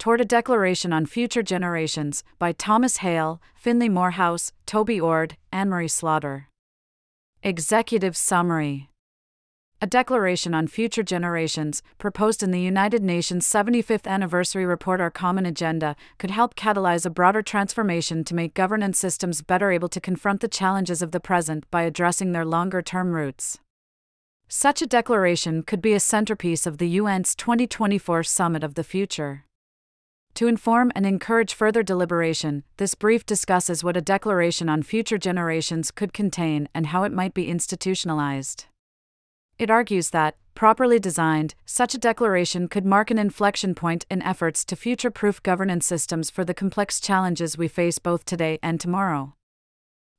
Toward 0.00 0.22
a 0.22 0.24
Declaration 0.24 0.94
on 0.94 1.04
Future 1.04 1.42
Generations 1.42 2.24
by 2.38 2.52
Thomas 2.52 2.96
Hale, 3.04 3.38
Finley 3.54 3.90
Moorhouse, 3.90 4.50
Toby 4.64 4.98
Ord, 4.98 5.36
Anne 5.52 5.68
Marie 5.68 5.88
Slaughter. 5.88 6.48
Executive 7.42 8.16
Summary 8.16 8.88
a 9.82 9.86
declaration 9.86 10.54
on 10.54 10.66
future 10.66 11.02
generations, 11.02 11.82
proposed 11.96 12.42
in 12.42 12.50
the 12.50 12.60
United 12.60 13.02
Nations 13.02 13.46
75th 13.46 14.06
Anniversary 14.06 14.66
Report 14.66 15.00
Our 15.00 15.10
Common 15.10 15.46
Agenda, 15.46 15.96
could 16.18 16.30
help 16.30 16.54
catalyze 16.54 17.06
a 17.06 17.10
broader 17.10 17.40
transformation 17.42 18.22
to 18.24 18.34
make 18.34 18.52
governance 18.52 18.98
systems 18.98 19.40
better 19.40 19.70
able 19.70 19.88
to 19.88 20.00
confront 20.00 20.40
the 20.40 20.48
challenges 20.48 21.00
of 21.00 21.12
the 21.12 21.20
present 21.20 21.64
by 21.70 21.82
addressing 21.82 22.32
their 22.32 22.44
longer 22.44 22.82
term 22.82 23.12
roots. 23.12 23.58
Such 24.48 24.82
a 24.82 24.86
declaration 24.86 25.62
could 25.62 25.80
be 25.80 25.94
a 25.94 26.00
centerpiece 26.00 26.66
of 26.66 26.76
the 26.76 26.98
UN's 26.98 27.34
2024 27.34 28.22
Summit 28.22 28.62
of 28.62 28.74
the 28.74 28.84
Future. 28.84 29.44
To 30.34 30.46
inform 30.46 30.90
and 30.94 31.04
encourage 31.04 31.52
further 31.52 31.82
deliberation, 31.82 32.64
this 32.76 32.94
brief 32.94 33.26
discusses 33.26 33.84
what 33.84 33.96
a 33.96 34.00
declaration 34.00 34.68
on 34.68 34.82
future 34.82 35.18
generations 35.18 35.90
could 35.90 36.12
contain 36.12 36.68
and 36.74 36.86
how 36.86 37.02
it 37.02 37.12
might 37.12 37.34
be 37.34 37.48
institutionalized. 37.48 38.66
It 39.58 39.68
argues 39.70 40.10
that, 40.10 40.36
properly 40.54 40.98
designed, 40.98 41.54
such 41.66 41.94
a 41.94 41.98
declaration 41.98 42.68
could 42.68 42.86
mark 42.86 43.10
an 43.10 43.18
inflection 43.18 43.74
point 43.74 44.06
in 44.10 44.22
efforts 44.22 44.64
to 44.64 44.76
future 44.76 45.10
proof 45.10 45.42
governance 45.42 45.84
systems 45.84 46.30
for 46.30 46.44
the 46.44 46.54
complex 46.54 47.00
challenges 47.00 47.58
we 47.58 47.68
face 47.68 47.98
both 47.98 48.24
today 48.24 48.58
and 48.62 48.80
tomorrow. 48.80 49.34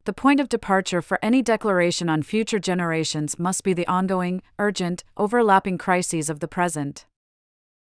The 0.03 0.13
point 0.13 0.39
of 0.39 0.49
departure 0.49 1.02
for 1.02 1.19
any 1.21 1.41
declaration 1.41 2.09
on 2.09 2.23
future 2.23 2.59
generations 2.59 3.38
must 3.38 3.63
be 3.63 3.73
the 3.73 3.88
ongoing, 3.88 4.41
urgent, 4.57 5.03
overlapping 5.16 5.77
crises 5.77 6.30
of 6.30 6.39
the 6.39 6.47
present. 6.47 7.05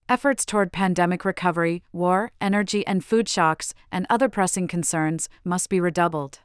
Efforts 0.09 0.45
toward 0.45 0.73
pandemic 0.73 1.25
recovery, 1.25 1.83
war, 1.93 2.33
energy 2.41 2.87
and 2.87 3.05
food 3.05 3.29
shocks, 3.29 3.73
and 3.91 4.07
other 4.11 4.29
pressing 4.29 4.69
concerns 4.69 5.29
must 5.45 5.69
be 5.69 5.81
redoubled. 5.81 6.41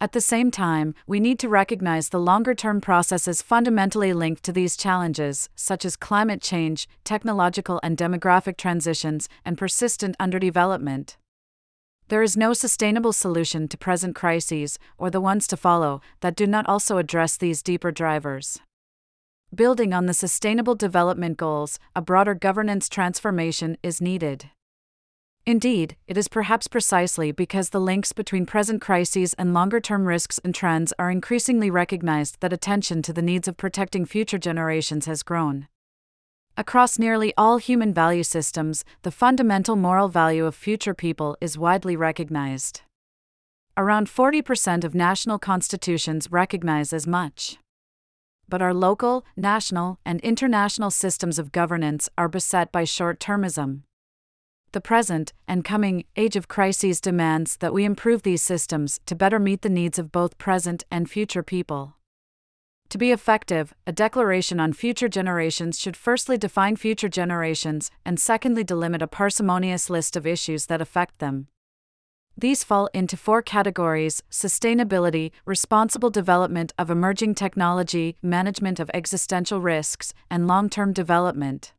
At 0.00 0.12
the 0.12 0.20
same 0.20 0.52
time, 0.52 0.94
we 1.08 1.18
need 1.18 1.40
to 1.40 1.48
recognize 1.48 2.10
the 2.10 2.20
longer 2.20 2.54
term 2.54 2.80
processes 2.80 3.42
fundamentally 3.42 4.12
linked 4.12 4.44
to 4.44 4.52
these 4.52 4.76
challenges, 4.76 5.48
such 5.56 5.84
as 5.84 5.96
climate 5.96 6.40
change, 6.40 6.88
technological 7.02 7.80
and 7.82 7.96
demographic 7.96 8.56
transitions, 8.56 9.28
and 9.44 9.58
persistent 9.58 10.16
underdevelopment. 10.18 11.16
There 12.08 12.22
is 12.22 12.36
no 12.36 12.52
sustainable 12.52 13.12
solution 13.12 13.66
to 13.68 13.76
present 13.76 14.14
crises, 14.14 14.78
or 14.98 15.10
the 15.10 15.20
ones 15.20 15.48
to 15.48 15.56
follow, 15.56 16.00
that 16.20 16.36
do 16.36 16.46
not 16.46 16.68
also 16.68 16.98
address 16.98 17.36
these 17.36 17.62
deeper 17.62 17.90
drivers. 17.90 18.60
Building 19.54 19.94
on 19.94 20.04
the 20.04 20.12
Sustainable 20.12 20.74
Development 20.74 21.34
Goals, 21.34 21.78
a 21.96 22.02
broader 22.02 22.34
governance 22.34 22.86
transformation 22.86 23.78
is 23.82 23.98
needed. 23.98 24.50
Indeed, 25.46 25.96
it 26.06 26.18
is 26.18 26.28
perhaps 26.28 26.68
precisely 26.68 27.32
because 27.32 27.70
the 27.70 27.80
links 27.80 28.12
between 28.12 28.44
present 28.44 28.82
crises 28.82 29.32
and 29.38 29.54
longer 29.54 29.80
term 29.80 30.04
risks 30.04 30.38
and 30.44 30.54
trends 30.54 30.92
are 30.98 31.10
increasingly 31.10 31.70
recognized 31.70 32.36
that 32.40 32.52
attention 32.52 33.00
to 33.00 33.12
the 33.14 33.22
needs 33.22 33.48
of 33.48 33.56
protecting 33.56 34.04
future 34.04 34.36
generations 34.36 35.06
has 35.06 35.22
grown. 35.22 35.66
Across 36.58 36.98
nearly 36.98 37.32
all 37.38 37.56
human 37.56 37.94
value 37.94 38.24
systems, 38.24 38.84
the 39.00 39.10
fundamental 39.10 39.76
moral 39.76 40.08
value 40.08 40.44
of 40.44 40.54
future 40.54 40.92
people 40.92 41.38
is 41.40 41.56
widely 41.56 41.96
recognized. 41.96 42.82
Around 43.78 44.08
40% 44.08 44.84
of 44.84 44.94
national 44.94 45.38
constitutions 45.38 46.30
recognize 46.30 46.92
as 46.92 47.06
much. 47.06 47.56
But 48.48 48.62
our 48.62 48.72
local, 48.72 49.24
national, 49.36 49.98
and 50.04 50.20
international 50.20 50.90
systems 50.90 51.38
of 51.38 51.52
governance 51.52 52.08
are 52.16 52.28
beset 52.28 52.72
by 52.72 52.84
short 52.84 53.20
termism. 53.20 53.82
The 54.72 54.80
present 54.80 55.32
and 55.46 55.64
coming 55.64 56.04
age 56.16 56.36
of 56.36 56.48
crises 56.48 57.00
demands 57.00 57.56
that 57.58 57.72
we 57.72 57.84
improve 57.84 58.22
these 58.22 58.42
systems 58.42 59.00
to 59.06 59.14
better 59.14 59.38
meet 59.38 59.62
the 59.62 59.68
needs 59.70 59.98
of 59.98 60.12
both 60.12 60.38
present 60.38 60.84
and 60.90 61.10
future 61.10 61.42
people. 61.42 61.96
To 62.90 62.98
be 62.98 63.12
effective, 63.12 63.74
a 63.86 63.92
declaration 63.92 64.60
on 64.60 64.72
future 64.72 65.08
generations 65.08 65.78
should 65.78 65.96
firstly 65.96 66.38
define 66.38 66.76
future 66.76 67.08
generations 67.08 67.90
and 68.04 68.18
secondly 68.18 68.64
delimit 68.64 69.02
a 69.02 69.06
parsimonious 69.06 69.90
list 69.90 70.16
of 70.16 70.26
issues 70.26 70.66
that 70.66 70.80
affect 70.80 71.18
them. 71.18 71.48
These 72.40 72.62
fall 72.62 72.88
into 72.94 73.16
four 73.16 73.42
categories 73.42 74.22
sustainability, 74.30 75.32
responsible 75.44 76.08
development 76.08 76.72
of 76.78 76.88
emerging 76.88 77.34
technology, 77.34 78.14
management 78.22 78.78
of 78.78 78.88
existential 78.94 79.60
risks, 79.60 80.14
and 80.30 80.46
long 80.46 80.70
term 80.70 80.92
development. 80.92 81.72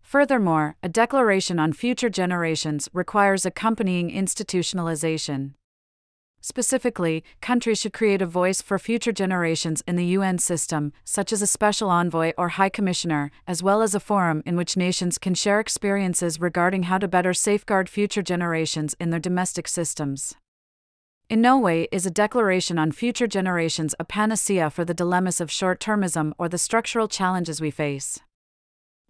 Furthermore, 0.00 0.76
a 0.80 0.88
declaration 0.88 1.58
on 1.58 1.72
future 1.72 2.08
generations 2.08 2.88
requires 2.92 3.44
accompanying 3.44 4.12
institutionalization. 4.12 5.54
Specifically, 6.46 7.24
countries 7.40 7.80
should 7.80 7.94
create 7.94 8.20
a 8.20 8.26
voice 8.26 8.60
for 8.60 8.78
future 8.78 9.12
generations 9.12 9.82
in 9.86 9.96
the 9.96 10.04
UN 10.18 10.36
system, 10.36 10.92
such 11.02 11.32
as 11.32 11.40
a 11.40 11.46
special 11.46 11.88
envoy 11.88 12.34
or 12.36 12.50
high 12.50 12.68
commissioner, 12.68 13.30
as 13.46 13.62
well 13.62 13.80
as 13.80 13.94
a 13.94 13.98
forum 13.98 14.42
in 14.44 14.54
which 14.54 14.76
nations 14.76 15.16
can 15.16 15.32
share 15.32 15.58
experiences 15.58 16.42
regarding 16.42 16.82
how 16.82 16.98
to 16.98 17.08
better 17.08 17.32
safeguard 17.32 17.88
future 17.88 18.20
generations 18.20 18.94
in 19.00 19.08
their 19.08 19.18
domestic 19.18 19.66
systems. 19.66 20.34
In 21.30 21.40
no 21.40 21.58
way 21.58 21.88
is 21.90 22.04
a 22.04 22.10
declaration 22.10 22.78
on 22.78 22.92
future 22.92 23.26
generations 23.26 23.94
a 23.98 24.04
panacea 24.04 24.68
for 24.68 24.84
the 24.84 24.92
dilemmas 24.92 25.40
of 25.40 25.50
short 25.50 25.80
termism 25.80 26.34
or 26.36 26.50
the 26.50 26.58
structural 26.58 27.08
challenges 27.08 27.62
we 27.62 27.70
face 27.70 28.20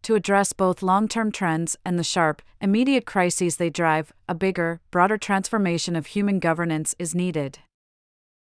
to 0.05 0.15
address 0.15 0.53
both 0.53 0.83
long 0.83 1.09
term 1.09 1.33
trends 1.33 1.77
and 1.85 1.99
the 1.99 2.05
sharp, 2.05 2.43
immediate 2.61 3.07
crises 3.07 3.57
they 3.57 3.71
drive, 3.71 4.13
a 4.29 4.35
bigger, 4.35 4.81
broader 4.91 5.19
transformation 5.19 5.97
of 5.97 6.07
human 6.07 6.39
governance 6.39 6.95
is 6.99 7.15
needed. 7.15 7.59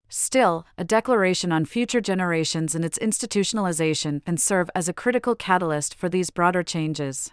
Still, 0.08 0.66
a 0.76 0.84
declaration 0.84 1.52
on 1.52 1.64
future 1.64 2.00
generations 2.00 2.74
and 2.74 2.84
its 2.84 2.98
institutionalization 2.98 4.24
can 4.24 4.36
serve 4.36 4.68
as 4.74 4.88
a 4.88 4.92
critical 4.92 5.36
catalyst 5.36 5.94
for 5.94 6.08
these 6.08 6.30
broader 6.30 6.64
changes. 6.64 7.30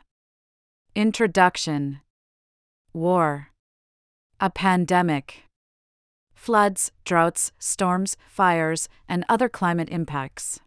Introduction 0.94 2.02
War, 2.94 3.50
a 4.40 4.50
pandemic, 4.50 5.44
floods, 6.36 6.92
droughts, 7.04 7.52
storms, 7.58 8.16
fires, 8.28 8.88
and 9.10 9.26
other 9.28 9.50
climate 9.50 9.90
impacts 9.90 10.60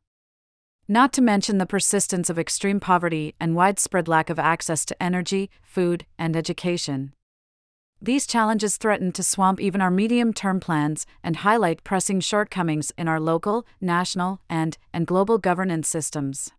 not 0.91 1.13
to 1.13 1.23
mention 1.23 1.59
the 1.59 1.67
persistence 1.67 2.29
of 2.29 2.37
extreme 2.37 2.81
poverty 2.81 3.33
and 3.39 3.55
widespread 3.55 4.09
lack 4.09 4.29
of 4.29 4.41
access 4.41 4.85
to 4.85 5.01
energy, 5.01 5.49
food, 5.63 6.05
and 6.19 6.37
education. 6.37 7.13
These 8.03 8.27
challenges 8.27 8.77
threaten 8.77 9.13
to 9.13 9.23
swamp 9.23 9.61
even 9.61 9.81
our 9.81 9.91
medium 9.93 10.33
term 10.33 10.59
plans 10.59 11.07
and 11.23 11.37
highlight 11.37 11.85
pressing 11.85 12.19
shortcomings 12.19 12.91
in 12.99 13.07
our 13.07 13.21
local, 13.21 13.65
national, 13.81 14.41
and, 14.51 14.77
and 14.93 15.07
global 15.07 15.39
governance 15.39 15.87
systems. 15.87 16.51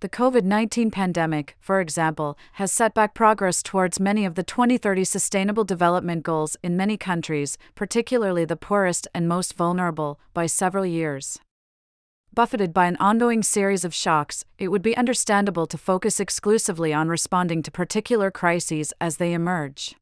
The 0.00 0.08
COVID 0.08 0.42
19 0.42 0.90
pandemic, 0.90 1.56
for 1.60 1.80
example, 1.80 2.36
has 2.54 2.72
set 2.72 2.94
back 2.94 3.14
progress 3.14 3.62
towards 3.62 4.00
many 4.00 4.24
of 4.24 4.34
the 4.34 4.42
2030 4.42 5.04
Sustainable 5.04 5.62
Development 5.62 6.24
Goals 6.24 6.56
in 6.64 6.76
many 6.76 6.96
countries, 6.96 7.58
particularly 7.76 8.44
the 8.44 8.56
poorest 8.56 9.06
and 9.14 9.28
most 9.28 9.54
vulnerable, 9.54 10.18
by 10.34 10.46
several 10.46 10.84
years 10.84 11.38
buffeted 12.36 12.74
by 12.74 12.84
an 12.84 12.98
ongoing 12.98 13.42
series 13.42 13.82
of 13.82 13.94
shocks, 13.94 14.44
it 14.58 14.68
would 14.68 14.82
be 14.82 14.96
understandable 14.96 15.66
to 15.66 15.78
focus 15.78 16.20
exclusively 16.20 16.92
on 16.92 17.08
responding 17.08 17.62
to 17.62 17.70
particular 17.70 18.30
crises 18.30 18.92
as 19.00 19.16
they 19.16 19.32
emerge. 19.32 19.96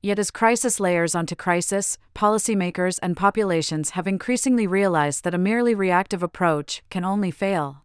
Yet, 0.00 0.18
as 0.18 0.30
crisis 0.30 0.80
layers 0.80 1.14
onto 1.14 1.36
crisis, 1.36 1.98
policymakers 2.16 2.98
and 3.02 3.16
populations 3.16 3.90
have 3.90 4.08
increasingly 4.08 4.66
realized 4.66 5.24
that 5.24 5.34
a 5.34 5.38
merely 5.38 5.74
reactive 5.74 6.22
approach 6.22 6.82
can 6.88 7.04
only 7.04 7.30
fail. 7.30 7.84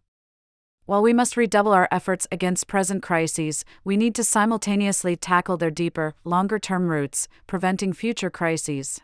While 0.86 1.02
we 1.02 1.12
must 1.12 1.36
redouble 1.36 1.72
our 1.72 1.88
efforts 1.92 2.26
against 2.32 2.68
present 2.68 3.02
crises, 3.02 3.66
we 3.84 3.98
need 3.98 4.14
to 4.14 4.24
simultaneously 4.24 5.14
tackle 5.14 5.58
their 5.58 5.70
deeper, 5.70 6.14
longer 6.24 6.58
term 6.58 6.88
roots, 6.88 7.28
preventing 7.46 7.92
future 7.92 8.30
crises. 8.30 9.02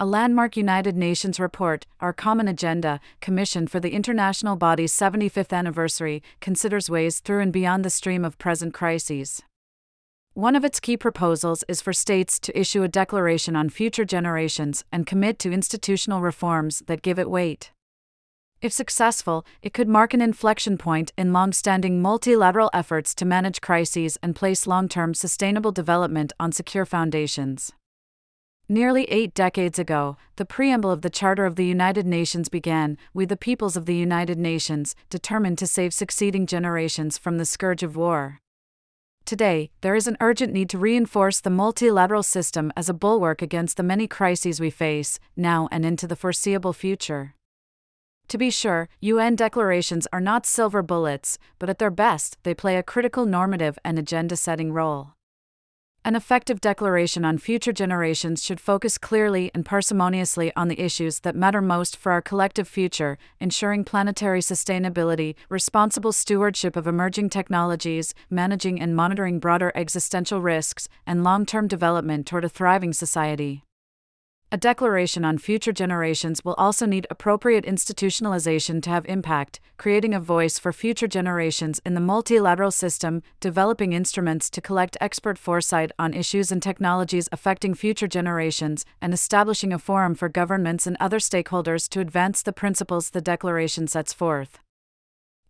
A 0.00 0.06
landmark 0.06 0.56
United 0.56 0.96
Nations 0.96 1.40
report, 1.40 1.84
Our 1.98 2.12
Common 2.12 2.46
Agenda, 2.46 3.00
commissioned 3.20 3.68
for 3.68 3.80
the 3.80 3.90
international 3.90 4.54
body's 4.54 4.94
75th 4.94 5.52
anniversary, 5.52 6.22
considers 6.40 6.88
ways 6.88 7.18
through 7.18 7.40
and 7.40 7.52
beyond 7.52 7.84
the 7.84 7.90
stream 7.90 8.24
of 8.24 8.38
present 8.38 8.72
crises. 8.72 9.42
One 10.34 10.54
of 10.54 10.64
its 10.64 10.78
key 10.78 10.96
proposals 10.96 11.64
is 11.66 11.80
for 11.80 11.92
states 11.92 12.38
to 12.38 12.56
issue 12.56 12.84
a 12.84 12.88
declaration 12.88 13.56
on 13.56 13.70
future 13.70 14.04
generations 14.04 14.84
and 14.92 15.04
commit 15.04 15.40
to 15.40 15.50
institutional 15.50 16.20
reforms 16.20 16.84
that 16.86 17.02
give 17.02 17.18
it 17.18 17.28
weight. 17.28 17.72
If 18.62 18.72
successful, 18.72 19.44
it 19.62 19.74
could 19.74 19.88
mark 19.88 20.14
an 20.14 20.22
inflection 20.22 20.78
point 20.78 21.12
in 21.18 21.32
long 21.32 21.52
standing 21.52 22.00
multilateral 22.00 22.70
efforts 22.72 23.16
to 23.16 23.24
manage 23.24 23.60
crises 23.60 24.16
and 24.22 24.36
place 24.36 24.64
long 24.64 24.88
term 24.88 25.12
sustainable 25.12 25.72
development 25.72 26.32
on 26.38 26.52
secure 26.52 26.84
foundations. 26.84 27.72
Nearly 28.70 29.04
eight 29.04 29.32
decades 29.32 29.78
ago, 29.78 30.18
the 30.36 30.44
preamble 30.44 30.90
of 30.90 31.00
the 31.00 31.08
Charter 31.08 31.46
of 31.46 31.56
the 31.56 31.64
United 31.64 32.06
Nations 32.06 32.50
began 32.50 32.98
We, 33.14 33.24
the 33.24 33.34
peoples 33.34 33.78
of 33.78 33.86
the 33.86 33.94
United 33.94 34.38
Nations, 34.38 34.94
determined 35.08 35.56
to 35.58 35.66
save 35.66 35.94
succeeding 35.94 36.46
generations 36.46 37.16
from 37.16 37.38
the 37.38 37.46
scourge 37.46 37.82
of 37.82 37.96
war. 37.96 38.40
Today, 39.24 39.70
there 39.80 39.94
is 39.94 40.06
an 40.06 40.18
urgent 40.20 40.52
need 40.52 40.68
to 40.68 40.78
reinforce 40.78 41.40
the 41.40 41.48
multilateral 41.48 42.22
system 42.22 42.70
as 42.76 42.90
a 42.90 42.94
bulwark 42.94 43.40
against 43.40 43.78
the 43.78 43.82
many 43.82 44.06
crises 44.06 44.60
we 44.60 44.68
face, 44.68 45.18
now 45.34 45.66
and 45.72 45.86
into 45.86 46.06
the 46.06 46.16
foreseeable 46.16 46.74
future. 46.74 47.34
To 48.28 48.36
be 48.36 48.50
sure, 48.50 48.90
UN 49.00 49.34
declarations 49.34 50.06
are 50.12 50.20
not 50.20 50.44
silver 50.44 50.82
bullets, 50.82 51.38
but 51.58 51.70
at 51.70 51.78
their 51.78 51.90
best, 51.90 52.36
they 52.42 52.52
play 52.52 52.76
a 52.76 52.82
critical 52.82 53.24
normative 53.24 53.78
and 53.82 53.98
agenda 53.98 54.36
setting 54.36 54.74
role. 54.74 55.14
An 56.04 56.16
effective 56.16 56.60
declaration 56.60 57.24
on 57.24 57.38
future 57.38 57.72
generations 57.72 58.42
should 58.42 58.60
focus 58.60 58.96
clearly 58.96 59.50
and 59.54 59.64
parsimoniously 59.64 60.52
on 60.56 60.68
the 60.68 60.80
issues 60.80 61.20
that 61.20 61.36
matter 61.36 61.60
most 61.60 61.96
for 61.96 62.12
our 62.12 62.22
collective 62.22 62.66
future, 62.66 63.18
ensuring 63.40 63.84
planetary 63.84 64.40
sustainability, 64.40 65.34
responsible 65.48 66.12
stewardship 66.12 66.76
of 66.76 66.86
emerging 66.86 67.28
technologies, 67.28 68.14
managing 68.30 68.80
and 68.80 68.96
monitoring 68.96 69.38
broader 69.38 69.70
existential 69.74 70.40
risks, 70.40 70.88
and 71.06 71.24
long 71.24 71.44
term 71.44 71.68
development 71.68 72.26
toward 72.26 72.44
a 72.44 72.48
thriving 72.48 72.92
society. 72.92 73.64
A 74.50 74.56
declaration 74.56 75.26
on 75.26 75.36
future 75.36 75.72
generations 75.72 76.42
will 76.42 76.54
also 76.54 76.86
need 76.86 77.06
appropriate 77.10 77.66
institutionalization 77.66 78.82
to 78.82 78.88
have 78.88 79.04
impact, 79.04 79.60
creating 79.76 80.14
a 80.14 80.20
voice 80.20 80.58
for 80.58 80.72
future 80.72 81.06
generations 81.06 81.82
in 81.84 81.92
the 81.92 82.00
multilateral 82.00 82.70
system, 82.70 83.22
developing 83.40 83.92
instruments 83.92 84.48
to 84.48 84.62
collect 84.62 84.96
expert 85.02 85.36
foresight 85.36 85.92
on 85.98 86.14
issues 86.14 86.50
and 86.50 86.62
technologies 86.62 87.28
affecting 87.30 87.74
future 87.74 88.08
generations, 88.08 88.86
and 89.02 89.12
establishing 89.12 89.70
a 89.70 89.78
forum 89.78 90.14
for 90.14 90.30
governments 90.30 90.86
and 90.86 90.96
other 90.98 91.18
stakeholders 91.18 91.86
to 91.90 92.00
advance 92.00 92.40
the 92.40 92.50
principles 92.50 93.10
the 93.10 93.20
declaration 93.20 93.86
sets 93.86 94.14
forth. 94.14 94.60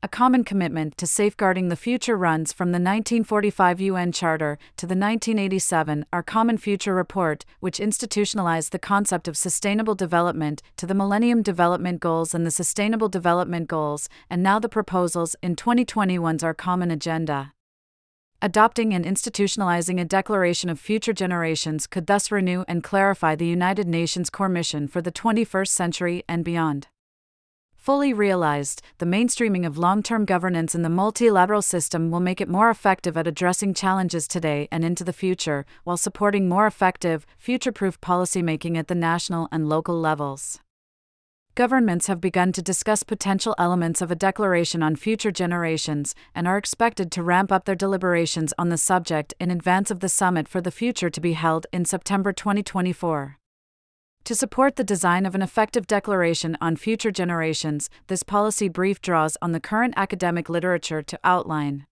A 0.01 0.07
common 0.07 0.45
commitment 0.45 0.97
to 0.99 1.09
safeguarding 1.09 1.71
the 1.71 1.77
future 1.77 2.17
runs 2.17 2.53
from 2.53 2.69
the 2.69 2.79
1945 2.79 3.81
UN 3.81 4.13
Charter 4.13 4.57
to 4.77 4.87
the 4.87 4.95
1987 4.95 6.07
Our 6.13 6.23
Common 6.23 6.57
Future 6.57 6.95
Report, 6.95 7.45
which 7.59 7.81
institutionalized 7.81 8.71
the 8.71 8.79
concept 8.79 9.27
of 9.27 9.37
sustainable 9.37 9.97
development, 9.97 10.63
to 10.77 10.87
the 10.87 10.95
Millennium 10.95 11.43
Development 11.43 11.99
Goals 11.99 12.33
and 12.33 12.47
the 12.47 12.53
Sustainable 12.53 13.09
Development 13.09 13.67
Goals, 13.67 14.09
and 14.31 14.41
now 14.41 14.61
the 14.61 14.69
proposals 14.69 15.35
in 15.43 15.57
2021's 15.57 16.45
Our 16.45 16.55
Common 16.55 16.93
Agenda. 16.93 17.53
Adopting 18.41 18.95
and 18.95 19.05
institutionalizing 19.05 20.01
a 20.01 20.05
declaration 20.05 20.71
of 20.71 20.79
future 20.79 21.13
generations 21.13 21.89
could 21.89 22.07
thus 22.07 22.31
renew 22.31 22.63
and 22.69 22.85
clarify 22.85 23.35
the 23.35 23.49
United 23.49 23.89
Nations 23.89 24.31
core 24.31 24.49
mission 24.49 24.87
for 24.87 25.03
the 25.03 25.11
21st 25.11 25.69
century 25.71 26.23
and 26.29 26.45
beyond. 26.45 26.87
Fully 27.89 28.13
realized, 28.13 28.83
the 28.99 29.07
mainstreaming 29.07 29.67
of 29.67 29.79
long 29.79 30.03
term 30.03 30.27
governance 30.27 30.75
in 30.75 30.83
the 30.83 30.91
multilateral 30.91 31.63
system 31.63 32.11
will 32.11 32.21
make 32.21 32.39
it 32.39 32.47
more 32.47 32.69
effective 32.69 33.17
at 33.17 33.27
addressing 33.27 33.73
challenges 33.73 34.29
today 34.29 34.69
and 34.71 34.85
into 34.85 35.05
the 35.05 35.13
future, 35.15 35.65
while 35.85 35.97
supporting 35.97 36.51
more 36.51 36.67
effective, 36.67 37.25
future 37.39 37.73
proof 37.73 37.99
policymaking 38.03 38.77
at 38.77 38.89
the 38.89 38.95
national 38.95 39.49
and 39.51 39.71
local 39.71 39.99
levels. 39.99 40.61
Governments 41.55 42.09
have 42.09 42.21
begun 42.21 42.53
to 42.53 42.61
discuss 42.61 43.03
potential 43.05 43.55
elements 43.57 44.03
of 44.03 44.11
a 44.11 44.15
declaration 44.15 44.83
on 44.83 44.95
future 44.95 45.33
generations 45.33 46.15
and 46.35 46.47
are 46.47 46.59
expected 46.59 47.11
to 47.13 47.23
ramp 47.23 47.51
up 47.51 47.65
their 47.65 47.75
deliberations 47.75 48.53
on 48.59 48.69
the 48.69 48.77
subject 48.77 49.33
in 49.41 49.51
advance 49.51 49.91
of 49.91 50.01
the 50.01 50.11
summit 50.11 50.47
for 50.47 50.61
the 50.61 50.71
future 50.71 51.09
to 51.09 51.23
be 51.23 51.33
held 51.33 51.67
in 51.73 51.87
September 51.87 52.35
2024. 52.35 53.38
To 54.29 54.35
support 54.35 54.77
the 54.77 54.85
design 54.85 55.25
of 55.25 55.35
an 55.35 55.41
effective 55.41 55.87
declaration 55.87 56.59
on 56.61 56.77
future 56.77 57.11
generations, 57.11 57.89
this 58.09 58.23
policy 58.23 58.69
brief 58.69 59.01
draws 59.01 59.39
on 59.41 59.53
the 59.53 59.59
current 59.59 59.95
academic 59.97 60.51
literature 60.51 61.01
to 61.01 61.19
outline 61.25 61.87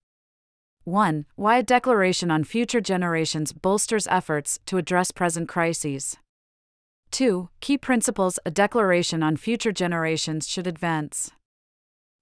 1. 0.85 1.25
Why 1.37 1.57
a 1.57 1.63
declaration 1.63 2.31
on 2.31 2.45
future 2.45 2.83
generations 2.83 3.55
bolsters 3.55 4.07
efforts 4.09 4.61
to 4.67 4.77
address 4.77 5.13
present 5.13 5.49
crises. 5.49 6.19
2. 7.11 7.49
Key 7.61 7.79
principles 7.79 8.39
a 8.45 8.51
declaration 8.51 9.23
on 9.23 9.39
future 9.39 9.73
generations 9.73 10.47
should 10.47 10.67
advance. 10.67 11.31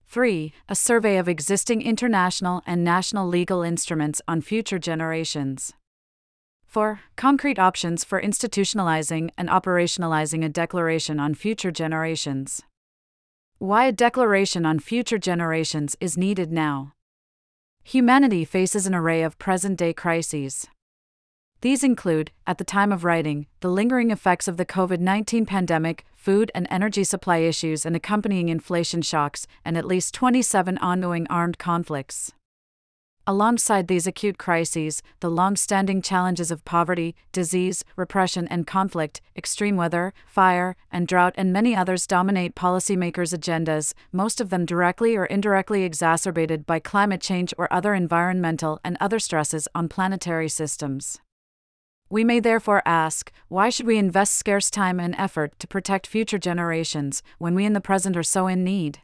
3. 0.07 0.53
A 0.69 0.77
survey 0.77 1.17
of 1.17 1.29
existing 1.29 1.83
international 1.83 2.63
and 2.69 2.85
national 2.85 3.27
legal 3.27 3.63
instruments 3.63 4.23
on 4.29 4.41
future 4.41 4.79
generations. 4.79 5.73
4. 6.75 6.99
Concrete 7.15 7.61
options 7.61 8.03
for 8.03 8.21
institutionalizing 8.21 9.31
and 9.38 9.49
operationalizing 9.49 10.44
a 10.44 10.49
declaration 10.49 11.21
on 11.21 11.32
future 11.32 11.71
generations. 11.71 12.62
Why 13.59 13.85
a 13.85 13.93
declaration 13.93 14.67
on 14.67 14.81
future 14.81 15.17
generations 15.17 15.97
is 16.00 16.19
needed 16.19 16.50
now. 16.50 16.94
Humanity 17.85 18.44
faces 18.44 18.88
an 18.88 18.94
array 18.94 19.23
of 19.23 19.38
present 19.38 19.79
day 19.79 19.93
crises. 19.93 20.67
These 21.61 21.85
include, 21.85 22.32
at 22.44 22.59
the 22.59 22.65
time 22.65 22.91
of 22.91 23.05
writing, 23.05 23.47
the 23.61 23.70
lingering 23.70 24.11
effects 24.11 24.49
of 24.49 24.56
the 24.56 24.67
COVID 24.67 24.99
19 24.99 25.47
pandemic, 25.47 26.05
food 26.17 26.50
and 26.56 26.67
energy 26.70 27.05
supply 27.05 27.37
issues 27.37 27.87
and 27.87 27.94
accompanying 27.94 28.49
inflation 28.49 29.00
shocks, 29.00 29.47
and 29.65 29.79
at 29.79 29.85
least 29.85 30.12
27 30.12 30.77
ongoing 30.79 31.29
armed 31.31 31.56
conflicts. 31.56 32.32
Alongside 33.26 33.88
these 33.88 34.06
acute 34.06 34.37
crises, 34.37 35.03
the 35.21 35.31
long 35.31 35.56
standing 35.56 36.03
challenges 36.03 36.50
of 36.50 36.62
poverty, 36.67 37.17
disease, 37.32 37.82
repression, 37.97 38.47
and 38.49 38.67
conflict, 38.67 39.23
extreme 39.35 39.76
weather, 39.76 40.12
fire, 40.26 40.76
and 40.93 41.09
drought, 41.09 41.32
and 41.38 41.50
many 41.50 41.75
others 41.75 42.06
dominate 42.06 42.55
policymakers' 42.55 43.35
agendas, 43.35 43.94
most 44.12 44.43
of 44.43 44.50
them 44.50 44.67
directly 44.67 45.17
or 45.17 45.25
indirectly 45.25 45.85
exacerbated 45.85 46.67
by 46.67 46.79
climate 46.79 47.23
change 47.23 47.55
or 47.56 47.73
other 47.73 47.94
environmental 47.94 48.79
and 48.85 48.99
other 49.00 49.19
stresses 49.19 49.67
on 49.75 49.88
planetary 49.88 50.50
systems. 50.50 51.19
We 52.11 52.25
may 52.25 52.41
therefore 52.41 52.82
ask 52.85 53.32
why 53.49 53.70
should 53.70 53.87
we 53.87 53.97
invest 53.97 54.35
scarce 54.35 54.69
time 54.70 55.00
and 55.00 55.15
effort 55.17 55.59
to 55.61 55.67
protect 55.67 56.06
future 56.06 56.38
generations 56.38 57.23
when 57.38 57.55
we 57.55 57.65
in 57.65 57.73
the 57.73 57.81
present 57.81 58.19
are 58.19 58.23
so 58.23 58.49
in 58.49 58.65
need? 58.65 58.99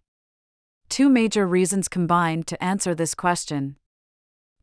Two 0.90 1.08
major 1.08 1.46
reasons 1.46 1.88
combine 1.88 2.42
to 2.42 2.62
answer 2.62 2.94
this 2.94 3.14
question. 3.14 3.76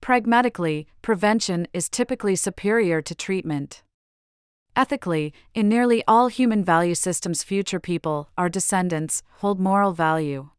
Pragmatically, 0.02 0.88
prevention 1.02 1.68
is 1.74 1.90
typically 1.90 2.36
superior 2.36 3.02
to 3.02 3.16
treatment. 3.16 3.84
Ethically, 4.76 5.34
in 5.56 5.68
nearly 5.68 6.04
all 6.08 6.28
human 6.28 6.64
value 6.64 6.96
systems, 6.96 7.44
future 7.44 7.80
people, 7.80 8.30
our 8.38 8.48
descendants, 8.48 9.24
hold 9.40 9.60
moral 9.60 9.92
value. 9.92 10.50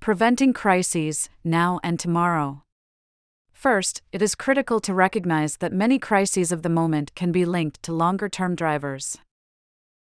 Preventing 0.00 0.52
crises, 0.52 1.30
now 1.42 1.80
and 1.82 1.98
tomorrow. 1.98 2.62
First, 3.52 4.02
it 4.12 4.20
is 4.20 4.34
critical 4.34 4.80
to 4.80 4.92
recognize 4.92 5.58
that 5.58 5.72
many 5.72 5.98
crises 5.98 6.52
of 6.52 6.62
the 6.62 6.68
moment 6.68 7.14
can 7.14 7.32
be 7.32 7.44
linked 7.44 7.82
to 7.84 7.92
longer 7.92 8.28
term 8.28 8.54
drivers. 8.54 9.16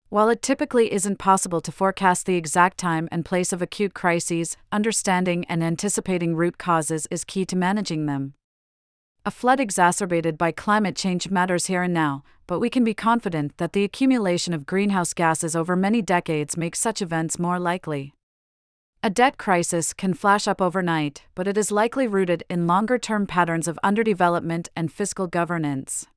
While 0.09 0.27
it 0.27 0.41
typically 0.41 0.91
isn't 0.91 1.19
possible 1.19 1.61
to 1.61 1.71
forecast 1.71 2.25
the 2.25 2.35
exact 2.35 2.77
time 2.77 3.07
and 3.13 3.23
place 3.23 3.53
of 3.53 3.61
acute 3.61 3.93
crises, 3.93 4.57
understanding 4.71 5.45
and 5.45 5.63
anticipating 5.63 6.35
root 6.35 6.57
causes 6.57 7.07
is 7.09 7.23
key 7.23 7.45
to 7.45 7.55
managing 7.55 8.07
them. 8.07 8.33
A 9.23 9.29
flood 9.29 9.59
exacerbated 9.59 10.35
by 10.35 10.51
climate 10.51 10.95
change 10.95 11.29
matters 11.29 11.67
here 11.67 11.83
and 11.83 11.93
now, 11.93 12.23
but 12.47 12.59
we 12.59 12.71
can 12.71 12.83
be 12.83 12.95
confident 12.95 13.55
that 13.57 13.71
the 13.71 13.83
accumulation 13.83 14.51
of 14.51 14.65
greenhouse 14.65 15.13
gases 15.13 15.55
over 15.55 15.75
many 15.75 16.01
decades 16.01 16.57
makes 16.57 16.79
such 16.79 17.03
events 17.03 17.37
more 17.37 17.59
likely. 17.59 18.15
A 19.03 19.11
debt 19.11 19.37
crisis 19.37 19.93
can 19.93 20.15
flash 20.15 20.47
up 20.47 20.59
overnight, 20.59 21.21
but 21.35 21.47
it 21.47 21.55
is 21.55 21.71
likely 21.71 22.07
rooted 22.07 22.43
in 22.49 22.65
longer 22.65 22.97
term 22.97 23.27
patterns 23.27 23.67
of 23.67 23.77
underdevelopment 23.83 24.69
and 24.75 24.91
fiscal 24.91 25.27
governance. 25.27 26.07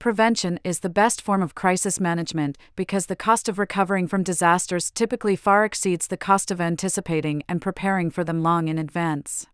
Prevention 0.00 0.58
is 0.64 0.80
the 0.80 0.88
best 0.88 1.22
form 1.22 1.40
of 1.40 1.54
crisis 1.54 2.00
management 2.00 2.58
because 2.74 3.06
the 3.06 3.14
cost 3.14 3.48
of 3.48 3.60
recovering 3.60 4.08
from 4.08 4.24
disasters 4.24 4.90
typically 4.90 5.36
far 5.36 5.64
exceeds 5.64 6.08
the 6.08 6.16
cost 6.16 6.50
of 6.50 6.60
anticipating 6.60 7.44
and 7.48 7.62
preparing 7.62 8.10
for 8.10 8.24
them 8.24 8.42
long 8.42 8.66
in 8.66 8.76
advance. 8.76 9.46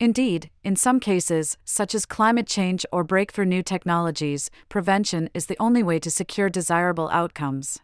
Indeed, 0.00 0.50
in 0.62 0.76
some 0.76 1.00
cases, 1.00 1.56
such 1.64 1.92
as 1.92 2.06
climate 2.06 2.46
change 2.46 2.86
or 2.92 3.02
breakthrough 3.02 3.46
new 3.46 3.64
technologies, 3.64 4.48
prevention 4.68 5.28
is 5.34 5.46
the 5.46 5.56
only 5.58 5.82
way 5.82 5.98
to 5.98 6.10
secure 6.10 6.48
desirable 6.48 7.08
outcomes. 7.08 7.80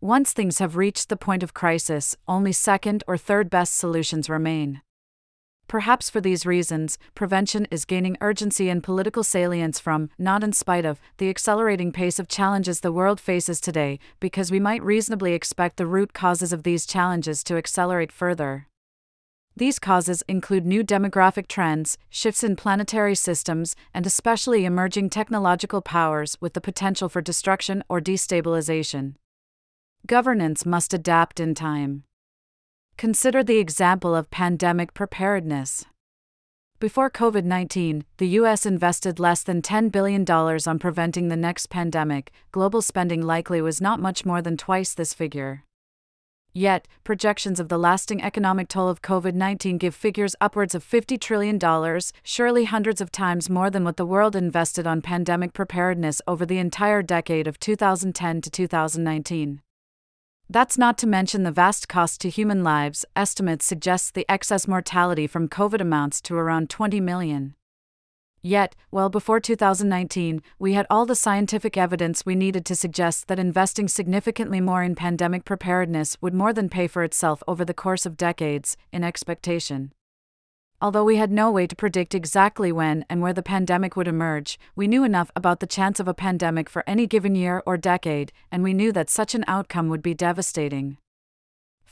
Once 0.00 0.32
things 0.32 0.58
have 0.58 0.76
reached 0.76 1.08
the 1.08 1.16
point 1.16 1.42
of 1.42 1.52
crisis, 1.52 2.16
only 2.28 2.52
second 2.52 3.02
or 3.08 3.16
third 3.16 3.50
best 3.50 3.74
solutions 3.74 4.30
remain. 4.30 4.82
Perhaps 5.66 6.08
for 6.08 6.20
these 6.20 6.46
reasons, 6.46 6.96
prevention 7.16 7.66
is 7.72 7.84
gaining 7.84 8.16
urgency 8.20 8.68
and 8.68 8.84
political 8.84 9.24
salience 9.24 9.80
from, 9.80 10.10
not 10.16 10.44
in 10.44 10.52
spite 10.52 10.84
of, 10.84 11.00
the 11.16 11.28
accelerating 11.28 11.90
pace 11.90 12.20
of 12.20 12.28
challenges 12.28 12.80
the 12.80 12.92
world 12.92 13.18
faces 13.18 13.60
today, 13.60 13.98
because 14.20 14.52
we 14.52 14.60
might 14.60 14.80
reasonably 14.84 15.32
expect 15.32 15.76
the 15.76 15.86
root 15.86 16.12
causes 16.12 16.52
of 16.52 16.62
these 16.62 16.86
challenges 16.86 17.42
to 17.42 17.56
accelerate 17.56 18.12
further. 18.12 18.68
These 19.58 19.78
causes 19.78 20.22
include 20.28 20.66
new 20.66 20.84
demographic 20.84 21.48
trends, 21.48 21.96
shifts 22.10 22.44
in 22.44 22.56
planetary 22.56 23.14
systems, 23.14 23.74
and 23.94 24.06
especially 24.06 24.66
emerging 24.66 25.08
technological 25.08 25.80
powers 25.80 26.36
with 26.42 26.52
the 26.52 26.60
potential 26.60 27.08
for 27.08 27.22
destruction 27.22 27.82
or 27.88 27.98
destabilization. 27.98 29.14
Governance 30.06 30.66
must 30.66 30.92
adapt 30.92 31.40
in 31.40 31.54
time. 31.54 32.04
Consider 32.98 33.42
the 33.42 33.56
example 33.56 34.14
of 34.14 34.30
pandemic 34.30 34.92
preparedness. 34.92 35.86
Before 36.78 37.10
COVID 37.10 37.44
19, 37.44 38.04
the 38.18 38.28
U.S. 38.40 38.66
invested 38.66 39.18
less 39.18 39.42
than 39.42 39.62
$10 39.62 39.90
billion 39.90 40.30
on 40.30 40.78
preventing 40.78 41.28
the 41.28 41.36
next 41.36 41.70
pandemic. 41.70 42.30
Global 42.52 42.82
spending 42.82 43.22
likely 43.22 43.62
was 43.62 43.80
not 43.80 44.00
much 44.00 44.26
more 44.26 44.42
than 44.42 44.58
twice 44.58 44.92
this 44.92 45.14
figure. 45.14 45.65
Yet, 46.56 46.88
projections 47.04 47.60
of 47.60 47.68
the 47.68 47.76
lasting 47.76 48.22
economic 48.22 48.68
toll 48.68 48.88
of 48.88 49.02
COVID 49.02 49.34
19 49.34 49.76
give 49.76 49.94
figures 49.94 50.34
upwards 50.40 50.74
of 50.74 50.82
$50 50.82 51.20
trillion, 51.20 51.60
surely 52.22 52.64
hundreds 52.64 53.02
of 53.02 53.12
times 53.12 53.50
more 53.50 53.68
than 53.68 53.84
what 53.84 53.98
the 53.98 54.06
world 54.06 54.34
invested 54.34 54.86
on 54.86 55.02
pandemic 55.02 55.52
preparedness 55.52 56.22
over 56.26 56.46
the 56.46 56.56
entire 56.56 57.02
decade 57.02 57.46
of 57.46 57.60
2010 57.60 58.40
to 58.40 58.50
2019. 58.50 59.60
That's 60.48 60.78
not 60.78 60.96
to 60.96 61.06
mention 61.06 61.42
the 61.42 61.52
vast 61.52 61.90
cost 61.90 62.22
to 62.22 62.30
human 62.30 62.64
lives. 62.64 63.04
Estimates 63.14 63.66
suggest 63.66 64.14
the 64.14 64.24
excess 64.26 64.66
mortality 64.66 65.26
from 65.26 65.50
COVID 65.50 65.82
amounts 65.82 66.22
to 66.22 66.36
around 66.36 66.70
20 66.70 67.02
million. 67.02 67.54
Yet, 68.46 68.76
well 68.92 69.08
before 69.08 69.40
2019, 69.40 70.40
we 70.60 70.74
had 70.74 70.86
all 70.88 71.04
the 71.04 71.16
scientific 71.16 71.76
evidence 71.76 72.24
we 72.24 72.36
needed 72.36 72.64
to 72.66 72.76
suggest 72.76 73.26
that 73.26 73.40
investing 73.40 73.88
significantly 73.88 74.60
more 74.60 74.84
in 74.84 74.94
pandemic 74.94 75.44
preparedness 75.44 76.16
would 76.20 76.32
more 76.32 76.52
than 76.52 76.68
pay 76.68 76.86
for 76.86 77.02
itself 77.02 77.42
over 77.48 77.64
the 77.64 77.74
course 77.74 78.06
of 78.06 78.16
decades, 78.16 78.76
in 78.92 79.02
expectation. 79.02 79.92
Although 80.80 81.02
we 81.02 81.16
had 81.16 81.32
no 81.32 81.50
way 81.50 81.66
to 81.66 81.74
predict 81.74 82.14
exactly 82.14 82.70
when 82.70 83.04
and 83.10 83.20
where 83.20 83.32
the 83.32 83.42
pandemic 83.42 83.96
would 83.96 84.06
emerge, 84.06 84.60
we 84.76 84.86
knew 84.86 85.02
enough 85.02 85.32
about 85.34 85.58
the 85.58 85.66
chance 85.66 85.98
of 85.98 86.06
a 86.06 86.14
pandemic 86.14 86.70
for 86.70 86.84
any 86.86 87.08
given 87.08 87.34
year 87.34 87.64
or 87.66 87.76
decade, 87.76 88.30
and 88.52 88.62
we 88.62 88.72
knew 88.72 88.92
that 88.92 89.10
such 89.10 89.34
an 89.34 89.44
outcome 89.48 89.88
would 89.88 90.02
be 90.02 90.14
devastating. 90.14 90.98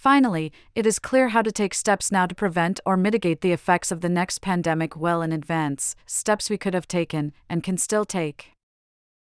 Finally, 0.05 0.53
it 0.75 0.85
is 0.85 0.99
clear 0.99 1.31
how 1.31 1.41
to 1.41 1.51
take 1.51 1.73
steps 1.73 2.13
now 2.13 2.27
to 2.27 2.35
prevent 2.35 2.79
or 2.85 2.95
mitigate 2.95 3.41
the 3.41 3.53
effects 3.53 3.91
of 3.91 4.03
the 4.03 4.09
next 4.11 4.43
pandemic 4.43 4.95
well 4.95 5.23
in 5.23 5.33
advance, 5.33 5.97
steps 6.05 6.51
we 6.51 6.59
could 6.59 6.75
have 6.75 6.87
taken, 6.87 7.33
and 7.49 7.63
can 7.63 7.79
still 7.79 8.05
take. 8.05 8.53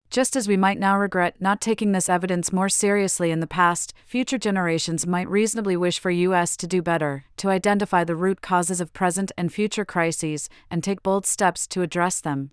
Just 0.09 0.33
as 0.33 0.47
we 0.47 0.55
might 0.55 0.79
now 0.79 0.97
regret 0.97 1.35
not 1.41 1.59
taking 1.59 1.91
this 1.91 2.07
evidence 2.07 2.53
more 2.53 2.69
seriously 2.69 3.31
in 3.31 3.41
the 3.41 3.47
past, 3.47 3.93
future 4.05 4.37
generations 4.37 5.05
might 5.05 5.27
reasonably 5.27 5.75
wish 5.75 5.99
for 5.99 6.09
US 6.09 6.55
to 6.55 6.67
do 6.67 6.81
better, 6.81 7.25
to 7.35 7.49
identify 7.49 8.05
the 8.05 8.15
root 8.15 8.39
causes 8.39 8.79
of 8.79 8.93
present 8.93 9.33
and 9.37 9.51
future 9.51 9.83
crises, 9.83 10.47
and 10.69 10.81
take 10.81 11.03
bold 11.03 11.25
steps 11.25 11.67
to 11.67 11.81
address 11.81 12.21
them. 12.21 12.51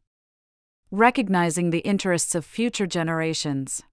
Recognizing 0.90 1.70
the 1.70 1.86
interests 1.86 2.34
of 2.34 2.44
future 2.44 2.88
generations. 2.88 3.84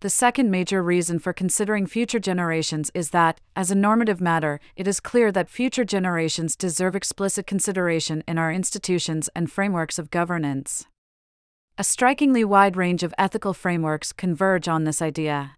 The 0.00 0.10
second 0.10 0.48
major 0.48 0.80
reason 0.80 1.18
for 1.18 1.32
considering 1.32 1.84
future 1.84 2.20
generations 2.20 2.88
is 2.94 3.10
that, 3.10 3.40
as 3.56 3.72
a 3.72 3.74
normative 3.74 4.20
matter, 4.20 4.60
it 4.76 4.86
is 4.86 5.00
clear 5.00 5.32
that 5.32 5.48
future 5.48 5.84
generations 5.84 6.54
deserve 6.54 6.94
explicit 6.94 7.48
consideration 7.48 8.22
in 8.28 8.38
our 8.38 8.52
institutions 8.52 9.28
and 9.34 9.50
frameworks 9.50 9.98
of 9.98 10.12
governance. 10.12 10.86
A 11.76 11.82
strikingly 11.82 12.44
wide 12.44 12.76
range 12.76 13.02
of 13.02 13.12
ethical 13.18 13.52
frameworks 13.52 14.12
converge 14.12 14.68
on 14.68 14.84
this 14.84 15.02
idea. 15.02 15.56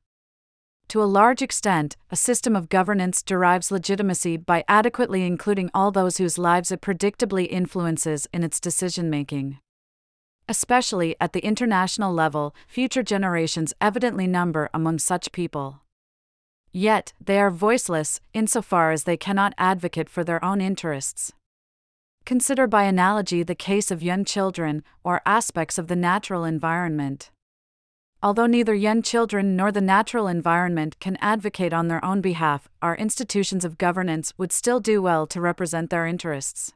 To 0.88 1.02
a 1.02 1.04
large 1.04 1.42
extent, 1.42 1.99
a 2.11 2.16
system 2.16 2.56
of 2.56 2.70
governance 2.70 3.23
derives 3.23 3.70
legitimacy 3.70 4.38
by 4.38 4.64
adequately 4.66 5.26
including 5.26 5.70
all 5.75 5.90
those 5.90 6.16
whose 6.16 6.38
lives 6.38 6.73
it 6.73 6.80
predictably 6.80 7.47
influences 7.47 8.26
in 8.32 8.42
its 8.42 8.59
decision 8.59 9.11
making. 9.11 9.59
Especially 10.50 11.14
at 11.21 11.33
the 11.33 11.45
international 11.47 12.12
level, 12.12 12.57
future 12.66 13.04
generations 13.04 13.73
evidently 13.80 14.26
number 14.26 14.69
among 14.75 14.99
such 14.99 15.30
people. 15.30 15.83
Yet, 16.73 17.12
they 17.25 17.38
are 17.38 17.52
voiceless 17.52 18.21
insofar 18.35 18.90
as 18.90 19.04
they 19.04 19.16
cannot 19.16 19.54
advocate 19.59 20.09
for 20.09 20.25
their 20.25 20.45
own 20.45 20.61
interests. 20.61 21.33
Consider 22.26 22.66
by 22.66 22.83
analogy 22.83 23.45
the 23.45 23.54
case 23.54 23.92
of 23.92 24.02
young 24.02 24.25
children 24.25 24.83
or 25.04 25.23
aspects 25.25 25.78
of 25.78 25.87
the 25.87 25.95
natural 25.95 26.42
environment. 26.42 27.30
Although 28.21 28.47
neither 28.49 28.75
young 28.75 29.02
children 29.02 29.54
nor 29.54 29.71
the 29.71 29.80
natural 29.80 30.26
environment 30.26 30.99
can 30.99 31.16
advocate 31.21 31.73
on 31.73 31.87
their 31.87 32.04
own 32.04 32.21
behalf, 32.21 32.69
our 32.83 32.97
institutions 32.97 33.64
of 33.64 33.78
governance 33.78 34.35
would 34.37 34.50
still 34.50 34.80
do 34.80 35.00
well 35.00 35.28
to 35.28 35.40
represent 35.40 35.90
their 35.90 36.07
interests. 36.07 36.73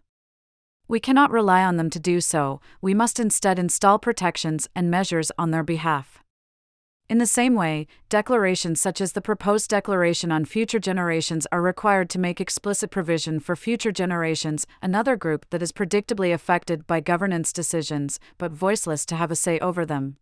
We 0.87 1.01
cannot 1.01 1.31
rely 1.31 1.65
on 1.65 1.77
them 1.77 1.91
to 1.91 1.99
do 1.99 2.21
so, 2.21 2.61
we 2.83 2.93
must 2.95 3.19
instead 3.19 3.59
install 3.59 3.99
protections 3.99 4.69
and 4.75 4.91
measures 4.91 5.33
on 5.39 5.51
their 5.51 5.63
behalf. 5.63 6.23
In 7.09 7.19
the 7.19 7.27
same 7.27 7.55
way, 7.55 7.87
declarations 8.09 8.81
such 8.81 9.01
as 9.01 9.13
the 9.13 9.21
proposed 9.21 9.69
Declaration 9.69 10.33
on 10.33 10.47
Future 10.47 10.79
Generations 10.79 11.47
are 11.53 11.61
required 11.61 12.09
to 12.11 12.19
make 12.19 12.41
explicit 12.41 12.91
provision 12.91 13.41
for 13.41 13.57
future 13.57 13.93
generations, 13.93 14.67
another 14.81 15.15
group 15.15 15.45
that 15.51 15.63
is 15.63 15.71
predictably 15.71 16.33
affected 16.33 16.87
by 16.87 17.01
governance 17.01 17.53
decisions, 17.53 18.19
but 18.39 18.53
voiceless 18.53 19.05
to 19.07 19.17
have 19.17 19.31
a 19.31 19.37
say 19.37 19.59
over 19.59 19.85
them. 19.85 20.17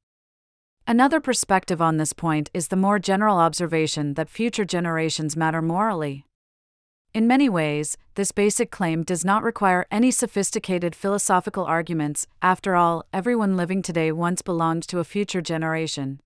Another 0.84 1.20
perspective 1.20 1.80
on 1.80 1.98
this 1.98 2.12
point 2.12 2.50
is 2.52 2.68
the 2.68 2.76
more 2.76 2.98
general 2.98 3.38
observation 3.38 4.14
that 4.14 4.28
future 4.28 4.64
generations 4.64 5.36
matter 5.36 5.62
morally. 5.62 6.26
In 7.14 7.26
many 7.26 7.46
ways, 7.46 7.98
this 8.14 8.32
basic 8.32 8.70
claim 8.70 9.02
does 9.02 9.22
not 9.22 9.42
require 9.42 9.84
any 9.90 10.10
sophisticated 10.10 10.96
philosophical 10.96 11.62
arguments, 11.62 12.26
after 12.40 12.74
all, 12.74 13.04
everyone 13.12 13.54
living 13.54 13.82
today 13.82 14.10
once 14.10 14.40
belonged 14.40 14.88
to 14.88 14.98
a 14.98 15.04
future 15.04 15.42
generation. 15.42 16.20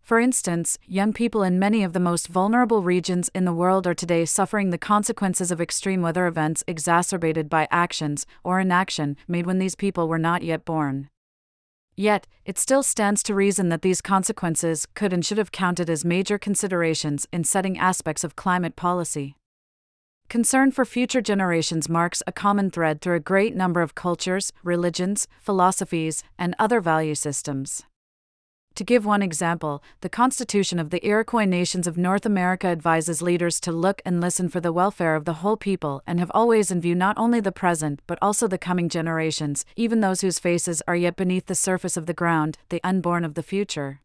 For 0.00 0.18
instance, 0.18 0.78
young 0.86 1.12
people 1.12 1.42
in 1.42 1.58
many 1.58 1.84
of 1.84 1.92
the 1.92 2.00
most 2.00 2.28
vulnerable 2.28 2.82
regions 2.82 3.28
in 3.34 3.44
the 3.44 3.52
world 3.52 3.86
are 3.86 3.92
today 3.92 4.24
suffering 4.24 4.70
the 4.70 4.78
consequences 4.78 5.50
of 5.50 5.60
extreme 5.60 6.00
weather 6.00 6.26
events 6.26 6.64
exacerbated 6.66 7.50
by 7.50 7.68
actions, 7.70 8.24
or 8.42 8.60
inaction, 8.60 9.14
made 9.28 9.44
when 9.44 9.58
these 9.58 9.74
people 9.74 10.08
were 10.08 10.18
not 10.18 10.42
yet 10.42 10.64
born. 10.64 11.10
Yet, 11.96 12.26
it 12.46 12.56
still 12.56 12.82
stands 12.82 13.22
to 13.24 13.34
reason 13.34 13.68
that 13.68 13.82
these 13.82 14.00
consequences 14.00 14.86
could 14.94 15.12
and 15.12 15.22
should 15.22 15.36
have 15.36 15.52
counted 15.52 15.90
as 15.90 16.02
major 16.02 16.38
considerations 16.38 17.26
in 17.30 17.44
setting 17.44 17.76
aspects 17.78 18.24
of 18.24 18.36
climate 18.36 18.74
policy. 18.74 19.34
Concern 20.28 20.70
for 20.70 20.84
future 20.84 21.22
generations 21.22 21.88
marks 21.88 22.22
a 22.26 22.32
common 22.32 22.70
thread 22.70 23.00
through 23.00 23.16
a 23.16 23.20
great 23.20 23.56
number 23.56 23.80
of 23.80 23.94
cultures, 23.94 24.52
religions, 24.62 25.26
philosophies, 25.40 26.22
and 26.38 26.54
other 26.58 26.82
value 26.82 27.14
systems. 27.14 27.84
To 28.74 28.84
give 28.84 29.06
one 29.06 29.22
example, 29.22 29.82
the 30.02 30.10
Constitution 30.10 30.78
of 30.78 30.90
the 30.90 31.04
Iroquois 31.04 31.46
Nations 31.46 31.86
of 31.86 31.96
North 31.96 32.26
America 32.26 32.66
advises 32.66 33.22
leaders 33.22 33.58
to 33.60 33.72
look 33.72 34.02
and 34.04 34.20
listen 34.20 34.50
for 34.50 34.60
the 34.60 34.72
welfare 34.72 35.16
of 35.16 35.24
the 35.24 35.40
whole 35.40 35.56
people 35.56 36.02
and 36.06 36.20
have 36.20 36.30
always 36.34 36.70
in 36.70 36.82
view 36.82 36.94
not 36.94 37.16
only 37.16 37.40
the 37.40 37.50
present 37.50 38.02
but 38.06 38.18
also 38.20 38.46
the 38.46 38.58
coming 38.58 38.90
generations, 38.90 39.64
even 39.76 40.00
those 40.00 40.20
whose 40.20 40.38
faces 40.38 40.82
are 40.86 40.94
yet 40.94 41.16
beneath 41.16 41.46
the 41.46 41.54
surface 41.54 41.96
of 41.96 42.04
the 42.04 42.12
ground, 42.12 42.58
the 42.68 42.82
unborn 42.84 43.24
of 43.24 43.32
the 43.32 43.42
future. 43.42 44.02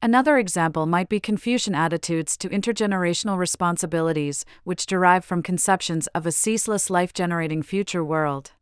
Another 0.00 0.38
example 0.38 0.86
might 0.86 1.08
be 1.08 1.18
Confucian 1.18 1.74
attitudes 1.74 2.36
to 2.36 2.48
intergenerational 2.48 3.36
responsibilities, 3.36 4.44
which 4.62 4.86
derive 4.86 5.24
from 5.24 5.42
conceptions 5.42 6.06
of 6.08 6.24
a 6.24 6.30
ceaseless 6.30 6.88
life 6.88 7.12
generating 7.12 7.64
future 7.64 8.04
world. 8.04 8.52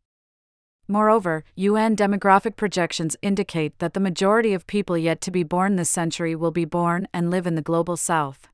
Moreover, 0.87 1.43
UN 1.55 1.95
demographic 1.95 2.55
projections 2.55 3.17
indicate 3.21 3.77
that 3.79 3.93
the 3.93 3.99
majority 3.99 4.53
of 4.53 4.65
people 4.65 4.97
yet 4.97 5.19
to 5.21 5.31
be 5.31 5.43
born 5.43 5.75
this 5.75 5.89
century 5.89 6.33
will 6.33 6.51
be 6.51 6.65
born 6.65 7.07
and 7.13 7.29
live 7.29 7.45
in 7.45 7.55
the 7.55 7.61
global 7.61 7.97
south. 7.97 8.47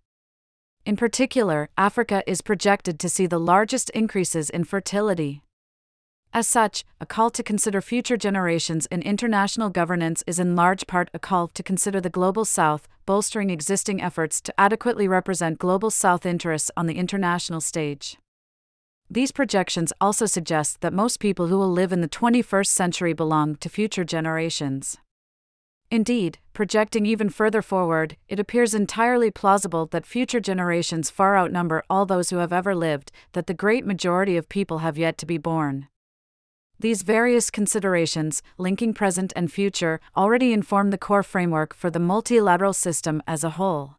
In 0.85 0.97
particular, 0.97 1.69
Africa 1.77 2.23
is 2.27 2.41
projected 2.41 2.99
to 2.99 3.07
see 3.07 3.27
the 3.27 3.39
largest 3.39 3.91
increases 3.91 4.49
in 4.49 4.63
fertility. 4.63 5.42
As 6.35 6.47
such, 6.47 6.83
a 6.99 7.05
call 7.05 7.29
to 7.29 7.43
consider 7.43 7.79
future 7.79 8.17
generations 8.17 8.87
in 8.87 9.03
international 9.03 9.69
governance 9.69 10.23
is 10.25 10.39
in 10.39 10.55
large 10.55 10.87
part 10.87 11.11
a 11.13 11.19
call 11.19 11.47
to 11.49 11.61
consider 11.61 12.01
the 12.01 12.09
Global 12.09 12.43
South, 12.43 12.87
bolstering 13.05 13.51
existing 13.51 14.01
efforts 14.01 14.41
to 14.41 14.59
adequately 14.59 15.07
represent 15.07 15.59
Global 15.59 15.91
South 15.91 16.25
interests 16.25 16.71
on 16.75 16.87
the 16.87 16.95
international 16.95 17.61
stage. 17.61 18.17
These 19.11 19.31
projections 19.31 19.93
also 20.01 20.25
suggest 20.25 20.81
that 20.81 20.91
most 20.91 21.19
people 21.19 21.47
who 21.47 21.57
will 21.59 21.71
live 21.71 21.93
in 21.93 22.01
the 22.01 22.09
21st 22.09 22.65
century 22.65 23.13
belong 23.13 23.55
to 23.57 23.69
future 23.69 24.03
generations. 24.03 24.97
Indeed, 25.91 26.39
projecting 26.53 27.05
even 27.05 27.29
further 27.29 27.61
forward, 27.61 28.17
it 28.27 28.39
appears 28.39 28.73
entirely 28.73 29.29
plausible 29.29 29.85
that 29.91 30.07
future 30.07 30.39
generations 30.39 31.11
far 31.11 31.37
outnumber 31.37 31.83
all 31.91 32.07
those 32.07 32.31
who 32.31 32.37
have 32.37 32.51
ever 32.51 32.73
lived, 32.73 33.11
that 33.33 33.45
the 33.45 33.53
great 33.53 33.85
majority 33.85 34.35
of 34.35 34.49
people 34.49 34.79
have 34.79 34.97
yet 34.97 35.19
to 35.19 35.27
be 35.27 35.37
born. 35.37 35.89
These 36.79 37.03
various 37.03 37.49
considerations, 37.49 38.41
linking 38.57 38.93
present 38.93 39.31
and 39.35 39.51
future, 39.51 39.99
already 40.17 40.53
inform 40.53 40.89
the 40.89 40.97
core 40.97 41.23
framework 41.23 41.73
for 41.73 41.89
the 41.89 41.99
multilateral 41.99 42.73
system 42.73 43.21
as 43.27 43.43
a 43.43 43.51
whole. 43.51 43.97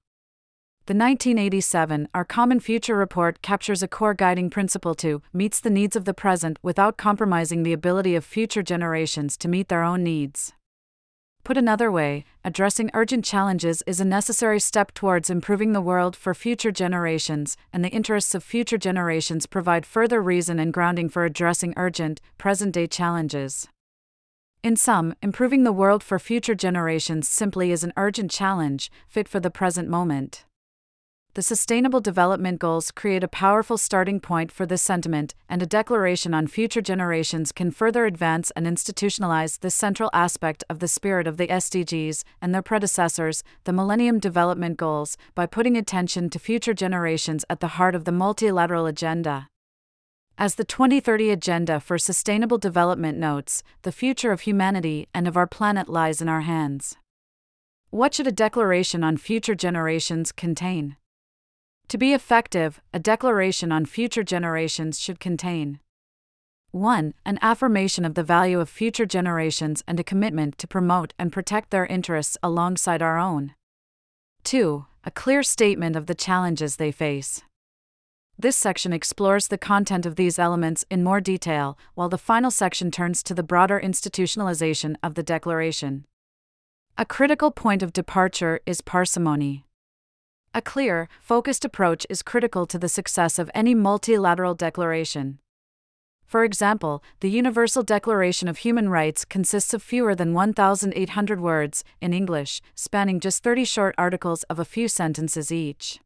The 0.86 0.92
1987 0.92 2.08
Our 2.12 2.26
Common 2.26 2.60
Future 2.60 2.94
report 2.94 3.40
captures 3.40 3.82
a 3.82 3.88
core 3.88 4.12
guiding 4.12 4.50
principle 4.50 4.94
to 4.96 5.22
meets 5.32 5.58
the 5.58 5.70
needs 5.70 5.96
of 5.96 6.04
the 6.04 6.12
present 6.12 6.58
without 6.62 6.98
compromising 6.98 7.62
the 7.62 7.72
ability 7.72 8.14
of 8.14 8.24
future 8.24 8.62
generations 8.62 9.38
to 9.38 9.48
meet 9.48 9.68
their 9.68 9.82
own 9.82 10.02
needs. 10.02 10.52
Put 11.44 11.58
another 11.58 11.92
way, 11.92 12.24
addressing 12.42 12.90
urgent 12.94 13.22
challenges 13.22 13.82
is 13.86 14.00
a 14.00 14.04
necessary 14.04 14.58
step 14.58 14.94
towards 14.94 15.28
improving 15.28 15.74
the 15.74 15.82
world 15.82 16.16
for 16.16 16.32
future 16.32 16.72
generations, 16.72 17.58
and 17.70 17.84
the 17.84 17.90
interests 17.90 18.34
of 18.34 18.42
future 18.42 18.78
generations 18.78 19.44
provide 19.44 19.84
further 19.84 20.22
reason 20.22 20.58
and 20.58 20.72
grounding 20.72 21.10
for 21.10 21.26
addressing 21.26 21.74
urgent, 21.76 22.22
present 22.38 22.72
day 22.72 22.86
challenges. 22.86 23.68
In 24.62 24.74
sum, 24.74 25.14
improving 25.20 25.64
the 25.64 25.72
world 25.72 26.02
for 26.02 26.18
future 26.18 26.54
generations 26.54 27.28
simply 27.28 27.72
is 27.72 27.84
an 27.84 27.92
urgent 27.98 28.30
challenge, 28.30 28.90
fit 29.06 29.28
for 29.28 29.38
the 29.38 29.50
present 29.50 29.86
moment 29.86 30.46
the 31.34 31.42
Sustainable 31.42 32.00
Development 32.00 32.60
Goals 32.60 32.92
create 32.92 33.24
a 33.24 33.28
powerful 33.28 33.76
starting 33.76 34.20
point 34.20 34.52
for 34.52 34.66
this 34.66 34.82
sentiment, 34.82 35.34
and 35.48 35.60
a 35.60 35.66
declaration 35.66 36.32
on 36.32 36.46
future 36.46 36.80
generations 36.80 37.50
can 37.50 37.72
further 37.72 38.06
advance 38.06 38.52
and 38.52 38.68
institutionalize 38.68 39.58
this 39.58 39.74
central 39.74 40.10
aspect 40.12 40.62
of 40.70 40.78
the 40.78 40.86
spirit 40.86 41.26
of 41.26 41.36
the 41.36 41.48
SDGs 41.48 42.22
and 42.40 42.54
their 42.54 42.62
predecessors, 42.62 43.42
the 43.64 43.72
Millennium 43.72 44.20
Development 44.20 44.76
Goals, 44.76 45.16
by 45.34 45.44
putting 45.44 45.76
attention 45.76 46.30
to 46.30 46.38
future 46.38 46.72
generations 46.72 47.44
at 47.50 47.58
the 47.58 47.74
heart 47.78 47.96
of 47.96 48.04
the 48.04 48.12
multilateral 48.12 48.86
agenda. 48.86 49.48
As 50.38 50.54
the 50.54 50.64
2030 50.64 51.30
Agenda 51.30 51.80
for 51.80 51.98
Sustainable 51.98 52.58
Development 52.58 53.18
notes, 53.18 53.64
the 53.82 53.92
future 53.92 54.30
of 54.30 54.42
humanity 54.42 55.08
and 55.12 55.26
of 55.26 55.36
our 55.36 55.48
planet 55.48 55.88
lies 55.88 56.22
in 56.22 56.28
our 56.28 56.42
hands. 56.42 56.96
What 57.90 58.14
should 58.14 58.28
a 58.28 58.32
declaration 58.32 59.02
on 59.02 59.16
future 59.16 59.56
generations 59.56 60.30
contain? 60.30 60.96
To 61.88 61.98
be 61.98 62.12
effective, 62.12 62.80
a 62.92 62.98
declaration 62.98 63.70
on 63.70 63.86
future 63.86 64.24
generations 64.24 64.98
should 64.98 65.20
contain 65.20 65.80
1. 66.72 67.14
An 67.24 67.38
affirmation 67.40 68.04
of 68.04 68.14
the 68.14 68.24
value 68.24 68.58
of 68.58 68.68
future 68.68 69.06
generations 69.06 69.84
and 69.86 70.00
a 70.00 70.04
commitment 70.04 70.58
to 70.58 70.66
promote 70.66 71.14
and 71.20 71.30
protect 71.30 71.70
their 71.70 71.86
interests 71.86 72.36
alongside 72.42 73.00
our 73.00 73.16
own. 73.16 73.54
2. 74.42 74.84
A 75.04 75.10
clear 75.12 75.44
statement 75.44 75.94
of 75.94 76.06
the 76.06 76.16
challenges 76.16 76.76
they 76.76 76.90
face. 76.90 77.42
This 78.36 78.56
section 78.56 78.92
explores 78.92 79.46
the 79.46 79.58
content 79.58 80.04
of 80.04 80.16
these 80.16 80.40
elements 80.40 80.84
in 80.90 81.04
more 81.04 81.20
detail, 81.20 81.78
while 81.94 82.08
the 82.08 82.18
final 82.18 82.50
section 82.50 82.90
turns 82.90 83.22
to 83.22 83.34
the 83.34 83.44
broader 83.44 83.80
institutionalization 83.80 84.96
of 85.00 85.14
the 85.14 85.22
Declaration. 85.22 86.04
A 86.98 87.04
critical 87.04 87.52
point 87.52 87.82
of 87.84 87.92
departure 87.92 88.58
is 88.66 88.80
parsimony. 88.80 89.64
A 90.56 90.62
clear, 90.62 91.08
focused 91.20 91.64
approach 91.64 92.06
is 92.08 92.22
critical 92.22 92.64
to 92.66 92.78
the 92.78 92.88
success 92.88 93.40
of 93.40 93.50
any 93.54 93.74
multilateral 93.74 94.54
declaration. 94.54 95.40
For 96.24 96.44
example, 96.44 97.02
the 97.18 97.28
Universal 97.28 97.82
Declaration 97.82 98.46
of 98.46 98.58
Human 98.58 98.88
Rights 98.88 99.24
consists 99.24 99.74
of 99.74 99.82
fewer 99.82 100.14
than 100.14 100.32
1,800 100.32 101.40
words, 101.40 101.82
in 102.00 102.14
English, 102.14 102.60
spanning 102.76 103.18
just 103.18 103.42
30 103.42 103.64
short 103.64 103.96
articles 103.98 104.44
of 104.44 104.60
a 104.60 104.64
few 104.64 104.86
sentences 104.86 105.50
each. 105.50 105.98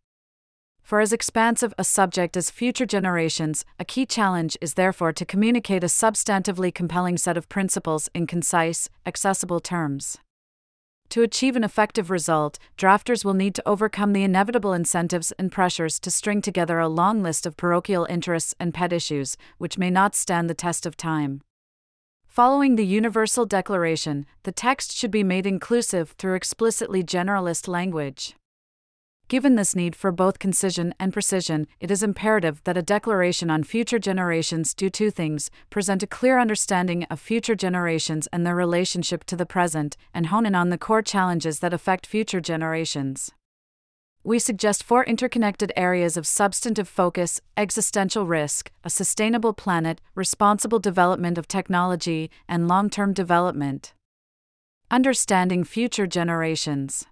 For 0.83 1.00
as 1.00 1.12
expansive 1.12 1.75
a 1.76 1.85
subject 1.85 2.35
as 2.35 2.49
future 2.49 2.87
generations, 2.87 3.67
a 3.78 3.85
key 3.85 4.07
challenge 4.07 4.57
is 4.62 4.75
therefore 4.75 5.12
to 5.12 5.26
communicate 5.26 5.85
a 5.85 5.88
substantively 5.88 6.75
compelling 6.75 7.19
set 7.19 7.37
of 7.37 7.50
principles 7.50 8.09
in 8.14 8.26
concise, 8.26 8.88
accessible 9.05 9.61
terms. 9.61 10.17
To 11.11 11.23
achieve 11.23 11.57
an 11.57 11.65
effective 11.65 12.11
result, 12.11 12.59
drafters 12.77 13.25
will 13.25 13.35
need 13.35 13.55
to 13.55 13.67
overcome 13.67 14.12
the 14.12 14.25
inevitable 14.25 14.75
incentives 14.75 15.33
and 15.33 15.50
pressures 15.50 15.99
to 16.00 16.11
string 16.11 16.43
together 16.43 16.79
a 16.79 16.88
long 16.88 17.23
list 17.23 17.47
of 17.47 17.57
parochial 17.57 18.07
interests 18.11 18.55
and 18.61 18.75
pet 18.75 18.93
issues, 18.93 19.37
which 19.57 19.79
may 19.79 19.91
not 19.91 20.15
stand 20.15 20.50
the 20.50 20.55
test 20.55 20.85
of 20.85 20.97
time. 20.97 21.41
Following 22.27 22.77
the 22.77 22.87
Universal 22.87 23.47
Declaration, 23.47 24.27
the 24.43 24.53
text 24.53 24.95
should 24.95 25.11
be 25.11 25.25
made 25.25 25.47
inclusive 25.47 26.11
through 26.19 26.35
explicitly 26.35 27.03
generalist 27.03 27.67
language. 27.67 28.37
Given 29.28 29.56
this 29.56 29.76
need 29.76 29.94
for 29.94 30.11
both 30.11 30.38
concision 30.38 30.94
and 30.99 31.12
precision, 31.12 31.66
it 31.80 31.90
is 31.90 32.02
imperative 32.02 32.62
that 32.64 32.78
a 32.78 32.82
declaration 32.82 33.50
on 33.50 33.62
future 33.62 33.99
generations 33.99 34.73
do 34.73 34.88
two 34.88 35.11
things 35.11 35.50
present 35.68 36.02
a 36.02 36.06
clear 36.06 36.38
understanding 36.38 37.04
of 37.11 37.20
future 37.20 37.54
generations 37.54 38.26
and 38.32 38.47
their 38.47 38.54
relationship 38.54 39.25
to 39.25 39.37
the 39.37 39.44
present, 39.44 39.99
and 40.14 40.28
hone 40.28 40.47
in 40.47 40.54
on 40.54 40.70
the 40.70 40.78
core 40.78 41.02
challenges 41.02 41.58
that 41.58 41.75
affect 41.75 42.06
future 42.06 42.40
generations. 42.40 43.30
We 44.25 44.38
suggest 44.38 44.82
four 44.82 45.04
interconnected 45.04 45.73
areas 45.76 46.17
of 46.17 46.26
substantive 46.26 46.88
focus 46.88 47.38
existential 47.54 48.26
risk, 48.26 48.71
a 48.82 48.88
sustainable 48.88 49.52
planet, 49.52 50.00
responsible 50.14 50.78
development 50.78 51.36
of 51.36 51.47
technology, 51.47 52.30
and 52.49 52.67
long 52.67 52.88
term 52.88 53.12
development. 53.12 53.93
Understanding 54.91 55.64
future 55.64 56.06
generations. 56.06 57.06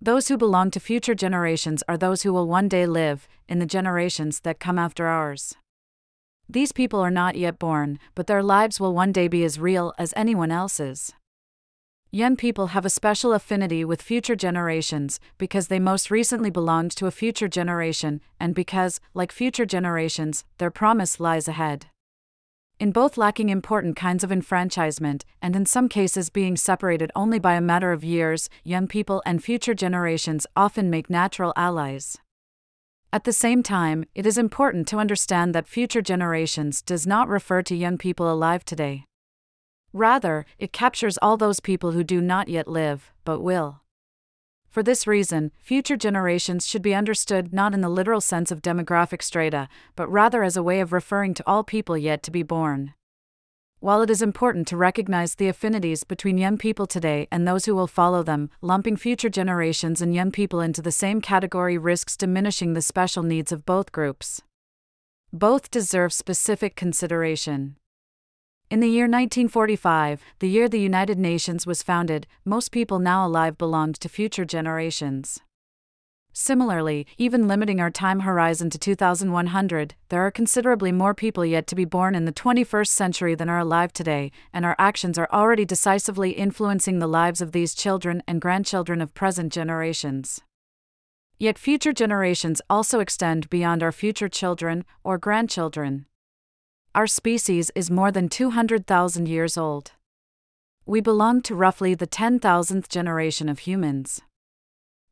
Those 0.00 0.28
who 0.28 0.36
belong 0.36 0.70
to 0.72 0.80
future 0.80 1.14
generations 1.14 1.82
are 1.88 1.96
those 1.96 2.22
who 2.22 2.32
will 2.32 2.46
one 2.46 2.68
day 2.68 2.86
live, 2.86 3.26
in 3.48 3.58
the 3.58 3.66
generations 3.66 4.40
that 4.40 4.60
come 4.60 4.78
after 4.78 5.06
ours. 5.06 5.54
These 6.48 6.72
people 6.72 7.00
are 7.00 7.10
not 7.10 7.36
yet 7.36 7.58
born, 7.58 7.98
but 8.14 8.26
their 8.26 8.42
lives 8.42 8.78
will 8.78 8.94
one 8.94 9.10
day 9.10 9.26
be 9.26 9.42
as 9.42 9.58
real 9.58 9.94
as 9.98 10.12
anyone 10.14 10.52
else's. 10.52 11.12
Young 12.10 12.36
people 12.36 12.68
have 12.68 12.84
a 12.84 12.90
special 12.90 13.32
affinity 13.32 13.84
with 13.84 14.00
future 14.02 14.36
generations 14.36 15.18
because 15.38 15.68
they 15.68 15.80
most 15.80 16.10
recently 16.10 16.50
belonged 16.50 16.92
to 16.92 17.06
a 17.06 17.10
future 17.10 17.48
generation, 17.48 18.20
and 18.38 18.54
because, 18.54 19.00
like 19.12 19.32
future 19.32 19.66
generations, 19.66 20.44
their 20.58 20.70
promise 20.70 21.18
lies 21.18 21.48
ahead 21.48 21.86
in 22.78 22.92
both 22.92 23.16
lacking 23.16 23.48
important 23.48 23.96
kinds 23.96 24.22
of 24.22 24.30
enfranchisement 24.30 25.24
and 25.40 25.56
in 25.56 25.64
some 25.64 25.88
cases 25.88 26.28
being 26.28 26.56
separated 26.56 27.10
only 27.16 27.38
by 27.38 27.54
a 27.54 27.60
matter 27.60 27.92
of 27.92 28.04
years, 28.04 28.48
young 28.64 28.86
people 28.86 29.22
and 29.24 29.42
future 29.42 29.74
generations 29.74 30.46
often 30.54 30.90
make 30.90 31.08
natural 31.08 31.52
allies. 31.56 32.18
At 33.12 33.24
the 33.24 33.32
same 33.32 33.62
time, 33.62 34.04
it 34.14 34.26
is 34.26 34.36
important 34.36 34.86
to 34.88 34.98
understand 34.98 35.54
that 35.54 35.68
future 35.68 36.02
generations 36.02 36.82
does 36.82 37.06
not 37.06 37.28
refer 37.28 37.62
to 37.62 37.74
young 37.74 37.96
people 37.96 38.30
alive 38.30 38.64
today. 38.64 39.04
Rather, 39.92 40.44
it 40.58 40.72
captures 40.72 41.18
all 41.22 41.38
those 41.38 41.60
people 41.60 41.92
who 41.92 42.04
do 42.04 42.20
not 42.20 42.48
yet 42.48 42.68
live, 42.68 43.10
but 43.24 43.40
will. 43.40 43.80
For 44.76 44.82
this 44.82 45.06
reason, 45.06 45.52
future 45.62 45.96
generations 45.96 46.66
should 46.66 46.82
be 46.82 46.94
understood 46.94 47.50
not 47.50 47.72
in 47.72 47.80
the 47.80 47.88
literal 47.88 48.20
sense 48.20 48.50
of 48.50 48.60
demographic 48.60 49.22
strata, 49.22 49.70
but 49.94 50.06
rather 50.12 50.42
as 50.42 50.54
a 50.54 50.62
way 50.62 50.80
of 50.80 50.92
referring 50.92 51.32
to 51.32 51.42
all 51.46 51.64
people 51.64 51.96
yet 51.96 52.22
to 52.24 52.30
be 52.30 52.42
born. 52.42 52.92
While 53.80 54.02
it 54.02 54.10
is 54.10 54.20
important 54.20 54.68
to 54.68 54.76
recognize 54.76 55.36
the 55.36 55.48
affinities 55.48 56.04
between 56.04 56.36
young 56.36 56.58
people 56.58 56.86
today 56.86 57.26
and 57.32 57.48
those 57.48 57.64
who 57.64 57.74
will 57.74 57.86
follow 57.86 58.22
them, 58.22 58.50
lumping 58.60 58.98
future 58.98 59.30
generations 59.30 60.02
and 60.02 60.14
young 60.14 60.30
people 60.30 60.60
into 60.60 60.82
the 60.82 60.92
same 60.92 61.22
category 61.22 61.78
risks 61.78 62.14
diminishing 62.14 62.74
the 62.74 62.82
special 62.82 63.22
needs 63.22 63.52
of 63.52 63.64
both 63.64 63.92
groups. 63.92 64.42
Both 65.32 65.70
deserve 65.70 66.12
specific 66.12 66.76
consideration. 66.76 67.76
In 68.68 68.80
the 68.80 68.88
year 68.88 69.04
1945, 69.04 70.20
the 70.40 70.48
year 70.48 70.68
the 70.68 70.80
United 70.80 71.20
Nations 71.20 71.68
was 71.68 71.84
founded, 71.84 72.26
most 72.44 72.72
people 72.72 72.98
now 72.98 73.24
alive 73.24 73.56
belonged 73.56 73.94
to 74.00 74.08
future 74.08 74.44
generations. 74.44 75.40
Similarly, 76.32 77.06
even 77.16 77.46
limiting 77.46 77.80
our 77.80 77.92
time 77.92 78.20
horizon 78.20 78.68
to 78.70 78.78
2100, 78.78 79.94
there 80.08 80.20
are 80.20 80.32
considerably 80.32 80.90
more 80.90 81.14
people 81.14 81.44
yet 81.44 81.68
to 81.68 81.76
be 81.76 81.84
born 81.84 82.16
in 82.16 82.24
the 82.24 82.32
21st 82.32 82.88
century 82.88 83.36
than 83.36 83.48
are 83.48 83.60
alive 83.60 83.92
today, 83.92 84.32
and 84.52 84.64
our 84.64 84.74
actions 84.80 85.16
are 85.16 85.28
already 85.32 85.64
decisively 85.64 86.32
influencing 86.32 86.98
the 86.98 87.06
lives 87.06 87.40
of 87.40 87.52
these 87.52 87.72
children 87.72 88.20
and 88.26 88.40
grandchildren 88.40 89.00
of 89.00 89.14
present 89.14 89.52
generations. 89.52 90.40
Yet 91.38 91.56
future 91.56 91.92
generations 91.92 92.60
also 92.68 92.98
extend 92.98 93.48
beyond 93.48 93.84
our 93.84 93.92
future 93.92 94.28
children 94.28 94.84
or 95.04 95.18
grandchildren 95.18 96.06
our 96.96 97.06
species 97.06 97.70
is 97.74 97.90
more 97.90 98.10
than 98.10 98.26
200,000 98.26 99.28
years 99.28 99.58
old. 99.58 99.92
We 100.86 101.02
belong 101.02 101.42
to 101.42 101.54
roughly 101.54 101.94
the 101.94 102.06
10,000th 102.06 102.88
generation 102.88 103.50
of 103.50 103.58
humans. 103.58 104.22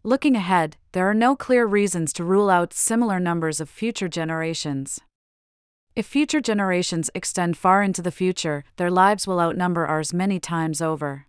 Looking 0.03 0.35
ahead, 0.35 0.79
there 0.93 1.07
are 1.11 1.13
no 1.13 1.37
clear 1.37 1.67
reasons 1.67 2.15
to 2.15 2.25
rule 2.25 2.49
out 2.49 2.73
similar 2.73 3.21
numbers 3.21 3.61
of 3.61 3.69
future 3.69 4.09
generations. 4.09 4.99
If 5.95 6.07
future 6.07 6.41
generations 6.41 7.11
extend 7.15 7.59
far 7.59 7.83
into 7.83 8.01
the 8.01 8.11
future, 8.11 8.65
their 8.77 8.91
lives 8.91 9.27
will 9.27 9.39
outnumber 9.39 9.87
ours 9.87 10.15
many 10.15 10.41
times 10.41 10.81
over. 10.81 11.27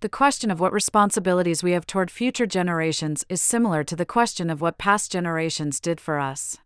The 0.00 0.10
question 0.10 0.50
of 0.50 0.60
what 0.60 0.74
responsibilities 0.74 1.62
we 1.62 1.72
have 1.72 1.86
toward 1.86 2.10
future 2.10 2.46
generations 2.46 3.24
is 3.30 3.40
similar 3.40 3.82
to 3.84 3.96
the 3.96 4.04
question 4.04 4.50
of 4.50 4.60
what 4.60 4.76
past 4.76 5.10
generations 5.10 5.80
did 5.80 6.02
for 6.02 6.20
us. 6.20 6.58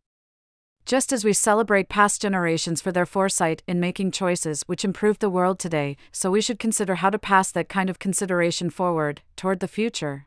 Just 0.89 1.13
as 1.13 1.23
we 1.23 1.35
celebrate 1.35 1.91
past 1.91 2.23
generations 2.23 2.81
for 2.81 2.93
their 2.93 3.05
foresight 3.05 3.63
in 3.69 3.79
making 3.79 4.11
choices 4.11 4.63
which 4.63 4.87
improve 4.87 5.19
the 5.19 5.29
world 5.29 5.59
today, 5.59 5.99
so 6.13 6.31
we 6.31 6.41
should 6.41 6.59
consider 6.59 6.95
how 6.95 7.11
to 7.11 7.19
pass 7.19 7.53
that 7.53 7.69
kind 7.69 7.91
of 7.91 7.99
consideration 7.99 8.71
forward, 8.71 9.21
toward 9.37 9.61
the 9.61 9.69
future. 9.69 10.25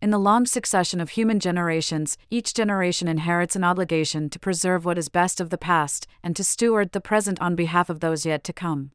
In 0.00 0.10
the 0.10 0.18
long 0.20 0.46
succession 0.46 1.00
of 1.00 1.10
human 1.10 1.40
generations, 1.40 2.16
each 2.30 2.54
generation 2.54 3.08
inherits 3.08 3.56
an 3.56 3.64
obligation 3.64 4.30
to 4.30 4.38
preserve 4.38 4.84
what 4.84 4.96
is 4.96 5.08
best 5.08 5.40
of 5.40 5.50
the 5.50 5.58
past 5.58 6.06
and 6.22 6.36
to 6.36 6.44
steward 6.44 6.92
the 6.92 7.00
present 7.00 7.42
on 7.42 7.56
behalf 7.56 7.90
of 7.90 7.98
those 7.98 8.24
yet 8.24 8.44
to 8.44 8.52
come. 8.52 8.92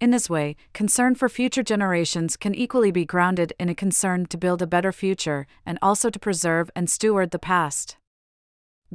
In 0.00 0.10
this 0.10 0.28
way, 0.28 0.56
concern 0.72 1.14
for 1.14 1.28
future 1.28 1.62
generations 1.62 2.36
can 2.36 2.52
equally 2.52 2.90
be 2.90 3.04
grounded 3.04 3.52
in 3.60 3.68
a 3.68 3.76
concern 3.76 4.26
to 4.26 4.36
build 4.36 4.60
a 4.60 4.66
better 4.66 4.90
future 4.90 5.46
and 5.64 5.78
also 5.80 6.10
to 6.10 6.18
preserve 6.18 6.68
and 6.74 6.90
steward 6.90 7.30
the 7.30 7.38
past. 7.38 7.96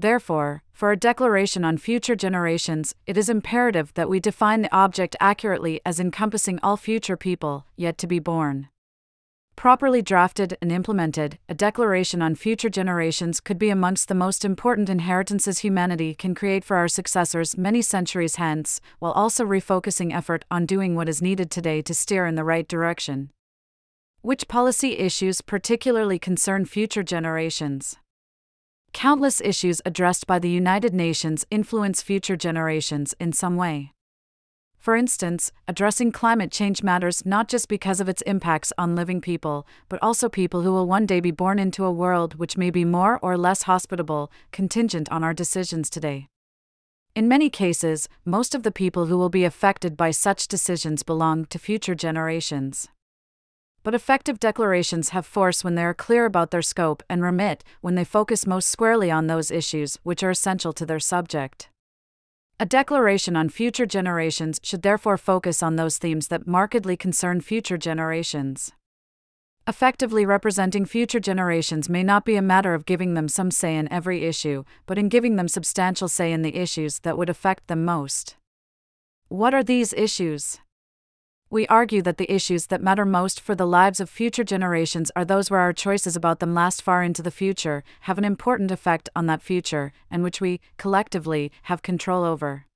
Therefore, 0.02 0.64
for 0.72 0.94
a 0.94 0.98
declaration 0.98 1.66
on 1.66 1.78
future 1.78 2.16
generations, 2.16 2.96
it 3.06 3.18
is 3.18 3.28
imperative 3.28 3.94
that 3.96 4.08
we 4.08 4.22
define 4.22 4.62
the 4.62 4.74
object 4.74 5.18
accurately 5.20 5.82
as 5.86 6.00
encompassing 6.00 6.58
all 6.64 6.78
future 6.78 7.18
people 7.18 7.66
yet 7.76 7.98
to 7.98 8.08
be 8.08 8.20
born. 8.20 8.70
Properly 9.58 10.02
drafted 10.02 10.58
and 10.62 10.72
implemented, 10.72 11.38
a 11.50 11.54
declaration 11.54 12.22
on 12.22 12.36
future 12.36 12.70
generations 12.70 13.42
could 13.42 13.60
be 13.60 13.70
amongst 13.70 14.08
the 14.08 14.16
most 14.16 14.46
important 14.46 14.90
inheritances 14.90 15.60
humanity 15.60 16.16
can 16.16 16.34
create 16.34 16.64
for 16.64 16.78
our 16.78 16.88
successors 16.88 17.58
many 17.58 17.82
centuries 17.82 18.38
hence, 18.38 18.80
while 19.00 19.12
also 19.12 19.44
refocusing 19.44 20.16
effort 20.16 20.46
on 20.50 20.66
doing 20.66 20.96
what 20.96 21.10
is 21.10 21.22
needed 21.22 21.52
today 21.52 21.82
to 21.82 21.94
steer 21.94 22.26
in 22.26 22.36
the 22.36 22.46
right 22.46 22.70
direction. 22.70 23.32
Which 24.22 24.48
policy 24.48 24.98
issues 24.98 25.42
particularly 25.42 26.20
concern 26.20 26.64
future 26.64 27.04
generations? 27.04 27.98
Countless 28.93 29.39
issues 29.41 29.82
addressed 29.86 30.25
by 30.25 30.39
the 30.39 30.49
United 30.49 30.93
Nations 30.93 31.45
influence 31.52 32.02
future 32.02 32.36
generations 32.36 33.13
in 33.19 33.32
some 33.32 33.56
way. 33.56 33.93
For 34.78 34.95
instance, 34.95 35.52
addressing 35.67 36.12
climate 36.12 36.52
change 36.52 36.82
matters 36.82 37.25
not 37.25 37.47
just 37.47 37.67
because 37.67 37.99
of 37.99 38.10
its 38.10 38.21
impacts 38.23 38.73
on 38.78 38.95
living 38.95 39.21
people, 39.21 39.67
but 39.89 39.99
also 40.02 40.30
people 40.30 40.62
who 40.62 40.71
will 40.71 40.88
one 40.88 41.06
day 41.06 41.19
be 41.19 41.32
born 41.32 41.60
into 41.60 41.84
a 41.84 41.91
world 41.91 42.36
which 42.36 42.58
may 42.58 42.71
be 42.71 42.86
more 42.86 43.19
or 43.21 43.38
less 43.38 43.63
hospitable, 43.63 44.32
contingent 44.52 45.10
on 45.12 45.23
our 45.23 45.34
decisions 45.34 45.89
today. 45.89 46.28
In 47.13 47.28
many 47.28 47.49
cases, 47.49 48.08
most 48.23 48.56
of 48.56 48.63
the 48.63 48.71
people 48.71 49.08
who 49.08 49.17
will 49.17 49.30
be 49.30 49.43
affected 49.43 49.97
by 49.97 50.12
such 50.12 50.47
decisions 50.47 51.04
belong 51.04 51.45
to 51.45 51.60
future 51.60 51.95
generations. 51.95 52.88
But 53.89 53.95
effective 53.95 54.39
declarations 54.39 55.10
have 55.10 55.25
force 55.25 55.63
when 55.63 55.73
they 55.73 55.84
are 55.84 55.95
clear 55.95 56.25
about 56.25 56.52
their 56.52 56.62
scope 56.62 57.02
and 57.10 57.23
remit 57.23 57.63
when 57.82 57.95
they 57.95 58.04
focus 58.04 58.45
most 58.45 58.69
squarely 58.69 59.10
on 59.10 59.25
those 59.25 59.49
issues 59.49 59.97
which 60.04 60.21
are 60.21 60.30
essential 60.30 60.73
to 60.73 60.86
their 60.86 60.99
subject. 60.99 61.69
A 62.60 62.67
declaration 62.67 63.36
on 63.36 63.49
future 63.49 63.88
generations 63.88 64.60
should 64.62 64.84
therefore 64.84 65.17
focus 65.17 65.63
on 65.63 65.75
those 65.75 65.97
themes 65.97 66.28
that 66.28 66.45
markedly 66.45 66.95
concern 66.95 67.41
future 67.41 67.80
generations. 67.80 68.73
Effectively 69.65 70.23
representing 70.23 70.86
future 70.86 71.19
generations 71.19 71.89
may 71.89 72.04
not 72.04 72.25
be 72.25 72.36
a 72.36 72.43
matter 72.43 72.75
of 72.75 72.86
giving 72.86 73.15
them 73.15 73.28
some 73.28 73.49
say 73.49 73.75
in 73.75 73.91
every 73.91 74.23
issue, 74.23 74.65
but 74.86 74.99
in 74.99 75.10
giving 75.10 75.36
them 75.36 75.47
substantial 75.47 76.08
say 76.08 76.32
in 76.32 76.43
the 76.43 76.58
issues 76.58 76.99
that 76.99 77.17
would 77.17 77.28
affect 77.28 77.65
them 77.65 77.86
most. 77.86 78.38
What 79.30 79.56
are 79.56 79.63
these 79.63 79.93
issues? 79.93 80.60
We 81.52 81.66
argue 81.66 82.04
that 82.04 82.18
the 82.18 82.32
issues 82.32 82.68
that 82.68 82.84
matter 82.84 83.06
most 83.06 83.40
for 83.42 83.56
the 83.56 83.66
lives 83.66 84.00
of 84.00 84.08
future 84.08 84.44
generations 84.44 85.12
are 85.16 85.26
those 85.26 85.50
where 85.50 85.60
our 85.62 85.74
choices 85.74 86.16
about 86.16 86.40
them 86.40 86.54
last 86.54 86.84
far 86.84 87.02
into 87.02 87.24
the 87.24 87.32
future, 87.32 87.84
have 88.02 88.20
an 88.20 88.24
important 88.24 88.70
effect 88.70 89.10
on 89.16 89.26
that 89.26 89.42
future, 89.42 89.92
and 90.12 90.22
which 90.22 90.40
we, 90.40 90.60
collectively, 90.78 91.52
have 91.64 91.82
control 91.82 92.24
over. 92.24 92.68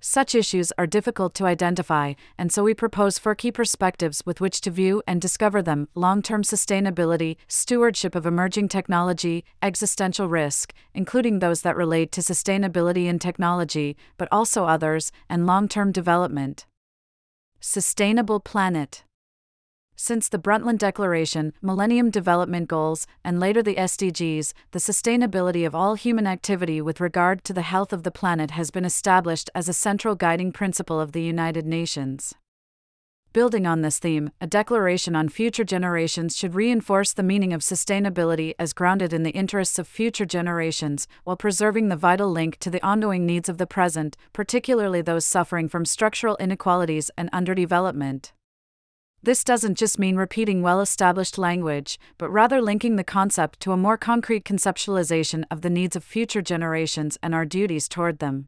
Such 0.00 0.34
issues 0.34 0.72
are 0.76 0.88
difficult 0.88 1.34
to 1.36 1.46
identify, 1.46 2.14
and 2.36 2.50
so 2.50 2.64
we 2.64 2.74
propose 2.74 3.20
four 3.20 3.36
key 3.36 3.52
perspectives 3.52 4.22
with 4.26 4.40
which 4.40 4.60
to 4.62 4.72
view 4.72 5.00
and 5.06 5.20
discover 5.20 5.62
them 5.62 5.86
long 5.94 6.20
term 6.20 6.42
sustainability, 6.42 7.36
stewardship 7.46 8.16
of 8.16 8.26
emerging 8.26 8.68
technology, 8.68 9.44
existential 9.62 10.28
risk, 10.28 10.74
including 10.94 11.38
those 11.38 11.62
that 11.62 11.76
relate 11.76 12.10
to 12.10 12.22
sustainability 12.22 13.08
and 13.08 13.20
technology, 13.20 13.96
but 14.18 14.28
also 14.32 14.64
others, 14.64 15.12
and 15.28 15.46
long 15.46 15.68
term 15.68 15.92
development. 15.92 16.66
Sustainable 17.66 18.40
Planet. 18.40 19.04
Since 19.96 20.28
the 20.28 20.38
Brundtland 20.38 20.76
Declaration, 20.76 21.54
Millennium 21.62 22.10
Development 22.10 22.68
Goals, 22.68 23.06
and 23.24 23.40
later 23.40 23.62
the 23.62 23.76
SDGs, 23.76 24.52
the 24.72 24.78
sustainability 24.78 25.66
of 25.66 25.74
all 25.74 25.94
human 25.94 26.26
activity 26.26 26.82
with 26.82 27.00
regard 27.00 27.42
to 27.44 27.54
the 27.54 27.62
health 27.62 27.94
of 27.94 28.02
the 28.02 28.10
planet 28.10 28.50
has 28.50 28.70
been 28.70 28.84
established 28.84 29.48
as 29.54 29.66
a 29.66 29.72
central 29.72 30.14
guiding 30.14 30.52
principle 30.52 31.00
of 31.00 31.12
the 31.12 31.22
United 31.22 31.64
Nations. 31.64 32.34
Building 33.34 33.66
on 33.66 33.80
this 33.80 33.98
theme, 33.98 34.30
a 34.40 34.46
declaration 34.46 35.16
on 35.16 35.28
future 35.28 35.64
generations 35.64 36.36
should 36.36 36.54
reinforce 36.54 37.12
the 37.12 37.24
meaning 37.24 37.52
of 37.52 37.62
sustainability 37.62 38.54
as 38.60 38.72
grounded 38.72 39.12
in 39.12 39.24
the 39.24 39.32
interests 39.32 39.76
of 39.76 39.88
future 39.88 40.24
generations, 40.24 41.08
while 41.24 41.36
preserving 41.36 41.88
the 41.88 41.96
vital 41.96 42.30
link 42.30 42.58
to 42.58 42.70
the 42.70 42.80
ongoing 42.86 43.26
needs 43.26 43.48
of 43.48 43.58
the 43.58 43.66
present, 43.66 44.16
particularly 44.32 45.02
those 45.02 45.26
suffering 45.26 45.68
from 45.68 45.84
structural 45.84 46.36
inequalities 46.36 47.10
and 47.18 47.28
underdevelopment. 47.32 48.30
This 49.20 49.42
doesn't 49.42 49.78
just 49.78 49.98
mean 49.98 50.14
repeating 50.14 50.62
well 50.62 50.80
established 50.80 51.36
language, 51.36 51.98
but 52.18 52.30
rather 52.30 52.62
linking 52.62 52.94
the 52.94 53.02
concept 53.02 53.58
to 53.60 53.72
a 53.72 53.76
more 53.76 53.98
concrete 53.98 54.44
conceptualization 54.44 55.42
of 55.50 55.62
the 55.62 55.70
needs 55.70 55.96
of 55.96 56.04
future 56.04 56.42
generations 56.42 57.18
and 57.20 57.34
our 57.34 57.44
duties 57.44 57.88
toward 57.88 58.20
them. 58.20 58.46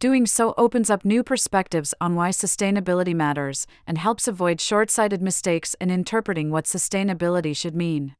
Doing 0.00 0.26
so 0.26 0.54
opens 0.56 0.90
up 0.90 1.04
new 1.04 1.24
perspectives 1.24 1.92
on 2.00 2.14
why 2.14 2.28
sustainability 2.28 3.16
matters 3.16 3.66
and 3.84 3.98
helps 3.98 4.28
avoid 4.28 4.60
short 4.60 4.92
sighted 4.92 5.20
mistakes 5.20 5.74
in 5.80 5.90
interpreting 5.90 6.52
what 6.52 6.66
sustainability 6.66 7.56
should 7.56 7.74
mean. 7.74 8.14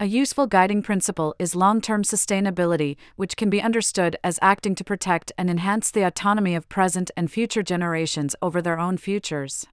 A 0.00 0.06
useful 0.06 0.48
guiding 0.48 0.82
principle 0.82 1.36
is 1.38 1.54
long 1.54 1.80
term 1.80 2.02
sustainability, 2.02 2.96
which 3.14 3.36
can 3.36 3.48
be 3.50 3.62
understood 3.62 4.16
as 4.24 4.40
acting 4.42 4.74
to 4.74 4.82
protect 4.82 5.30
and 5.38 5.48
enhance 5.48 5.92
the 5.92 6.02
autonomy 6.02 6.56
of 6.56 6.68
present 6.68 7.12
and 7.16 7.30
future 7.30 7.62
generations 7.62 8.34
over 8.42 8.60
their 8.60 8.80
own 8.80 8.96
futures. 8.96 9.66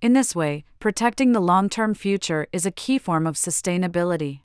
In 0.00 0.14
this 0.14 0.34
way, 0.34 0.64
protecting 0.80 1.32
the 1.32 1.40
long 1.40 1.68
term 1.68 1.92
future 1.92 2.46
is 2.52 2.64
a 2.64 2.70
key 2.70 2.96
form 2.96 3.26
of 3.26 3.34
sustainability 3.34 4.40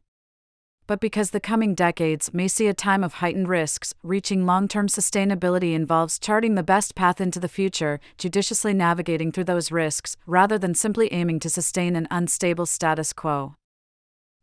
but 0.87 1.01
because 1.01 1.31
the 1.31 1.39
coming 1.39 1.75
decades 1.75 2.33
may 2.33 2.47
see 2.47 2.67
a 2.67 2.73
time 2.73 3.03
of 3.03 3.15
heightened 3.15 3.49
risks, 3.49 3.93
reaching 4.01 4.45
long 4.45 4.67
term 4.67 4.87
sustainability 4.87 5.73
involves 5.73 6.17
charting 6.17 6.55
the 6.55 6.63
best 6.63 6.95
path 6.95 7.21
into 7.21 7.39
the 7.39 7.49
future, 7.49 7.99
judiciously 8.17 8.73
navigating 8.73 9.31
through 9.31 9.43
those 9.43 9.71
risks, 9.71 10.15
rather 10.25 10.57
than 10.57 10.73
simply 10.73 11.11
aiming 11.13 11.39
to 11.39 11.49
sustain 11.49 11.95
an 11.95 12.07
unstable 12.09 12.65
status 12.65 13.13
quo. 13.13 13.55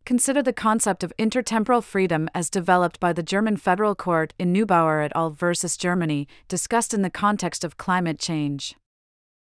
Consider 0.05 0.43
the 0.43 0.53
concept 0.53 1.03
of 1.03 1.15
intertemporal 1.19 1.83
freedom 1.83 2.29
as 2.35 2.51
developed 2.51 3.01
by 3.01 3.15
the 3.15 3.23
German 3.23 3.57
Federal 3.57 3.95
Court 3.95 4.35
in 4.39 4.53
Neubauer 4.53 5.03
et 5.03 5.13
al. 5.15 5.31
versus 5.31 5.79
Germany, 5.79 6.29
discussed 6.47 6.93
in 6.93 7.01
the 7.01 7.09
context 7.09 7.65
of 7.65 7.79
climate 7.79 8.19
change. 8.19 8.77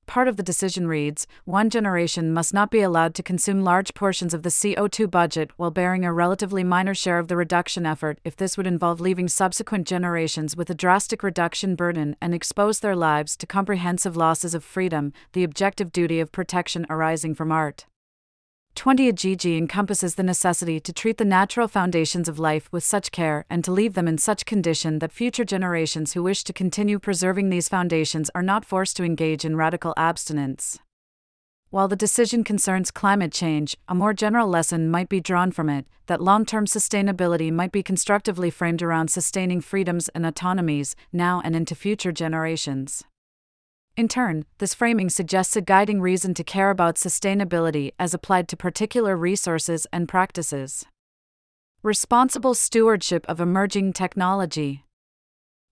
Part 0.07 0.29
of 0.29 0.37
the 0.37 0.43
decision 0.43 0.87
reads 0.87 1.27
One 1.43 1.69
generation 1.69 2.33
must 2.33 2.53
not 2.53 2.71
be 2.71 2.81
allowed 2.81 3.13
to 3.15 3.23
consume 3.23 3.61
large 3.61 3.93
portions 3.93 4.33
of 4.33 4.41
the 4.41 4.49
CO2 4.49 5.11
budget 5.11 5.51
while 5.57 5.69
bearing 5.69 6.05
a 6.05 6.13
relatively 6.13 6.63
minor 6.63 6.95
share 6.95 7.19
of 7.19 7.27
the 7.27 7.35
reduction 7.35 7.85
effort 7.85 8.19
if 8.23 8.37
this 8.37 8.55
would 8.55 8.65
involve 8.65 9.01
leaving 9.01 9.27
subsequent 9.27 9.85
generations 9.85 10.55
with 10.55 10.69
a 10.69 10.75
drastic 10.75 11.23
reduction 11.23 11.75
burden 11.75 12.15
and 12.21 12.33
expose 12.33 12.79
their 12.79 12.95
lives 12.95 13.35
to 13.35 13.45
comprehensive 13.45 14.15
losses 14.15 14.55
of 14.55 14.63
freedom, 14.63 15.11
the 15.33 15.43
objective 15.43 15.91
duty 15.91 16.21
of 16.21 16.31
protection 16.31 16.85
arising 16.89 17.35
from 17.35 17.51
art. 17.51 17.85
20 18.77 19.09
a 19.09 19.13
GG 19.13 19.57
encompasses 19.57 20.13
the 20.13 20.23
necessity 20.23 20.79
to 20.79 20.93
treat 20.93 21.17
the 21.17 21.25
natural 21.25 21.67
foundations 21.67 22.29
of 22.29 22.37
life 22.37 22.69
with 22.71 22.83
such 22.83 23.11
care 23.11 23.43
and 23.49 23.63
to 23.63 23.71
leave 23.71 23.95
them 23.95 24.07
in 24.07 24.19
such 24.19 24.45
condition 24.45 24.99
that 24.99 25.11
future 25.11 25.43
generations 25.43 26.13
who 26.13 26.21
wish 26.21 26.43
to 26.43 26.53
continue 26.53 26.99
preserving 26.99 27.49
these 27.49 27.67
foundations 27.67 28.29
are 28.35 28.43
not 28.43 28.63
forced 28.63 28.95
to 28.95 29.03
engage 29.03 29.43
in 29.43 29.55
radical 29.55 29.95
abstinence. 29.97 30.77
While 31.71 31.87
the 31.87 31.95
decision 31.95 32.43
concerns 32.43 32.91
climate 32.91 33.31
change, 33.31 33.75
a 33.87 33.95
more 33.95 34.13
general 34.13 34.47
lesson 34.47 34.91
might 34.91 35.09
be 35.09 35.21
drawn 35.21 35.51
from 35.51 35.71
it 35.71 35.87
that 36.05 36.21
long 36.21 36.45
term 36.45 36.67
sustainability 36.67 37.51
might 37.51 37.71
be 37.71 37.81
constructively 37.81 38.51
framed 38.51 38.83
around 38.83 39.09
sustaining 39.09 39.59
freedoms 39.59 40.07
and 40.09 40.23
autonomies, 40.23 40.95
now 41.11 41.41
and 41.43 41.55
into 41.55 41.73
future 41.73 42.11
generations. 42.11 43.03
In 43.97 44.07
turn, 44.07 44.45
this 44.59 44.75
framing 44.75 45.09
suggests 45.09 45.55
a 45.55 45.61
guiding 45.61 46.01
reason 46.01 46.35
to 46.35 46.43
care 46.43 46.69
about 46.69 46.97
sustainability 46.97 47.93
as 47.97 48.13
applied 48.13 48.47
to 48.49 48.55
particular 48.55 49.17
resources 49.17 49.87
and 49.91 50.07
practices. 50.07 50.85
Responsible 51.81 52.53
stewardship 52.53 53.25
of 53.27 53.41
emerging 53.41 53.93
technology. 53.93 54.83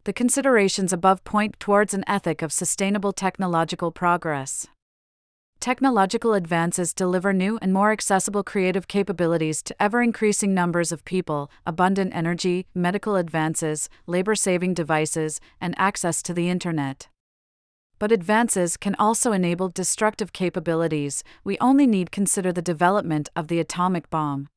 The 0.06 0.14
considerations 0.14 0.92
above 0.92 1.24
point 1.24 1.60
towards 1.60 1.94
an 1.94 2.04
ethic 2.08 2.42
of 2.42 2.52
sustainable 2.52 3.14
technological 3.14 3.92
progress. 3.92 4.66
Technological 5.60 6.34
advances 6.34 6.96
deliver 6.96 7.32
new 7.32 7.60
and 7.62 7.72
more 7.72 7.92
accessible 7.92 8.44
creative 8.44 8.88
capabilities 8.88 9.62
to 9.62 9.76
ever 9.80 10.02
increasing 10.02 10.52
numbers 10.52 10.92
of 10.92 11.06
people, 11.06 11.52
abundant 11.64 12.16
energy, 12.16 12.66
medical 12.74 13.18
advances, 13.18 13.88
labor 14.08 14.34
saving 14.34 14.74
devices, 14.74 15.40
and 15.62 15.76
access 15.78 16.24
to 16.24 16.34
the 16.34 16.50
Internet 16.50 17.08
but 18.06 18.12
advances 18.12 18.78
can 18.78 18.94
also 19.00 19.32
enable 19.32 19.68
destructive 19.68 20.32
capabilities. 20.32 21.24
We 21.44 21.58
only 21.58 21.88
need 21.88 22.12
consider 22.12 22.52
the 22.52 22.62
development 22.62 23.30
of 23.36 23.48
the 23.48 23.60
atomic 23.60 24.12
bomb. 24.12 24.48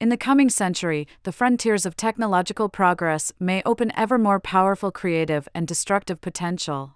In 0.00 0.08
the 0.08 0.16
coming 0.16 0.48
century, 0.48 1.08
the 1.24 1.32
frontiers 1.32 1.84
of 1.84 1.96
technological 1.96 2.68
progress 2.68 3.32
may 3.40 3.60
open 3.66 3.90
ever 3.96 4.18
more 4.18 4.38
powerful 4.38 4.92
creative 4.92 5.48
and 5.52 5.66
destructive 5.66 6.20
potential. 6.20 6.94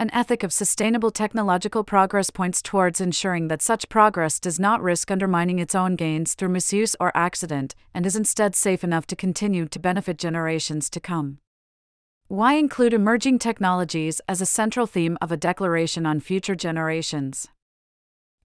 An 0.00 0.10
ethic 0.12 0.42
of 0.42 0.52
sustainable 0.52 1.12
technological 1.12 1.84
progress 1.84 2.30
points 2.30 2.60
towards 2.60 3.00
ensuring 3.00 3.46
that 3.46 3.62
such 3.62 3.88
progress 3.88 4.40
does 4.40 4.58
not 4.58 4.82
risk 4.82 5.12
undermining 5.12 5.60
its 5.60 5.76
own 5.76 5.94
gains 5.94 6.34
through 6.34 6.48
misuse 6.48 6.96
or 6.98 7.16
accident, 7.16 7.76
and 7.94 8.04
is 8.04 8.16
instead 8.16 8.56
safe 8.56 8.82
enough 8.82 9.06
to 9.06 9.14
continue 9.14 9.68
to 9.68 9.78
benefit 9.78 10.18
generations 10.18 10.90
to 10.90 10.98
come. 10.98 11.38
Why 12.32 12.54
include 12.54 12.94
emerging 12.94 13.40
technologies 13.40 14.22
as 14.26 14.40
a 14.40 14.46
central 14.46 14.86
theme 14.86 15.18
of 15.20 15.30
a 15.30 15.36
declaration 15.36 16.06
on 16.06 16.18
future 16.18 16.54
generations? 16.54 17.46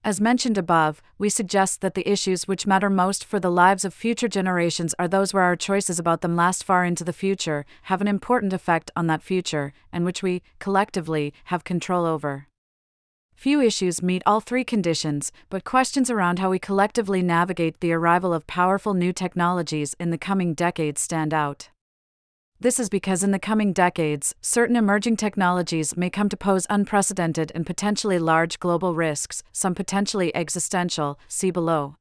As 0.04 0.20
mentioned 0.20 0.58
above, 0.58 1.00
we 1.16 1.30
suggest 1.30 1.80
that 1.80 1.94
the 1.94 2.06
issues 2.06 2.46
which 2.46 2.66
matter 2.66 2.90
most 2.90 3.24
for 3.24 3.40
the 3.40 3.50
lives 3.50 3.86
of 3.86 3.94
future 3.94 4.28
generations 4.28 4.94
are 4.98 5.08
those 5.08 5.32
where 5.32 5.44
our 5.44 5.56
choices 5.56 5.98
about 5.98 6.20
them 6.20 6.36
last 6.36 6.64
far 6.64 6.84
into 6.84 7.02
the 7.02 7.14
future, 7.14 7.64
have 7.84 8.02
an 8.02 8.08
important 8.08 8.52
effect 8.52 8.90
on 8.94 9.06
that 9.06 9.22
future, 9.22 9.72
and 9.90 10.04
which 10.04 10.22
we, 10.22 10.42
collectively, 10.58 11.32
have 11.44 11.64
control 11.64 12.04
over. 12.04 12.46
Few 13.34 13.58
issues 13.58 14.02
meet 14.02 14.22
all 14.26 14.42
three 14.42 14.64
conditions, 14.64 15.32
but 15.48 15.64
questions 15.64 16.10
around 16.10 16.40
how 16.40 16.50
we 16.50 16.58
collectively 16.58 17.22
navigate 17.22 17.80
the 17.80 17.92
arrival 17.92 18.34
of 18.34 18.46
powerful 18.46 18.92
new 18.92 19.14
technologies 19.14 19.96
in 19.98 20.10
the 20.10 20.18
coming 20.18 20.52
decades 20.52 21.00
stand 21.00 21.32
out. 21.32 21.70
This 22.60 22.80
is 22.80 22.88
because 22.88 23.22
in 23.22 23.30
the 23.30 23.38
coming 23.38 23.72
decades, 23.72 24.34
certain 24.40 24.74
emerging 24.74 25.16
technologies 25.16 25.96
may 25.96 26.10
come 26.10 26.28
to 26.28 26.36
pose 26.36 26.66
unprecedented 26.68 27.52
and 27.54 27.64
potentially 27.64 28.18
large 28.18 28.58
global 28.58 28.96
risks, 28.96 29.44
some 29.52 29.76
potentially 29.76 30.34
existential, 30.34 31.20
see 31.28 31.52
below. 31.52 31.94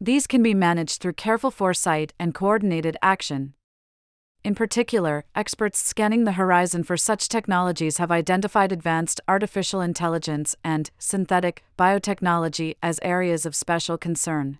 These 0.00 0.28
can 0.28 0.44
be 0.44 0.54
managed 0.54 1.02
through 1.02 1.14
careful 1.14 1.50
foresight 1.50 2.12
and 2.20 2.32
coordinated 2.32 2.96
action. 3.02 3.54
In 4.44 4.54
particular, 4.54 5.24
experts 5.34 5.80
scanning 5.80 6.22
the 6.22 6.32
horizon 6.32 6.84
for 6.84 6.96
such 6.96 7.28
technologies 7.28 7.96
have 7.96 8.12
identified 8.12 8.70
advanced 8.70 9.20
artificial 9.26 9.80
intelligence 9.80 10.54
and 10.62 10.92
synthetic 10.98 11.64
biotechnology 11.76 12.76
as 12.80 13.00
areas 13.02 13.44
of 13.44 13.56
special 13.56 13.98
concern. 13.98 14.58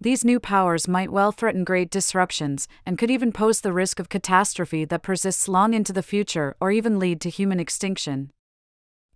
These 0.00 0.24
new 0.24 0.38
powers 0.38 0.86
might 0.86 1.10
well 1.10 1.32
threaten 1.32 1.64
great 1.64 1.90
disruptions, 1.90 2.68
and 2.86 2.96
could 2.96 3.10
even 3.10 3.32
pose 3.32 3.60
the 3.60 3.72
risk 3.72 3.98
of 3.98 4.08
catastrophe 4.08 4.84
that 4.84 5.02
persists 5.02 5.48
long 5.48 5.74
into 5.74 5.92
the 5.92 6.04
future 6.04 6.54
or 6.60 6.70
even 6.70 7.00
lead 7.00 7.20
to 7.22 7.30
human 7.30 7.58
extinction. 7.58 8.30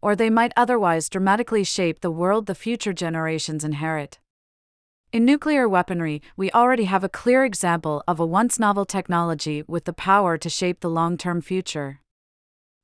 Or 0.01 0.17
they 0.17 0.29
might 0.29 0.53
otherwise 0.57 1.09
dramatically 1.09 1.63
shape 1.63 2.01
the 2.01 2.11
world 2.11 2.47
the 2.47 2.57
future 2.57 2.93
generations 2.93 3.63
inherit. 3.63 4.19
In 5.13 5.25
nuclear 5.25 5.69
weaponry, 5.69 6.21
we 6.37 6.51
already 6.51 6.85
have 6.85 7.05
a 7.05 7.09
clear 7.09 7.45
example 7.45 8.03
of 8.09 8.19
a 8.19 8.27
once 8.27 8.59
novel 8.59 8.85
technology 8.85 9.63
with 9.69 9.85
the 9.85 9.93
power 9.93 10.37
to 10.37 10.49
shape 10.49 10.81
the 10.81 10.91
long 10.91 11.17
term 11.17 11.41
future. 11.41 12.01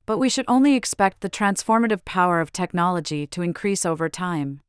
But 0.06 0.18
we 0.18 0.28
should 0.28 0.44
only 0.46 0.76
expect 0.76 1.20
the 1.20 1.30
transformative 1.30 2.04
power 2.04 2.40
of 2.40 2.52
technology 2.52 3.26
to 3.26 3.42
increase 3.42 3.84
over 3.84 4.08
time 4.08 4.60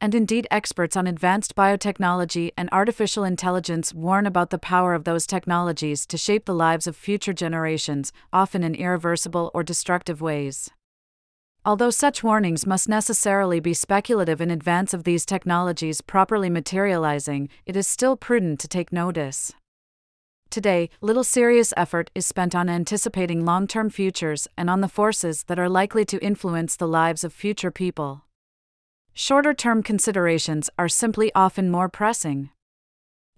and 0.00 0.14
indeed 0.14 0.46
experts 0.50 0.96
on 0.96 1.06
advanced 1.06 1.54
biotechnology 1.54 2.50
and 2.56 2.68
artificial 2.72 3.24
intelligence 3.24 3.92
warn 3.92 4.26
about 4.26 4.50
the 4.50 4.58
power 4.58 4.94
of 4.94 5.04
those 5.04 5.26
technologies 5.26 6.06
to 6.06 6.16
shape 6.16 6.46
the 6.46 6.54
lives 6.54 6.86
of 6.86 6.96
future 6.96 7.32
generations, 7.32 8.12
often 8.32 8.62
in 8.62 8.74
irreversible 8.74 9.50
or 9.52 9.62
destructive 9.62 10.20
ways. 10.20 10.70
Although 11.62 11.90
such 11.90 12.24
warnings 12.24 12.66
must 12.66 12.88
necessarily 12.88 13.60
be 13.60 13.74
speculative 13.74 14.40
in 14.40 14.50
advance 14.50 14.94
of 14.94 15.04
these 15.04 15.26
technologies 15.26 16.00
properly 16.00 16.48
materializing, 16.48 17.50
it 17.66 17.76
is 17.76 17.86
still 17.86 18.16
prudent 18.16 18.60
to 18.60 18.68
take 18.68 18.92
notice. 18.92 19.52
Today, 20.48 20.88
little 21.02 21.22
serious 21.22 21.74
effort 21.76 22.10
is 22.14 22.24
spent 22.26 22.54
on 22.54 22.68
anticipating 22.68 23.44
long 23.44 23.66
term 23.66 23.90
futures 23.90 24.48
and 24.56 24.70
on 24.70 24.80
the 24.80 24.88
forces 24.88 25.44
that 25.44 25.58
are 25.58 25.68
likely 25.68 26.04
to 26.06 26.18
influence 26.24 26.76
the 26.76 26.88
lives 26.88 27.24
of 27.24 27.32
future 27.32 27.70
people. 27.70 28.24
Shorter 29.14 29.54
term 29.54 29.82
considerations 29.82 30.70
are 30.78 30.88
simply 30.88 31.30
often 31.34 31.70
more 31.70 31.88
pressing. 31.88 32.50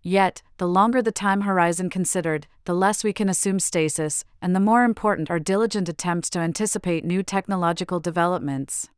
Yet, 0.03 0.43
the 0.59 0.67
longer 0.67 1.01
the 1.01 1.13
time 1.13 1.43
horizon 1.43 1.89
considered, 1.89 2.47
the 2.65 2.75
less 2.75 3.05
we 3.05 3.13
can 3.13 3.29
assume 3.29 3.61
stasis, 3.61 4.25
and 4.41 4.55
the 4.55 4.61
more 4.61 4.85
important 4.85 5.31
are 5.31 5.39
diligent 5.39 5.89
attempts 5.89 6.29
to 6.31 6.41
anticipate 6.41 7.05
new 7.05 7.23
technological 7.23 8.01
developments. 8.01 8.89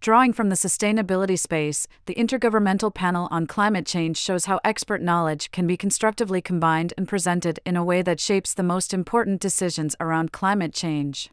Drawing 0.00 0.32
from 0.32 0.48
the 0.48 0.56
sustainability 0.56 1.38
space, 1.38 1.86
the 2.06 2.14
Intergovernmental 2.14 2.94
Panel 2.94 3.28
on 3.30 3.46
Climate 3.46 3.84
Change 3.84 4.16
shows 4.16 4.46
how 4.46 4.60
expert 4.64 5.02
knowledge 5.02 5.50
can 5.50 5.66
be 5.66 5.76
constructively 5.76 6.40
combined 6.40 6.94
and 6.96 7.06
presented 7.06 7.60
in 7.66 7.76
a 7.76 7.84
way 7.84 8.00
that 8.00 8.20
shapes 8.20 8.54
the 8.54 8.62
most 8.62 8.94
important 8.94 9.40
decisions 9.40 9.94
around 10.00 10.32
climate 10.32 10.72
change. 10.72 11.30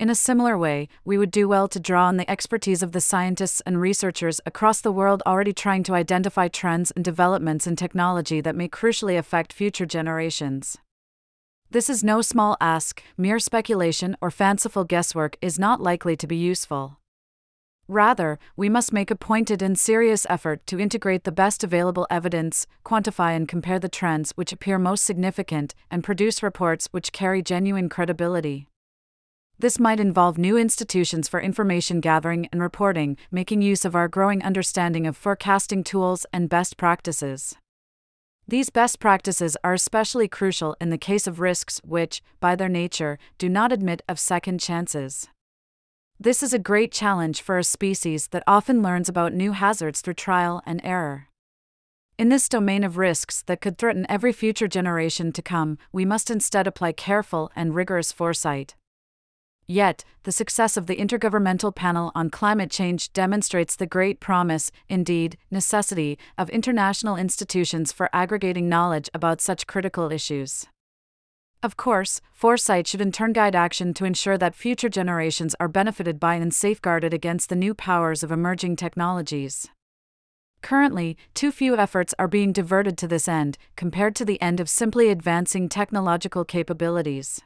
In 0.00 0.08
a 0.08 0.14
similar 0.14 0.56
way, 0.56 0.88
we 1.04 1.18
would 1.18 1.30
do 1.30 1.46
well 1.46 1.68
to 1.68 1.78
draw 1.78 2.06
on 2.06 2.16
the 2.16 2.30
expertise 2.30 2.82
of 2.82 2.92
the 2.92 3.02
scientists 3.02 3.60
and 3.66 3.78
researchers 3.78 4.40
across 4.46 4.80
the 4.80 4.90
world 4.90 5.22
already 5.26 5.52
trying 5.52 5.82
to 5.82 5.94
identify 5.94 6.48
trends 6.48 6.90
and 6.90 7.04
developments 7.04 7.66
in 7.66 7.76
technology 7.76 8.40
that 8.40 8.56
may 8.56 8.66
crucially 8.66 9.18
affect 9.18 9.52
future 9.52 9.84
generations. 9.84 10.78
This 11.70 11.90
is 11.90 12.02
no 12.02 12.22
small 12.22 12.56
ask, 12.62 13.02
mere 13.18 13.38
speculation 13.38 14.16
or 14.22 14.30
fanciful 14.30 14.84
guesswork 14.84 15.36
is 15.42 15.58
not 15.58 15.82
likely 15.82 16.16
to 16.16 16.26
be 16.26 16.36
useful. 16.36 16.98
Rather, 17.86 18.38
we 18.56 18.70
must 18.70 18.94
make 18.94 19.10
a 19.10 19.14
pointed 19.14 19.60
and 19.60 19.78
serious 19.78 20.24
effort 20.30 20.66
to 20.68 20.80
integrate 20.80 21.24
the 21.24 21.30
best 21.30 21.62
available 21.62 22.06
evidence, 22.08 22.66
quantify 22.86 23.36
and 23.36 23.48
compare 23.48 23.78
the 23.78 23.86
trends 23.90 24.30
which 24.30 24.50
appear 24.50 24.78
most 24.78 25.04
significant, 25.04 25.74
and 25.90 26.02
produce 26.02 26.42
reports 26.42 26.88
which 26.90 27.12
carry 27.12 27.42
genuine 27.42 27.90
credibility. 27.90 28.69
This 29.60 29.78
might 29.78 30.00
involve 30.00 30.38
new 30.38 30.56
institutions 30.56 31.28
for 31.28 31.38
information 31.38 32.00
gathering 32.00 32.48
and 32.50 32.62
reporting, 32.62 33.18
making 33.30 33.60
use 33.60 33.84
of 33.84 33.94
our 33.94 34.08
growing 34.08 34.42
understanding 34.42 35.06
of 35.06 35.18
forecasting 35.18 35.84
tools 35.84 36.24
and 36.32 36.48
best 36.48 36.78
practices. 36.78 37.56
These 38.48 38.70
best 38.70 38.98
practices 39.00 39.58
are 39.62 39.74
especially 39.74 40.28
crucial 40.28 40.76
in 40.80 40.88
the 40.88 40.96
case 40.96 41.26
of 41.26 41.40
risks 41.40 41.78
which, 41.84 42.22
by 42.40 42.56
their 42.56 42.70
nature, 42.70 43.18
do 43.36 43.50
not 43.50 43.70
admit 43.70 44.00
of 44.08 44.18
second 44.18 44.60
chances. 44.60 45.28
This 46.18 46.42
is 46.42 46.54
a 46.54 46.58
great 46.58 46.90
challenge 46.90 47.42
for 47.42 47.58
a 47.58 47.62
species 47.62 48.28
that 48.28 48.44
often 48.46 48.80
learns 48.80 49.10
about 49.10 49.34
new 49.34 49.52
hazards 49.52 50.00
through 50.00 50.14
trial 50.14 50.62
and 50.64 50.80
error. 50.82 51.26
In 52.16 52.30
this 52.30 52.48
domain 52.48 52.82
of 52.82 52.96
risks 52.96 53.42
that 53.42 53.60
could 53.60 53.76
threaten 53.76 54.06
every 54.08 54.32
future 54.32 54.68
generation 54.68 55.32
to 55.32 55.42
come, 55.42 55.76
we 55.92 56.06
must 56.06 56.30
instead 56.30 56.66
apply 56.66 56.92
careful 56.92 57.52
and 57.54 57.74
rigorous 57.74 58.10
foresight. 58.10 58.74
Yet, 59.70 60.02
the 60.24 60.32
success 60.32 60.76
of 60.76 60.88
the 60.88 60.96
Intergovernmental 60.96 61.72
Panel 61.72 62.10
on 62.16 62.28
Climate 62.28 62.72
Change 62.72 63.12
demonstrates 63.12 63.76
the 63.76 63.86
great 63.86 64.18
promise, 64.18 64.72
indeed, 64.88 65.38
necessity, 65.48 66.18
of 66.36 66.50
international 66.50 67.14
institutions 67.14 67.92
for 67.92 68.10
aggregating 68.12 68.68
knowledge 68.68 69.08
about 69.14 69.40
such 69.40 69.68
critical 69.68 70.10
issues. 70.10 70.66
Of 71.62 71.76
course, 71.76 72.20
foresight 72.32 72.88
should 72.88 73.00
in 73.00 73.12
turn 73.12 73.32
guide 73.32 73.54
action 73.54 73.94
to 73.94 74.04
ensure 74.04 74.36
that 74.38 74.56
future 74.56 74.88
generations 74.88 75.54
are 75.60 75.68
benefited 75.68 76.18
by 76.18 76.34
and 76.34 76.52
safeguarded 76.52 77.14
against 77.14 77.48
the 77.48 77.54
new 77.54 77.72
powers 77.72 78.24
of 78.24 78.32
emerging 78.32 78.74
technologies. 78.74 79.68
Currently, 80.62 81.16
too 81.32 81.52
few 81.52 81.76
efforts 81.76 82.12
are 82.18 82.26
being 82.26 82.52
diverted 82.52 82.98
to 82.98 83.06
this 83.06 83.28
end, 83.28 83.56
compared 83.76 84.16
to 84.16 84.24
the 84.24 84.42
end 84.42 84.58
of 84.58 84.68
simply 84.68 85.10
advancing 85.10 85.68
technological 85.68 86.44
capabilities. 86.44 87.40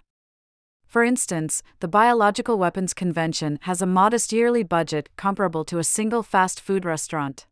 For 0.95 1.03
instance, 1.03 1.65
the 1.81 1.89
Biological 1.89 2.57
Weapons 2.57 2.95
Convention 2.95 3.59
has 3.63 3.83
a 3.83 3.85
modest 4.01 4.33
yearly 4.33 4.63
budget 4.63 5.09
comparable 5.17 5.65
to 5.65 5.81
a 5.81 5.83
single 5.83 6.23
fast 6.23 6.61
food 6.61 6.85
restaurant. 6.85 7.47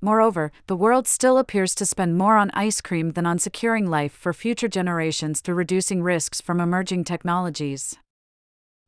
Moreover, 0.00 0.50
the 0.66 0.74
world 0.74 1.06
still 1.06 1.38
appears 1.38 1.72
to 1.76 1.86
spend 1.86 2.18
more 2.18 2.36
on 2.36 2.50
ice 2.54 2.80
cream 2.80 3.12
than 3.12 3.26
on 3.26 3.38
securing 3.38 3.86
life 3.86 4.10
for 4.10 4.32
future 4.32 4.66
generations 4.66 5.40
through 5.40 5.54
reducing 5.54 6.02
risks 6.02 6.40
from 6.40 6.58
emerging 6.58 7.04
technologies. 7.04 7.96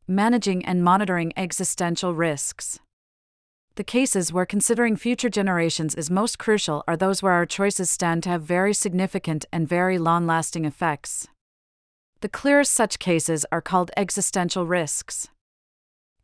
Managing 0.09 0.65
and 0.65 0.83
monitoring 0.83 1.33
existential 1.37 2.13
risks. 2.13 2.81
The 3.77 3.85
cases 3.85 4.33
where 4.33 4.47
considering 4.47 4.97
future 4.97 5.31
generations 5.31 5.95
is 5.95 6.11
most 6.11 6.41
crucial 6.41 6.83
are 6.89 6.97
those 6.97 7.23
where 7.23 7.35
our 7.35 7.47
choices 7.47 7.89
stand 7.89 8.25
to 8.25 8.31
have 8.31 8.43
very 8.43 8.75
significant 8.75 9.45
and 9.53 9.69
very 9.69 9.97
long 9.97 10.27
lasting 10.27 10.65
effects. 10.65 11.29
The 12.23 12.29
clearest 12.29 12.73
such 12.73 12.99
cases 12.99 13.47
are 13.51 13.63
called 13.63 13.91
existential 13.97 14.67
risks. 14.67 15.29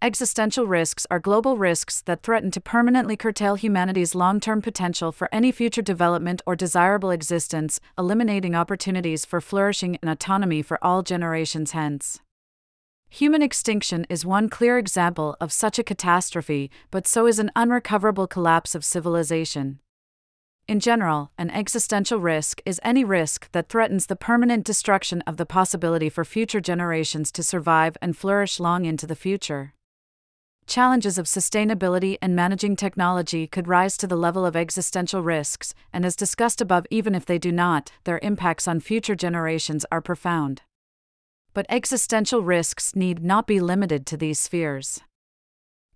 Existential 0.03 0.67
risks 0.67 1.07
are 1.11 1.19
global 1.19 1.57
risks 1.57 2.03
that 2.03 2.23
threaten 2.23 2.51
to 2.51 2.61
permanently 2.61 3.17
curtail 3.17 3.55
humanity's 3.55 4.15
long 4.15 4.39
term 4.39 4.61
potential 4.61 5.11
for 5.11 5.27
any 5.33 5.51
future 5.51 5.81
development 5.81 6.43
or 6.45 6.55
desirable 6.55 7.11
existence, 7.11 7.81
eliminating 7.97 8.55
opportunities 8.55 9.25
for 9.25 9.41
flourishing 9.41 9.97
and 10.03 10.11
autonomy 10.11 10.61
for 10.61 10.79
all 10.85 11.03
generations 11.03 11.71
hence. 11.71 12.21
Human 13.09 13.41
extinction 13.41 14.05
is 14.11 14.27
one 14.27 14.51
clear 14.51 14.77
example 14.77 15.35
of 15.41 15.51
such 15.51 15.79
a 15.79 15.85
catastrophe, 15.85 16.71
but 16.91 17.07
so 17.07 17.27
is 17.27 17.39
an 17.39 17.51
unrecoverable 17.57 18.27
collapse 18.27 18.75
of 18.75 18.85
civilization. 18.85 19.81
In 20.68 20.81
general, 20.81 21.31
an 21.38 21.48
existential 21.50 22.18
risk 22.18 22.61
is 22.66 22.81
any 22.83 23.05
risk 23.05 23.48
that 23.52 23.68
threatens 23.68 24.07
the 24.07 24.16
permanent 24.16 24.64
destruction 24.64 25.22
of 25.22 25.37
the 25.37 25.46
possibility 25.46 26.09
for 26.09 26.24
future 26.24 26.61
generations 26.61 27.31
to 27.33 27.44
survive 27.44 27.96
and 28.02 28.16
flourish 28.16 28.59
long 28.59 28.85
into 28.85 29.07
the 29.07 29.14
future. 29.14 29.74
Challenges 30.66 31.18
of 31.18 31.26
sustainability 31.26 32.18
and 32.20 32.35
managing 32.35 32.74
technology 32.74 33.46
could 33.46 33.68
rise 33.68 33.96
to 33.98 34.09
the 34.09 34.16
level 34.16 34.44
of 34.44 34.57
existential 34.57 35.22
risks, 35.22 35.72
and 35.92 36.05
as 36.05 36.16
discussed 36.16 36.61
above, 36.61 36.85
even 36.90 37.14
if 37.14 37.24
they 37.24 37.38
do 37.38 37.52
not, 37.52 37.92
their 38.02 38.18
impacts 38.20 38.66
on 38.66 38.81
future 38.81 39.14
generations 39.14 39.87
are 39.92 40.00
profound. 40.00 40.62
But 41.55 41.66
existential 41.68 42.42
risks 42.42 42.96
need 42.96 43.22
not 43.22 43.46
be 43.46 43.61
limited 43.61 44.05
to 44.07 44.16
these 44.16 44.40
spheres. 44.40 45.00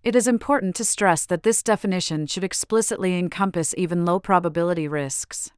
It 0.03 0.15
is 0.15 0.27
important 0.27 0.75
to 0.77 0.83
stress 0.83 1.27
that 1.27 1.43
this 1.43 1.61
definition 1.61 2.25
should 2.25 2.43
explicitly 2.43 3.19
encompass 3.19 3.75
even 3.77 4.03
low 4.03 4.19
probability 4.19 4.87
risks. 4.87 5.51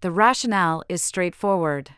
The 0.00 0.12
rationale 0.12 0.84
is 0.88 1.02
straightforward. 1.02 1.90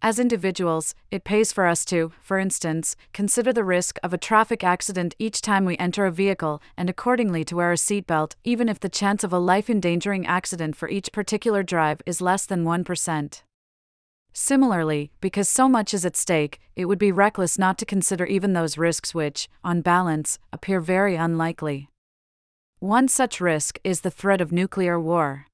As 0.00 0.20
individuals, 0.20 0.94
it 1.10 1.24
pays 1.24 1.52
for 1.52 1.66
us 1.66 1.84
to, 1.86 2.12
for 2.22 2.38
instance, 2.38 2.94
consider 3.12 3.52
the 3.52 3.64
risk 3.64 3.98
of 4.04 4.14
a 4.14 4.18
traffic 4.18 4.62
accident 4.62 5.16
each 5.18 5.42
time 5.42 5.64
we 5.64 5.76
enter 5.78 6.06
a 6.06 6.12
vehicle 6.12 6.62
and 6.76 6.88
accordingly 6.88 7.44
to 7.46 7.56
wear 7.56 7.72
a 7.72 7.74
seatbelt, 7.74 8.36
even 8.44 8.68
if 8.68 8.78
the 8.78 8.88
chance 8.88 9.24
of 9.24 9.32
a 9.32 9.40
life 9.40 9.68
endangering 9.68 10.24
accident 10.24 10.76
for 10.76 10.88
each 10.88 11.10
particular 11.10 11.64
drive 11.64 12.00
is 12.06 12.20
less 12.20 12.46
than 12.46 12.64
1%. 12.64 13.42
Similarly, 14.32 15.10
because 15.20 15.48
so 15.48 15.68
much 15.68 15.92
is 15.92 16.06
at 16.06 16.16
stake, 16.16 16.60
it 16.76 16.84
would 16.84 16.98
be 16.98 17.12
reckless 17.12 17.58
not 17.58 17.78
to 17.78 17.84
consider 17.84 18.24
even 18.24 18.52
those 18.52 18.78
risks 18.78 19.14
which, 19.14 19.48
on 19.64 19.80
balance, 19.80 20.38
appear 20.52 20.80
very 20.80 21.16
unlikely. 21.16 21.88
One 22.78 23.08
such 23.08 23.40
risk 23.40 23.78
is 23.84 24.00
the 24.00 24.10
threat 24.10 24.40
of 24.40 24.52
nuclear 24.52 24.98
war. 24.98 25.46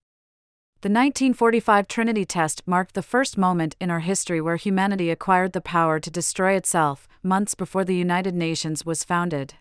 The 0.82 0.90
1945 0.90 1.88
Trinity 1.88 2.24
test 2.24 2.62
marked 2.66 2.94
the 2.94 3.02
first 3.02 3.36
moment 3.36 3.74
in 3.80 3.90
our 3.90 4.00
history 4.00 4.40
where 4.40 4.56
humanity 4.56 5.10
acquired 5.10 5.52
the 5.52 5.60
power 5.60 5.98
to 5.98 6.10
destroy 6.10 6.52
itself, 6.52 7.08
months 7.22 7.54
before 7.54 7.84
the 7.84 7.96
United 7.96 8.34
Nations 8.34 8.86
was 8.86 9.02
founded. 9.02 9.54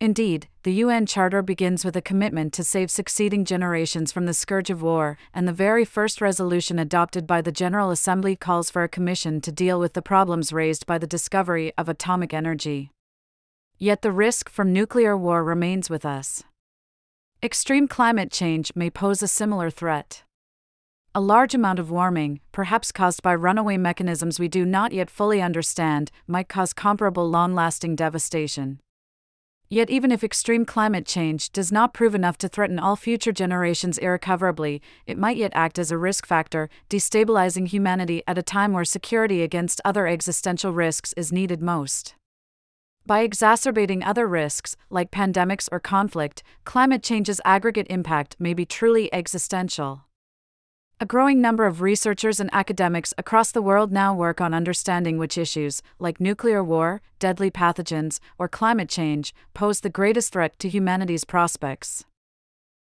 Indeed, 0.00 0.46
the 0.62 0.74
UN 0.74 1.06
Charter 1.06 1.42
begins 1.42 1.84
with 1.84 1.96
a 1.96 2.02
commitment 2.02 2.52
to 2.52 2.62
save 2.62 2.88
succeeding 2.88 3.44
generations 3.44 4.12
from 4.12 4.26
the 4.26 4.34
scourge 4.34 4.70
of 4.70 4.80
war, 4.80 5.18
and 5.34 5.48
the 5.48 5.52
very 5.52 5.84
first 5.84 6.20
resolution 6.20 6.78
adopted 6.78 7.26
by 7.26 7.42
the 7.42 7.50
General 7.50 7.90
Assembly 7.90 8.36
calls 8.36 8.70
for 8.70 8.84
a 8.84 8.88
commission 8.88 9.40
to 9.40 9.50
deal 9.50 9.80
with 9.80 9.94
the 9.94 10.02
problems 10.02 10.52
raised 10.52 10.86
by 10.86 10.98
the 10.98 11.06
discovery 11.06 11.72
of 11.76 11.88
atomic 11.88 12.32
energy. 12.32 12.92
Yet 13.76 14.02
the 14.02 14.12
risk 14.12 14.48
from 14.48 14.72
nuclear 14.72 15.16
war 15.16 15.42
remains 15.42 15.90
with 15.90 16.04
us. 16.04 16.44
Extreme 17.42 17.88
climate 17.88 18.30
change 18.30 18.70
may 18.76 18.90
pose 18.90 19.20
a 19.20 19.28
similar 19.28 19.68
threat. 19.68 20.22
A 21.12 21.20
large 21.20 21.56
amount 21.56 21.80
of 21.80 21.90
warming, 21.90 22.40
perhaps 22.52 22.92
caused 22.92 23.22
by 23.22 23.34
runaway 23.34 23.76
mechanisms 23.76 24.38
we 24.38 24.46
do 24.46 24.64
not 24.64 24.92
yet 24.92 25.10
fully 25.10 25.42
understand, 25.42 26.12
might 26.28 26.48
cause 26.48 26.72
comparable 26.72 27.28
long 27.28 27.52
lasting 27.52 27.96
devastation. 27.96 28.78
Yet, 29.70 29.90
even 29.90 30.10
if 30.10 30.24
extreme 30.24 30.64
climate 30.64 31.04
change 31.04 31.50
does 31.50 31.70
not 31.70 31.92
prove 31.92 32.14
enough 32.14 32.38
to 32.38 32.48
threaten 32.48 32.78
all 32.78 32.96
future 32.96 33.32
generations 33.32 33.98
irrecoverably, 33.98 34.80
it 35.06 35.18
might 35.18 35.36
yet 35.36 35.52
act 35.54 35.78
as 35.78 35.90
a 35.90 35.98
risk 35.98 36.24
factor, 36.24 36.70
destabilizing 36.88 37.68
humanity 37.68 38.22
at 38.26 38.38
a 38.38 38.42
time 38.42 38.72
where 38.72 38.84
security 38.84 39.42
against 39.42 39.82
other 39.84 40.06
existential 40.06 40.72
risks 40.72 41.12
is 41.18 41.32
needed 41.32 41.60
most. 41.60 42.14
By 43.04 43.20
exacerbating 43.20 44.02
other 44.02 44.26
risks, 44.26 44.74
like 44.88 45.10
pandemics 45.10 45.68
or 45.70 45.80
conflict, 45.80 46.42
climate 46.64 47.02
change's 47.02 47.40
aggregate 47.44 47.86
impact 47.90 48.36
may 48.38 48.54
be 48.54 48.64
truly 48.64 49.12
existential. 49.12 50.07
A 51.00 51.06
growing 51.06 51.40
number 51.40 51.64
of 51.64 51.80
researchers 51.80 52.40
and 52.40 52.50
academics 52.52 53.14
across 53.16 53.52
the 53.52 53.62
world 53.62 53.92
now 53.92 54.12
work 54.12 54.40
on 54.40 54.52
understanding 54.52 55.16
which 55.16 55.38
issues, 55.38 55.80
like 56.00 56.20
nuclear 56.20 56.64
war, 56.64 57.02
deadly 57.20 57.52
pathogens, 57.52 58.18
or 58.36 58.48
climate 58.48 58.88
change, 58.88 59.32
pose 59.54 59.78
the 59.78 59.90
greatest 59.90 60.32
threat 60.32 60.58
to 60.58 60.68
humanity's 60.68 61.24
prospects. 61.24 62.04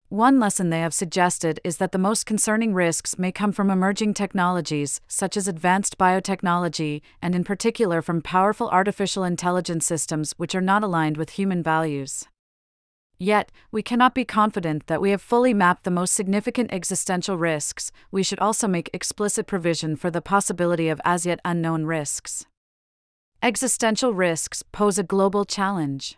One 0.09 0.41
lesson 0.41 0.71
they 0.71 0.81
have 0.81 0.93
suggested 0.93 1.61
is 1.63 1.77
that 1.77 1.93
the 1.93 1.97
most 1.97 2.25
concerning 2.25 2.73
risks 2.73 3.17
may 3.17 3.31
come 3.31 3.53
from 3.53 3.69
emerging 3.69 4.13
technologies, 4.13 4.99
such 5.07 5.37
as 5.37 5.47
advanced 5.47 5.97
biotechnology, 5.97 7.01
and 7.21 7.33
in 7.33 7.45
particular 7.45 8.01
from 8.01 8.21
powerful 8.21 8.67
artificial 8.71 9.23
intelligence 9.23 9.85
systems 9.85 10.33
which 10.35 10.53
are 10.53 10.59
not 10.59 10.83
aligned 10.83 11.15
with 11.15 11.29
human 11.29 11.63
values. 11.63 12.27
Yet, 13.21 13.51
we 13.71 13.83
cannot 13.83 14.15
be 14.15 14.25
confident 14.25 14.87
that 14.87 14.99
we 14.99 15.11
have 15.11 15.21
fully 15.21 15.53
mapped 15.53 15.83
the 15.83 15.91
most 15.91 16.15
significant 16.15 16.73
existential 16.73 17.37
risks, 17.37 17.91
we 18.09 18.23
should 18.23 18.39
also 18.39 18.67
make 18.67 18.89
explicit 18.93 19.45
provision 19.45 19.95
for 19.95 20.09
the 20.09 20.23
possibility 20.23 20.89
of 20.89 20.99
as 21.05 21.23
yet 21.23 21.39
unknown 21.45 21.85
risks. 21.85 22.47
Existential 23.43 24.11
risks 24.15 24.63
pose 24.71 24.97
a 24.97 25.03
global 25.03 25.45
challenge. 25.45 26.17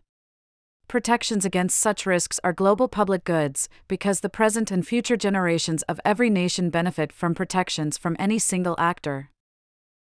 Protections 0.87 1.43
against 1.43 1.77
such 1.77 2.05
risks 2.05 2.39
are 2.41 2.53
global 2.53 2.87
public 2.87 3.25
goods 3.25 3.67
because 3.89 4.21
the 4.21 4.29
present 4.29 4.71
and 4.71 4.87
future 4.87 5.17
generations 5.17 5.83
of 5.89 5.99
every 6.05 6.29
nation 6.29 6.69
benefit 6.69 7.11
from 7.11 7.35
protections 7.35 7.97
from 7.97 8.15
any 8.17 8.39
single 8.39 8.77
actor. 8.79 9.29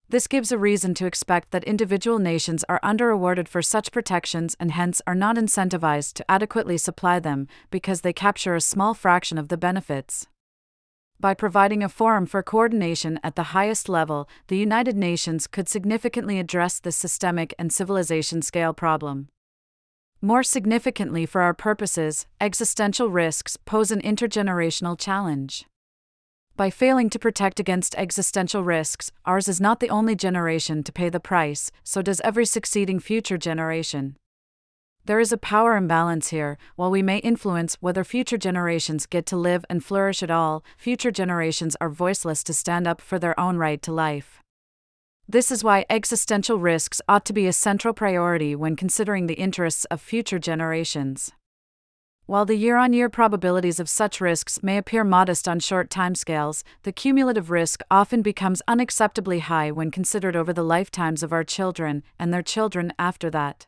This 0.09 0.27
gives 0.27 0.51
a 0.51 0.57
reason 0.57 0.93
to 0.95 1.05
expect 1.05 1.51
that 1.51 1.63
individual 1.63 2.19
nations 2.19 2.63
are 2.69 2.79
under-awarded 2.83 3.49
for 3.49 3.61
such 3.61 3.91
protections 3.91 4.55
and 4.59 4.71
hence 4.71 5.01
are 5.07 5.15
not 5.15 5.37
incentivized 5.37 6.13
to 6.13 6.31
adequately 6.31 6.77
supply 6.77 7.19
them 7.19 7.47
because 7.71 8.01
they 8.01 8.13
capture 8.13 8.55
a 8.55 8.61
small 8.61 8.93
fraction 8.93 9.37
of 9.37 9.47
the 9.47 9.57
benefits. 9.57 10.27
By 11.19 11.33
providing 11.33 11.81
a 11.81 11.89
forum 11.89 12.25
for 12.25 12.43
coordination 12.43 13.19
at 13.23 13.35
the 13.35 13.53
highest 13.55 13.87
level, 13.87 14.27
the 14.47 14.57
United 14.57 14.97
Nations 14.97 15.47
could 15.47 15.69
significantly 15.69 16.37
address 16.37 16.79
this 16.79 16.97
systemic 16.97 17.55
and 17.57 17.71
civilization 17.71 18.41
scale 18.41 18.73
problem. 18.73 19.29
More 20.21 20.43
significantly, 20.43 21.25
for 21.25 21.41
our 21.41 21.53
purposes, 21.53 22.27
existential 22.39 23.09
risks 23.09 23.57
pose 23.57 23.89
an 23.89 24.01
intergenerational 24.01 24.99
challenge. 24.99 25.65
By 26.55 26.69
failing 26.69 27.09
to 27.09 27.17
protect 27.17 27.59
against 27.59 27.95
existential 27.95 28.63
risks, 28.63 29.11
ours 29.25 29.47
is 29.47 29.59
not 29.59 29.79
the 29.79 29.89
only 29.89 30.15
generation 30.15 30.83
to 30.83 30.91
pay 30.91 31.09
the 31.09 31.19
price, 31.19 31.71
so 31.83 32.03
does 32.03 32.21
every 32.21 32.45
succeeding 32.45 32.99
future 32.99 33.39
generation. 33.39 34.17
There 35.05 35.19
is 35.19 35.31
a 35.31 35.37
power 35.37 35.75
imbalance 35.75 36.29
here. 36.29 36.59
While 36.75 36.91
we 36.91 37.01
may 37.01 37.17
influence 37.17 37.77
whether 37.79 38.03
future 38.03 38.37
generations 38.37 39.07
get 39.07 39.25
to 39.27 39.35
live 39.35 39.65
and 39.67 39.83
flourish 39.83 40.21
at 40.21 40.29
all, 40.29 40.63
future 40.77 41.11
generations 41.11 41.75
are 41.81 41.89
voiceless 41.89 42.43
to 42.43 42.53
stand 42.53 42.87
up 42.87 43.01
for 43.01 43.17
their 43.17 43.37
own 43.39 43.57
right 43.57 43.81
to 43.81 43.91
life. 43.91 44.39
This 45.27 45.51
is 45.51 45.63
why 45.63 45.85
existential 45.89 46.59
risks 46.59 47.01
ought 47.09 47.25
to 47.25 47.33
be 47.33 47.47
a 47.47 47.53
central 47.53 47.95
priority 47.95 48.55
when 48.55 48.75
considering 48.75 49.25
the 49.25 49.41
interests 49.41 49.85
of 49.85 50.01
future 50.01 50.37
generations. 50.37 51.31
While 52.25 52.45
the 52.45 52.55
year 52.55 52.77
on 52.77 52.93
year 52.93 53.09
probabilities 53.09 53.81
of 53.81 53.89
such 53.89 54.21
risks 54.21 54.63
may 54.63 54.77
appear 54.77 55.03
modest 55.03 55.45
on 55.45 55.59
short 55.59 55.89
timescales, 55.89 56.63
the 56.83 56.93
cumulative 56.93 57.51
risk 57.51 57.81
often 57.91 58.21
becomes 58.21 58.61
unacceptably 58.65 59.41
high 59.41 59.71
when 59.71 59.91
considered 59.91 60.33
over 60.33 60.53
the 60.53 60.63
lifetimes 60.63 61.21
of 61.21 61.33
our 61.33 61.43
children 61.43 62.01
and 62.17 62.33
their 62.33 62.41
children 62.41 62.93
after 62.97 63.29
that. 63.31 63.67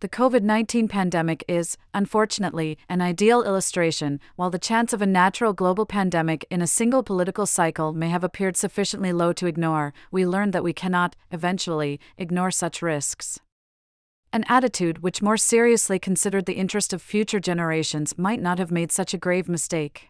The 0.00 0.10
COVID 0.10 0.42
19 0.42 0.88
pandemic 0.88 1.42
is, 1.48 1.78
unfortunately, 1.94 2.76
an 2.90 3.00
ideal 3.00 3.42
illustration. 3.42 4.20
While 4.36 4.50
the 4.50 4.58
chance 4.58 4.92
of 4.92 5.00
a 5.00 5.06
natural 5.06 5.54
global 5.54 5.86
pandemic 5.86 6.46
in 6.50 6.60
a 6.60 6.66
single 6.66 7.02
political 7.02 7.46
cycle 7.46 7.94
may 7.94 8.10
have 8.10 8.22
appeared 8.22 8.58
sufficiently 8.58 9.14
low 9.14 9.32
to 9.32 9.46
ignore, 9.46 9.94
we 10.10 10.26
learned 10.26 10.52
that 10.52 10.64
we 10.64 10.74
cannot, 10.74 11.16
eventually, 11.30 11.98
ignore 12.18 12.50
such 12.50 12.82
risks. 12.82 13.40
An 14.34 14.44
attitude 14.48 15.00
which 15.00 15.22
more 15.22 15.36
seriously 15.36 16.00
considered 16.00 16.44
the 16.44 16.54
interest 16.54 16.92
of 16.92 17.00
future 17.00 17.38
generations 17.38 18.18
might 18.18 18.42
not 18.42 18.58
have 18.58 18.72
made 18.72 18.90
such 18.90 19.14
a 19.14 19.16
grave 19.16 19.48
mistake. 19.48 20.08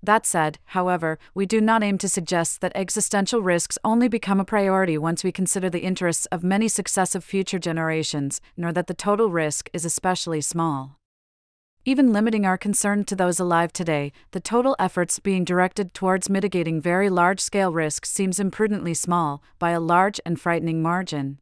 That 0.00 0.24
said, 0.24 0.60
however, 0.66 1.18
we 1.34 1.44
do 1.44 1.60
not 1.60 1.82
aim 1.82 1.98
to 1.98 2.08
suggest 2.08 2.60
that 2.60 2.70
existential 2.76 3.42
risks 3.42 3.76
only 3.82 4.06
become 4.06 4.38
a 4.38 4.44
priority 4.44 4.96
once 4.96 5.24
we 5.24 5.32
consider 5.32 5.68
the 5.68 5.82
interests 5.82 6.26
of 6.26 6.44
many 6.44 6.68
successive 6.68 7.24
future 7.24 7.58
generations, 7.58 8.40
nor 8.56 8.70
that 8.70 8.86
the 8.86 8.94
total 8.94 9.28
risk 9.30 9.68
is 9.72 9.84
especially 9.84 10.40
small. 10.40 11.00
Even 11.84 12.12
limiting 12.12 12.46
our 12.46 12.56
concern 12.56 13.02
to 13.02 13.16
those 13.16 13.40
alive 13.40 13.72
today, 13.72 14.12
the 14.30 14.38
total 14.38 14.76
efforts 14.78 15.18
being 15.18 15.42
directed 15.42 15.92
towards 15.92 16.30
mitigating 16.30 16.80
very 16.80 17.10
large 17.10 17.40
scale 17.40 17.72
risks 17.72 18.12
seems 18.12 18.38
imprudently 18.38 18.94
small, 18.94 19.42
by 19.58 19.72
a 19.72 19.80
large 19.80 20.20
and 20.24 20.40
frightening 20.40 20.80
margin. 20.80 21.40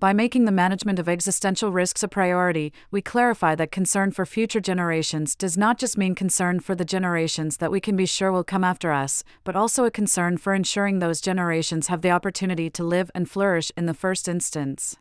By 0.00 0.14
making 0.14 0.46
the 0.46 0.50
management 0.50 0.98
of 0.98 1.10
existential 1.10 1.72
risks 1.72 2.02
a 2.02 2.08
priority, 2.08 2.72
we 2.90 3.02
clarify 3.02 3.54
that 3.56 3.70
concern 3.70 4.12
for 4.12 4.24
future 4.24 4.58
generations 4.58 5.36
does 5.36 5.58
not 5.58 5.76
just 5.76 5.98
mean 5.98 6.14
concern 6.14 6.60
for 6.60 6.74
the 6.74 6.86
generations 6.86 7.58
that 7.58 7.70
we 7.70 7.80
can 7.80 7.96
be 7.96 8.06
sure 8.06 8.32
will 8.32 8.42
come 8.42 8.64
after 8.64 8.92
us, 8.92 9.22
but 9.44 9.54
also 9.54 9.84
a 9.84 9.90
concern 9.90 10.38
for 10.38 10.54
ensuring 10.54 11.00
those 11.00 11.20
generations 11.20 11.88
have 11.88 12.00
the 12.00 12.10
opportunity 12.10 12.70
to 12.70 12.82
live 12.82 13.10
and 13.14 13.28
flourish 13.28 13.70
in 13.76 13.84
the 13.84 13.92
first 13.92 14.26
instance. 14.26 14.96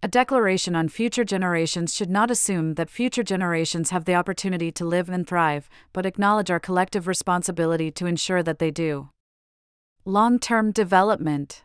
A 0.00 0.06
declaration 0.06 0.76
on 0.76 0.88
future 0.88 1.24
generations 1.24 1.92
should 1.92 2.10
not 2.10 2.30
assume 2.30 2.74
that 2.74 2.90
future 2.90 3.24
generations 3.24 3.90
have 3.90 4.04
the 4.04 4.14
opportunity 4.14 4.70
to 4.70 4.84
live 4.84 5.08
and 5.08 5.26
thrive, 5.26 5.68
but 5.92 6.06
acknowledge 6.06 6.52
our 6.52 6.60
collective 6.60 7.08
responsibility 7.08 7.90
to 7.90 8.06
ensure 8.06 8.44
that 8.44 8.60
they 8.60 8.70
do. 8.70 9.08
Long 10.04 10.38
term 10.38 10.70
development. 10.70 11.64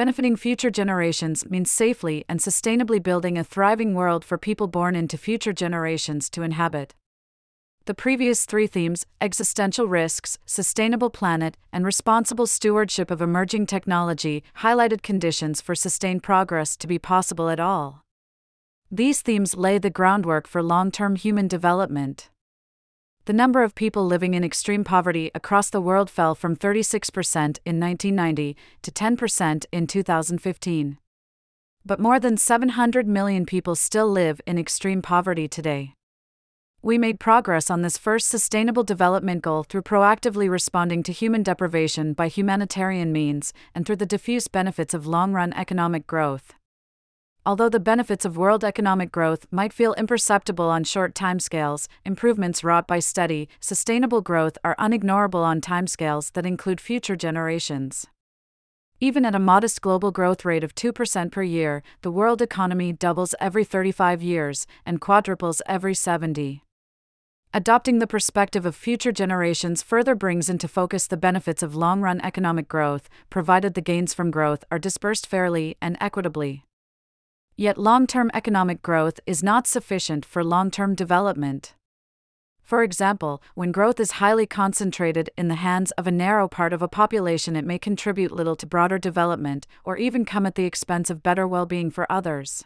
Benefiting 0.00 0.34
future 0.34 0.70
generations 0.70 1.44
means 1.50 1.70
safely 1.70 2.24
and 2.26 2.40
sustainably 2.40 3.02
building 3.02 3.36
a 3.36 3.44
thriving 3.44 3.92
world 3.92 4.24
for 4.24 4.38
people 4.38 4.66
born 4.66 4.96
into 4.96 5.18
future 5.18 5.52
generations 5.52 6.30
to 6.30 6.42
inhabit. 6.42 6.94
The 7.84 7.92
previous 7.92 8.46
three 8.46 8.66
themes 8.66 9.04
existential 9.20 9.88
risks, 9.88 10.38
sustainable 10.46 11.10
planet, 11.10 11.58
and 11.70 11.84
responsible 11.84 12.46
stewardship 12.46 13.10
of 13.10 13.20
emerging 13.20 13.66
technology 13.66 14.42
highlighted 14.60 15.02
conditions 15.02 15.60
for 15.60 15.74
sustained 15.74 16.22
progress 16.22 16.78
to 16.78 16.86
be 16.86 16.98
possible 16.98 17.50
at 17.50 17.60
all. 17.60 18.00
These 18.90 19.20
themes 19.20 19.54
lay 19.54 19.76
the 19.76 19.90
groundwork 19.90 20.48
for 20.48 20.62
long 20.62 20.90
term 20.90 21.16
human 21.16 21.46
development. 21.46 22.30
The 23.30 23.36
number 23.36 23.62
of 23.62 23.76
people 23.76 24.04
living 24.04 24.34
in 24.34 24.42
extreme 24.42 24.82
poverty 24.82 25.30
across 25.36 25.70
the 25.70 25.80
world 25.80 26.10
fell 26.10 26.34
from 26.34 26.56
36% 26.56 27.60
in 27.64 27.78
1990 27.78 28.56
to 28.82 28.90
10% 28.90 29.66
in 29.70 29.86
2015. 29.86 30.98
But 31.86 32.00
more 32.00 32.18
than 32.18 32.36
700 32.36 33.06
million 33.06 33.46
people 33.46 33.76
still 33.76 34.08
live 34.08 34.40
in 34.48 34.58
extreme 34.58 35.00
poverty 35.00 35.46
today. 35.46 35.94
We 36.82 36.98
made 36.98 37.20
progress 37.20 37.70
on 37.70 37.82
this 37.82 37.96
first 37.96 38.26
Sustainable 38.26 38.82
Development 38.82 39.40
Goal 39.40 39.62
through 39.62 39.82
proactively 39.82 40.50
responding 40.50 41.04
to 41.04 41.12
human 41.12 41.44
deprivation 41.44 42.14
by 42.14 42.26
humanitarian 42.26 43.12
means 43.12 43.52
and 43.76 43.86
through 43.86 44.02
the 44.02 44.06
diffuse 44.06 44.48
benefits 44.48 44.92
of 44.92 45.06
long 45.06 45.32
run 45.32 45.52
economic 45.52 46.04
growth. 46.08 46.54
Although 47.46 47.70
the 47.70 47.80
benefits 47.80 48.26
of 48.26 48.36
world 48.36 48.64
economic 48.64 49.10
growth 49.10 49.46
might 49.50 49.72
feel 49.72 49.94
imperceptible 49.94 50.68
on 50.68 50.84
short 50.84 51.14
timescales, 51.14 51.88
improvements 52.04 52.62
wrought 52.62 52.86
by 52.86 52.98
steady, 52.98 53.48
sustainable 53.60 54.20
growth 54.20 54.58
are 54.62 54.76
unignorable 54.78 55.42
on 55.42 55.62
timescales 55.62 56.32
that 56.32 56.44
include 56.44 56.82
future 56.82 57.16
generations. 57.16 58.06
Even 59.00 59.24
at 59.24 59.34
a 59.34 59.38
modest 59.38 59.80
global 59.80 60.10
growth 60.10 60.44
rate 60.44 60.62
of 60.62 60.74
2% 60.74 61.32
per 61.32 61.42
year, 61.42 61.82
the 62.02 62.10
world 62.10 62.42
economy 62.42 62.92
doubles 62.92 63.34
every 63.40 63.64
35 63.64 64.22
years 64.22 64.66
and 64.84 65.00
quadruples 65.00 65.62
every 65.64 65.94
70. 65.94 66.62
Adopting 67.54 67.98
the 67.98 68.06
perspective 68.06 68.66
of 68.66 68.76
future 68.76 69.10
generations 69.10 69.82
further 69.82 70.14
brings 70.14 70.50
into 70.50 70.68
focus 70.68 71.06
the 71.06 71.16
benefits 71.16 71.62
of 71.62 71.74
long 71.74 72.02
run 72.02 72.20
economic 72.20 72.68
growth, 72.68 73.08
provided 73.30 73.72
the 73.72 73.80
gains 73.80 74.12
from 74.12 74.30
growth 74.30 74.62
are 74.70 74.78
dispersed 74.78 75.26
fairly 75.26 75.78
and 75.80 75.96
equitably. 76.00 76.66
Yet 77.60 77.76
long 77.76 78.06
term 78.06 78.30
economic 78.32 78.80
growth 78.80 79.20
is 79.26 79.42
not 79.42 79.66
sufficient 79.66 80.24
for 80.24 80.42
long 80.42 80.70
term 80.70 80.94
development. 80.94 81.74
For 82.62 82.82
example, 82.82 83.42
when 83.54 83.70
growth 83.70 84.00
is 84.00 84.12
highly 84.12 84.46
concentrated 84.46 85.28
in 85.36 85.48
the 85.48 85.56
hands 85.56 85.90
of 85.98 86.06
a 86.06 86.10
narrow 86.10 86.48
part 86.48 86.72
of 86.72 86.80
a 86.80 86.88
population, 86.88 87.56
it 87.56 87.66
may 87.66 87.78
contribute 87.78 88.32
little 88.32 88.56
to 88.56 88.66
broader 88.66 88.98
development 88.98 89.66
or 89.84 89.98
even 89.98 90.24
come 90.24 90.46
at 90.46 90.54
the 90.54 90.64
expense 90.64 91.10
of 91.10 91.22
better 91.22 91.46
well 91.46 91.66
being 91.66 91.90
for 91.90 92.10
others 92.10 92.64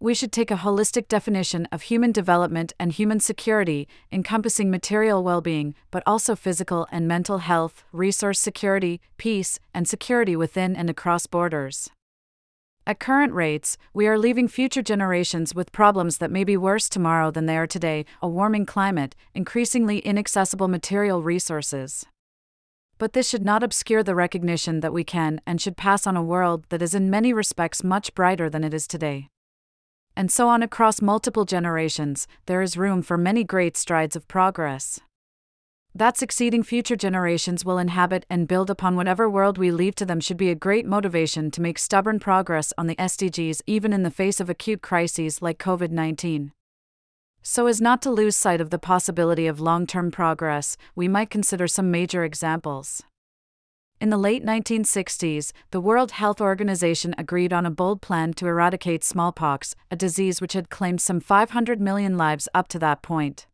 we 0.00 0.12
should 0.12 0.32
take 0.32 0.50
a 0.50 0.56
holistic 0.56 1.08
definition 1.08 1.66
of 1.72 1.82
human 1.82 2.12
development 2.12 2.74
and 2.78 2.92
human 2.92 3.18
security, 3.20 3.88
encompassing 4.12 4.70
material 4.70 5.24
well 5.24 5.40
being, 5.40 5.74
but 5.90 6.02
also 6.06 6.36
physical 6.36 6.86
and 6.92 7.08
mental 7.08 7.38
health, 7.38 7.84
resource 7.90 8.38
security, 8.38 9.00
peace, 9.16 9.58
and 9.72 9.88
security 9.88 10.36
within 10.36 10.76
and 10.76 10.90
across 10.90 11.26
borders. 11.26 11.88
At 12.86 13.00
current 13.00 13.32
rates, 13.32 13.78
we 13.92 14.06
are 14.06 14.18
leaving 14.18 14.46
future 14.46 14.82
generations 14.82 15.54
with 15.54 15.72
problems 15.72 16.18
that 16.18 16.30
may 16.30 16.44
be 16.44 16.56
worse 16.56 16.88
tomorrow 16.88 17.30
than 17.30 17.46
they 17.46 17.56
are 17.56 17.66
today 17.66 18.04
a 18.20 18.28
warming 18.28 18.66
climate, 18.66 19.16
increasingly 19.34 19.98
inaccessible 20.00 20.68
material 20.68 21.22
resources. 21.22 22.04
But 22.98 23.12
this 23.12 23.28
should 23.28 23.44
not 23.44 23.62
obscure 23.62 24.02
the 24.02 24.14
recognition 24.14 24.80
that 24.80 24.92
we 24.92 25.04
can 25.04 25.40
and 25.46 25.60
should 25.60 25.76
pass 25.76 26.06
on 26.06 26.16
a 26.16 26.22
world 26.22 26.66
that 26.68 26.82
is 26.82 26.94
in 26.94 27.10
many 27.10 27.32
respects 27.32 27.82
much 27.82 28.14
brighter 28.14 28.50
than 28.50 28.64
it 28.64 28.74
is 28.74 28.86
today 28.86 29.28
and 30.16 30.30
so 30.30 30.48
on 30.48 30.62
across 30.62 31.02
multiple 31.02 31.44
generations, 31.44 32.26
there 32.46 32.62
is 32.62 32.76
room 32.76 33.02
for 33.02 33.18
many 33.18 33.44
great 33.44 33.76
strides 33.76 34.14
of 34.16 34.28
progress. 34.28 35.00
That 35.96 36.16
succeeding 36.16 36.64
future 36.64 36.96
generations 36.96 37.64
will 37.64 37.78
inhabit 37.78 38.26
and 38.28 38.48
build 38.48 38.68
upon 38.68 38.96
whatever 38.96 39.30
world 39.30 39.58
we 39.58 39.70
leave 39.70 39.94
to 39.96 40.04
them 40.04 40.18
should 40.18 40.36
be 40.36 40.50
a 40.50 40.56
great 40.56 40.84
motivation 40.84 41.52
to 41.52 41.60
make 41.60 41.78
stubborn 41.78 42.18
progress 42.18 42.72
on 42.76 42.88
the 42.88 42.96
SDGs 42.96 43.60
even 43.68 43.92
in 43.92 44.02
the 44.02 44.10
face 44.10 44.40
of 44.40 44.50
acute 44.50 44.82
crises 44.82 45.40
like 45.40 45.56
COVID 45.58 45.92
19. 45.92 46.50
So 47.42 47.68
as 47.68 47.80
not 47.80 48.02
to 48.02 48.10
lose 48.10 48.34
sight 48.34 48.60
of 48.60 48.70
the 48.70 48.78
possibility 48.78 49.46
of 49.46 49.60
long 49.60 49.86
term 49.86 50.10
progress, 50.10 50.76
we 50.96 51.06
might 51.06 51.30
consider 51.30 51.68
some 51.68 51.92
major 51.92 52.24
examples. 52.24 53.04
In 54.00 54.10
the 54.10 54.18
late 54.18 54.44
1960s, 54.44 55.52
the 55.70 55.80
World 55.80 56.10
Health 56.10 56.40
Organization 56.40 57.14
agreed 57.16 57.52
on 57.52 57.64
a 57.64 57.70
bold 57.70 58.02
plan 58.02 58.32
to 58.34 58.48
eradicate 58.48 59.04
smallpox, 59.04 59.76
a 59.92 59.96
disease 59.96 60.40
which 60.40 60.54
had 60.54 60.70
claimed 60.70 61.00
some 61.00 61.20
500 61.20 61.80
million 61.80 62.16
lives 62.16 62.48
up 62.52 62.66
to 62.68 62.80
that 62.80 63.00
point. 63.00 63.46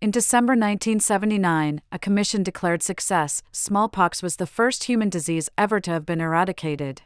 In 0.00 0.12
December 0.12 0.52
1979, 0.52 1.80
a 1.90 1.98
commission 1.98 2.44
declared 2.44 2.84
success 2.84 3.42
smallpox 3.50 4.22
was 4.22 4.36
the 4.36 4.46
first 4.46 4.84
human 4.84 5.08
disease 5.08 5.50
ever 5.58 5.80
to 5.80 5.90
have 5.90 6.06
been 6.06 6.20
eradicated. 6.20 7.02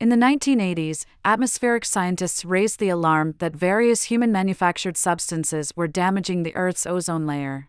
In 0.00 0.08
the 0.08 0.16
1980s, 0.16 1.04
atmospheric 1.26 1.84
scientists 1.84 2.42
raised 2.42 2.80
the 2.80 2.88
alarm 2.88 3.34
that 3.38 3.54
various 3.54 4.04
human 4.04 4.32
manufactured 4.32 4.96
substances 4.96 5.72
were 5.76 5.86
damaging 5.86 6.42
the 6.42 6.56
Earth's 6.56 6.86
ozone 6.86 7.26
layer. 7.26 7.68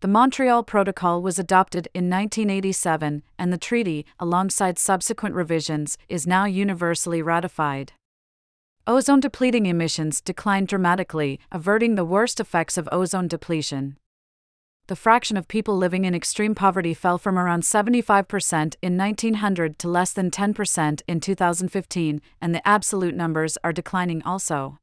The 0.00 0.08
Montreal 0.08 0.62
Protocol 0.62 1.20
was 1.20 1.38
adopted 1.38 1.86
in 1.92 2.08
1987, 2.08 3.22
and 3.38 3.52
the 3.52 3.58
treaty, 3.58 4.06
alongside 4.18 4.78
subsequent 4.78 5.34
revisions, 5.34 5.98
is 6.08 6.26
now 6.26 6.46
universally 6.46 7.20
ratified. 7.20 7.92
Ozone 8.86 9.20
depleting 9.20 9.64
emissions 9.64 10.20
declined 10.20 10.68
dramatically, 10.68 11.40
averting 11.50 11.94
the 11.94 12.04
worst 12.04 12.38
effects 12.38 12.76
of 12.76 12.86
ozone 12.92 13.26
depletion. 13.26 13.96
The 14.88 14.96
fraction 14.96 15.38
of 15.38 15.48
people 15.48 15.74
living 15.74 16.04
in 16.04 16.14
extreme 16.14 16.54
poverty 16.54 16.92
fell 16.92 17.16
from 17.16 17.38
around 17.38 17.62
75% 17.62 18.76
in 18.82 18.98
1900 18.98 19.78
to 19.78 19.88
less 19.88 20.12
than 20.12 20.30
10% 20.30 21.00
in 21.08 21.18
2015, 21.18 22.20
and 22.42 22.54
the 22.54 22.68
absolute 22.68 23.14
numbers 23.14 23.56
are 23.64 23.72
declining 23.72 24.22
also. 24.22 24.78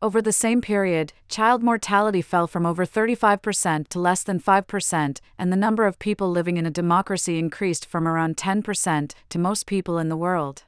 Over 0.00 0.22
the 0.22 0.30
same 0.30 0.60
period, 0.60 1.12
child 1.28 1.60
mortality 1.60 2.22
fell 2.22 2.46
from 2.46 2.64
over 2.64 2.86
35% 2.86 3.88
to 3.88 3.98
less 3.98 4.22
than 4.22 4.38
5%, 4.38 5.20
and 5.36 5.52
the 5.52 5.56
number 5.56 5.86
of 5.86 5.98
people 5.98 6.30
living 6.30 6.56
in 6.56 6.66
a 6.66 6.70
democracy 6.70 7.36
increased 7.36 7.84
from 7.84 8.06
around 8.06 8.36
10% 8.36 9.12
to 9.28 9.38
most 9.40 9.66
people 9.66 9.98
in 9.98 10.08
the 10.08 10.16
world. 10.16 10.62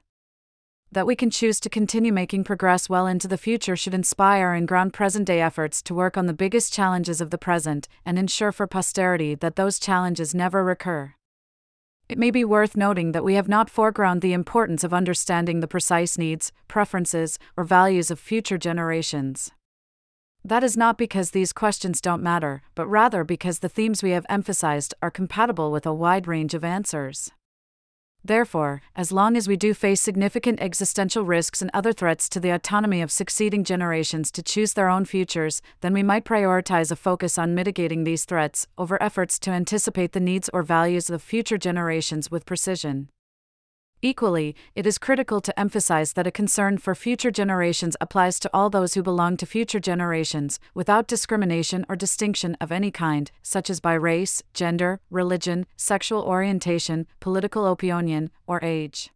That 0.93 1.07
we 1.07 1.15
can 1.15 1.31
choose 1.31 1.61
to 1.61 1.71
continue 1.71 2.13
making 2.13 2.43
progress 2.43 2.89
well 2.89 3.07
into 3.07 3.29
the 3.29 3.39
future 3.39 3.77
should 3.77 3.95
inspire 3.95 4.53
and 4.53 4.67
ground 4.67 4.93
present 4.93 5.25
day 5.25 5.41
efforts 5.41 5.83
to 5.83 5.95
work 5.95 6.17
on 6.17 6.27
the 6.27 6.33
biggest 6.33 6.73
challenges 6.73 7.21
of 7.21 7.31
the 7.31 7.39
present 7.39 7.87
and 8.05 8.19
ensure 8.19 8.51
for 8.51 8.67
posterity 8.67 9.37
that 9.37 9.55
those 9.55 9.79
challenges 9.79 10.35
never 10.35 10.65
recur. 10.65 11.15
It 12.09 12.19
may 12.19 12.33
be 12.33 12.45
worth 12.45 12.77
noting 12.77 13.13
that 13.13 13.23
we 13.23 13.35
have 13.35 13.49
not 13.49 13.71
foreground 13.71 14.21
the 14.21 14.33
importance 14.33 14.83
of 14.83 14.93
understanding 14.93 15.61
the 15.61 15.69
precise 15.69 16.19
needs, 16.19 16.51
preferences, 16.67 17.39
or 17.57 17.63
values 17.63 18.11
of 18.11 18.19
future 18.19 18.59
generations. 18.59 19.53
That 20.45 20.65
is 20.65 20.77
not 20.77 20.99
because 20.99 21.31
these 21.31 21.53
questions 21.53 22.01
don't 22.01 22.21
matter, 22.21 22.63
but 22.75 22.89
rather 22.89 23.23
because 23.23 23.61
the 23.61 23.69
themes 23.69 24.03
we 24.03 24.11
have 24.11 24.27
emphasized 24.29 24.93
are 25.01 25.11
compatible 25.13 25.71
with 25.71 25.87
a 25.87 25.95
wide 25.95 26.27
range 26.27 26.53
of 26.53 26.65
answers. 26.65 27.31
Therefore, 28.25 28.83
as 28.95 29.13
long 29.13 29.37
as 29.37 29.49
we 29.49 29.57
do 29.57 29.73
face 29.73 30.01
significant 30.01 30.61
existential 30.61 31.25
risks 31.25 31.63
and 31.63 31.71
other 31.73 31.93
threats 31.93 32.29
to 32.31 32.41
the 32.41 32.51
autonomy 32.51 33.01
of 33.01 33.11
succeeding 33.11 33.65
generations 33.65 34.31
to 34.33 34.43
choose 34.43 34.75
their 34.75 34.89
own 34.89 35.05
futures, 35.05 35.63
then 35.81 35.93
we 35.93 36.03
might 36.03 36.25
prioritize 36.25 36.91
a 36.91 36.97
focus 36.97 37.39
on 37.39 37.55
mitigating 37.55 38.05
these 38.05 38.25
threats 38.25 38.67
over 38.77 39.03
efforts 39.03 39.39
to 39.41 39.51
anticipate 39.51 40.13
the 40.13 40.21
needs 40.21 40.51
or 40.53 40.63
values 40.63 41.09
of 41.09 41.23
future 41.23 41.59
generations 41.59 42.31
with 42.31 42.47
precision. 42.47 43.09
Equally, 44.03 44.57
it 44.75 44.87
is 44.87 44.97
critical 44.97 45.43
to 45.43 45.61
emphasize 45.61 46.15
that 46.15 46.27
a 46.27 46.31
concern 46.31 46.79
for 46.79 46.95
future 46.95 47.31
generations 47.31 47.99
applies 48.01 48.41
to 48.41 48.51
all 48.55 48.71
those 48.71 48.95
who 48.95 49.03
belong 49.03 49.37
to 49.37 49.45
future 49.45 49.81
generations, 49.81 50.59
without 50.73 51.07
discrimination 51.07 51.85
or 51.87 51.97
distinction 51.97 52.57
of 52.63 52.73
any 52.73 52.91
kind, 52.91 53.31
such 53.43 53.69
as 53.69 53.79
by 53.79 53.93
race, 53.93 54.43
gender, 54.55 55.01
religion, 55.11 55.67
sexual 55.77 56.23
orientation, 56.23 57.07
political 57.21 57.67
opinion, 57.67 58.31
or 58.47 58.59
age. 58.63 59.11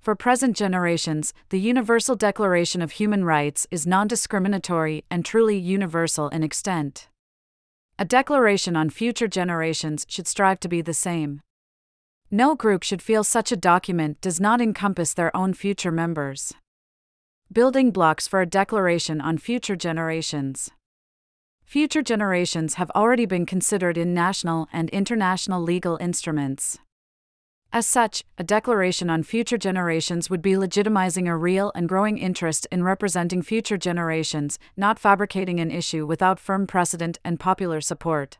For 0.00 0.16
present 0.16 0.56
generations, 0.56 1.32
the 1.50 1.60
Universal 1.60 2.16
Declaration 2.16 2.82
of 2.82 2.92
Human 2.92 3.24
Rights 3.24 3.68
is 3.70 3.86
non 3.86 4.08
discriminatory 4.08 5.04
and 5.12 5.24
truly 5.24 5.56
universal 5.56 6.28
in 6.30 6.42
extent. 6.42 7.08
A 8.00 8.04
declaration 8.04 8.74
on 8.74 8.90
future 8.90 9.28
generations 9.28 10.04
should 10.08 10.26
strive 10.26 10.58
to 10.58 10.68
be 10.68 10.82
the 10.82 10.92
same. 10.92 11.40
No 12.34 12.54
group 12.54 12.82
should 12.82 13.02
feel 13.02 13.24
such 13.24 13.52
a 13.52 13.58
document 13.58 14.18
does 14.22 14.40
not 14.40 14.62
encompass 14.62 15.12
their 15.12 15.36
own 15.36 15.52
future 15.52 15.92
members. 15.92 16.54
Building 17.52 17.90
blocks 17.90 18.26
for 18.26 18.40
a 18.40 18.46
declaration 18.46 19.20
on 19.20 19.36
future 19.36 19.76
generations. 19.76 20.70
Future 21.62 22.00
generations 22.00 22.74
have 22.74 22.90
already 22.94 23.26
been 23.26 23.44
considered 23.44 23.98
in 23.98 24.14
national 24.14 24.66
and 24.72 24.88
international 24.88 25.60
legal 25.60 25.98
instruments. 26.00 26.78
As 27.70 27.86
such, 27.86 28.24
a 28.38 28.44
declaration 28.44 29.10
on 29.10 29.24
future 29.24 29.58
generations 29.58 30.30
would 30.30 30.40
be 30.40 30.52
legitimizing 30.52 31.28
a 31.28 31.36
real 31.36 31.70
and 31.74 31.86
growing 31.86 32.16
interest 32.16 32.66
in 32.72 32.82
representing 32.82 33.42
future 33.42 33.76
generations, 33.76 34.58
not 34.74 34.98
fabricating 34.98 35.60
an 35.60 35.70
issue 35.70 36.06
without 36.06 36.40
firm 36.40 36.66
precedent 36.66 37.18
and 37.26 37.38
popular 37.38 37.82
support. 37.82 38.38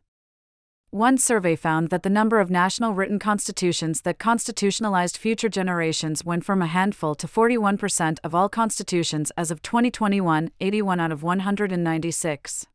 One 0.94 1.16
survey 1.16 1.56
found 1.56 1.88
that 1.88 2.02
the 2.02 2.10
number 2.10 2.38
of 2.38 2.50
national 2.50 2.92
written 2.92 3.18
constitutions 3.18 4.02
that 4.02 4.18
constitutionalized 4.18 5.16
future 5.16 5.48
generations 5.48 6.22
went 6.22 6.44
from 6.44 6.60
a 6.60 6.66
handful 6.66 7.14
to 7.14 7.26
41% 7.26 8.18
of 8.22 8.34
all 8.34 8.50
constitutions 8.50 9.32
as 9.34 9.50
of 9.50 9.62
2021, 9.62 10.50
81 10.60 11.00
out 11.00 11.10
of 11.10 11.22
196. 11.22 12.66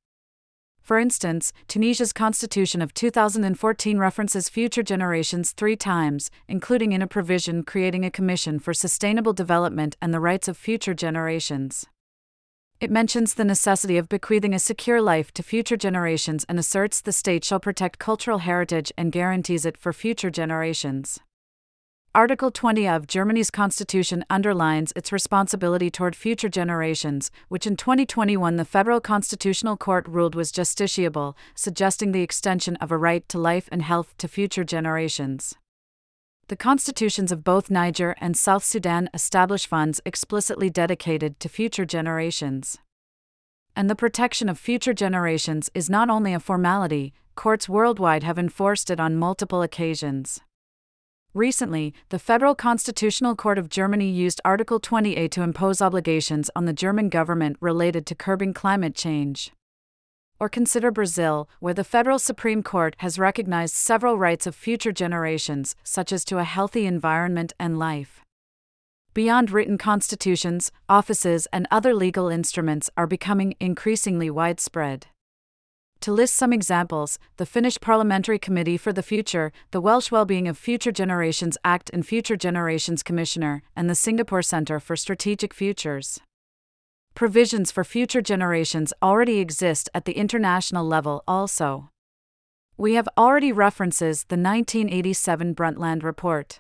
For 0.82 0.98
instance, 0.98 1.54
Tunisia's 1.68 2.12
constitution 2.12 2.82
of 2.82 2.96
2014 2.96 4.00
references 4.00 4.50
future 4.50 4.82
generations 4.82 5.52
three 5.52 5.76
times, 5.76 6.32
including 6.48 6.94
in 6.94 7.04
a 7.04 7.08
provision 7.08 7.62
creating 7.62 8.04
a 8.04 8.10
commission 8.10 8.58
for 8.58 8.74
sustainable 8.74 9.34
development 9.34 9.96
and 10.02 10.12
the 10.12 10.20
rights 10.20 10.48
of 10.48 10.58
future 10.58 10.96
generations. 10.96 11.86
It 12.80 12.92
mentions 12.92 13.34
the 13.34 13.44
necessity 13.44 13.98
of 13.98 14.08
bequeathing 14.08 14.54
a 14.54 14.60
secure 14.60 15.02
life 15.02 15.32
to 15.34 15.42
future 15.42 15.78
generations 15.78 16.46
and 16.48 16.60
asserts 16.60 17.02
the 17.02 17.12
state 17.12 17.44
shall 17.44 17.60
protect 17.60 17.98
cultural 17.98 18.38
heritage 18.40 18.94
and 18.96 19.12
guarantees 19.12 19.66
it 19.66 19.76
for 19.76 19.92
future 19.92 20.30
generations. 20.30 21.20
Article 22.14 22.52
20 22.52 22.88
of 22.88 23.08
Germany's 23.08 23.50
constitution 23.50 24.24
underlines 24.30 24.94
its 24.96 25.12
responsibility 25.12 25.90
toward 25.90 26.16
future 26.16 26.50
generations, 26.50 27.32
which 27.50 27.66
in 27.66 27.78
2021 27.78 28.58
the 28.58 28.66
Federal 28.66 29.02
Constitutional 29.02 29.76
Court 29.76 30.08
ruled 30.08 30.36
was 30.36 30.52
justiciable, 30.52 31.34
suggesting 31.56 32.12
the 32.12 32.22
extension 32.22 32.76
of 32.76 32.92
a 32.92 32.98
right 32.98 33.28
to 33.30 33.40
life 33.40 33.68
and 33.72 33.82
health 33.82 34.14
to 34.20 34.28
future 34.28 34.64
generations. 34.64 35.56
The 36.50 36.56
constitutions 36.56 37.34
of 37.34 37.44
both 37.44 37.70
Niger 37.70 38.16
and 38.22 38.38
South 38.38 38.64
Sudan 38.64 39.10
establish 39.14 39.68
funds 39.68 40.00
explicitly 40.06 40.70
dedicated 40.70 41.42
to 41.42 41.50
future 41.50 41.84
generations. 41.84 42.78
And 43.76 43.90
the 43.90 43.98
protection 43.98 44.48
of 44.48 44.58
future 44.58 44.94
generations 44.94 45.70
is 45.74 45.90
not 45.90 46.10
only 46.10 46.34
a 46.34 46.40
formality, 46.40 47.14
courts 47.36 47.68
worldwide 47.68 48.24
have 48.24 48.40
enforced 48.40 48.90
it 48.90 48.98
on 48.98 49.18
multiple 49.18 49.62
occasions. 49.62 50.40
Recently, 51.34 51.94
the 52.10 52.18
Federal 52.18 52.56
Constitutional 52.56 53.36
Court 53.36 53.58
of 53.58 53.68
Germany 53.68 54.10
used 54.10 54.40
Article 54.46 54.80
20A 54.80 55.30
to 55.32 55.42
impose 55.42 55.82
obligations 55.82 56.50
on 56.56 56.64
the 56.64 56.72
German 56.72 57.10
government 57.10 57.58
related 57.60 58.06
to 58.06 58.16
curbing 58.16 58.54
climate 58.54 58.96
change. 58.96 59.52
Or 60.40 60.50
consider 60.50 60.92
Brazil, 60.92 61.50
where 61.60 61.74
the 61.74 61.84
federal 61.84 62.20
Supreme 62.20 62.62
Court 62.62 62.96
has 63.00 63.18
recognized 63.18 63.74
several 63.74 64.18
rights 64.18 64.46
of 64.46 64.56
future 64.56 64.92
generations, 64.92 65.76
such 65.84 66.12
as 66.12 66.24
to 66.26 66.38
a 66.38 66.44
healthy 66.44 66.86
environment 66.86 67.54
and 67.60 67.80
life. 67.80 68.22
Beyond 69.14 69.50
written 69.50 69.80
constitutions, 69.80 70.72
offices 70.88 71.48
and 71.52 71.68
other 71.72 71.96
legal 71.96 72.30
instruments 72.30 72.88
are 72.96 73.08
becoming 73.08 73.56
increasingly 73.60 74.30
widespread. 74.30 75.08
To 76.02 76.12
list 76.12 76.36
some 76.36 76.54
examples, 76.54 77.18
the 77.38 77.46
Finnish 77.48 77.80
Parliamentary 77.80 78.38
Committee 78.38 78.78
for 78.78 78.94
the 78.94 79.02
Future, 79.02 79.52
the 79.72 79.82
Welsh 79.82 80.12
Wellbeing 80.12 80.48
of 80.48 80.56
Future 80.56 80.92
Generations 80.92 81.58
Act 81.66 81.90
and 81.92 82.06
Future 82.06 82.38
Generations 82.38 83.02
Commissioner, 83.02 83.64
and 83.76 83.90
the 83.90 83.96
Singapore 83.96 84.44
Centre 84.44 84.80
for 84.80 84.96
Strategic 84.96 85.52
Futures 85.52 86.20
provisions 87.18 87.72
for 87.72 87.84
future 87.84 88.22
generations 88.22 88.94
already 89.02 89.40
exist 89.40 89.90
at 89.92 90.06
the 90.06 90.12
international 90.14 90.86
level 90.86 91.24
also. 91.28 91.90
We 92.78 92.94
have 92.94 93.10
already 93.18 93.52
references 93.52 94.26
the 94.26 94.38
1987 94.38 95.56
Brundtland 95.56 96.04
Report. 96.04 96.60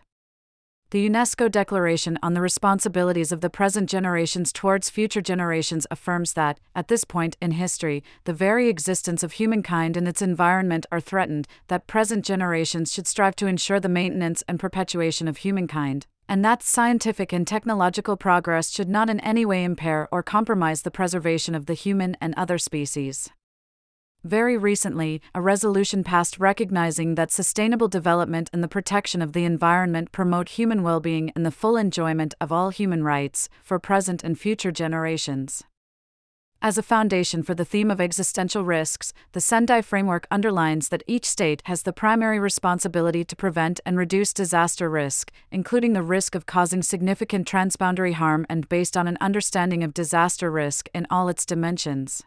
The 0.89 1.07
UNESCO 1.07 1.51
Declaration 1.51 2.17
on 2.23 2.33
the 2.33 2.41
Responsibilities 2.41 3.31
of 3.31 3.41
the 3.41 3.51
Present 3.51 3.87
Generations 3.87 4.51
Towards 4.51 4.89
Future 4.89 5.21
Generations 5.21 5.85
affirms 5.91 6.33
that, 6.33 6.59
at 6.73 6.87
this 6.87 7.03
point 7.03 7.37
in 7.39 7.51
history, 7.51 8.03
the 8.23 8.33
very 8.33 8.67
existence 8.67 9.21
of 9.21 9.33
humankind 9.33 9.95
and 9.95 10.07
its 10.07 10.23
environment 10.23 10.87
are 10.91 10.99
threatened, 10.99 11.47
that 11.67 11.85
present 11.85 12.25
generations 12.25 12.91
should 12.91 13.05
strive 13.05 13.35
to 13.35 13.45
ensure 13.45 13.79
the 13.79 13.89
maintenance 13.89 14.43
and 14.47 14.59
perpetuation 14.59 15.27
of 15.27 15.37
humankind, 15.37 16.07
and 16.29 16.43
that 16.43 16.61
scientific 16.61 17.31
and 17.31 17.47
technological 17.47 18.17
progress 18.17 18.69
should 18.69 18.89
not 18.89 19.09
in 19.09 19.19
any 19.21 19.45
way 19.45 19.63
impair 19.63 20.07
or 20.11 20.21
compromise 20.21 20.81
the 20.81 20.91
preservation 20.91 21.55
of 21.55 21.65
the 21.65 21.73
human 21.73 22.17
and 22.19 22.33
other 22.35 22.57
species. 22.57 23.29
Very 24.23 24.57
recently, 24.57 25.21
a 25.33 25.41
resolution 25.41 26.03
passed 26.03 26.39
recognizing 26.39 27.15
that 27.15 27.31
sustainable 27.31 27.87
development 27.87 28.49
and 28.51 28.61
the 28.61 28.67
protection 28.67 29.21
of 29.21 29.33
the 29.33 29.45
environment 29.45 30.11
promote 30.11 30.49
human 30.49 30.83
well 30.83 30.99
being 30.99 31.31
and 31.35 31.45
the 31.45 31.51
full 31.51 31.77
enjoyment 31.77 32.33
of 32.41 32.51
all 32.51 32.69
human 32.69 33.03
rights 33.03 33.47
for 33.63 33.79
present 33.79 34.23
and 34.23 34.37
future 34.37 34.71
generations. 34.71 35.63
As 36.59 36.75
a 36.75 36.83
foundation 36.83 37.43
for 37.43 37.53
the 37.53 37.63
theme 37.63 37.91
of 37.91 38.01
existential 38.01 38.65
risks, 38.65 39.13
the 39.33 39.39
Sendai 39.39 39.83
framework 39.83 40.25
underlines 40.31 40.89
that 40.89 41.03
each 41.05 41.25
state 41.25 41.61
has 41.65 41.83
the 41.83 41.93
primary 41.93 42.39
responsibility 42.39 43.23
to 43.25 43.35
prevent 43.35 43.79
and 43.85 43.95
reduce 43.95 44.33
disaster 44.33 44.89
risk, 44.89 45.31
including 45.51 45.93
the 45.93 46.01
risk 46.01 46.33
of 46.33 46.47
causing 46.47 46.81
significant 46.81 47.47
transboundary 47.47 48.13
harm 48.13 48.43
and 48.49 48.67
based 48.69 48.97
on 48.97 49.07
an 49.07 49.19
understanding 49.21 49.83
of 49.83 49.93
disaster 49.93 50.49
risk 50.49 50.89
in 50.95 51.05
all 51.11 51.29
its 51.29 51.45
dimensions. 51.45 52.23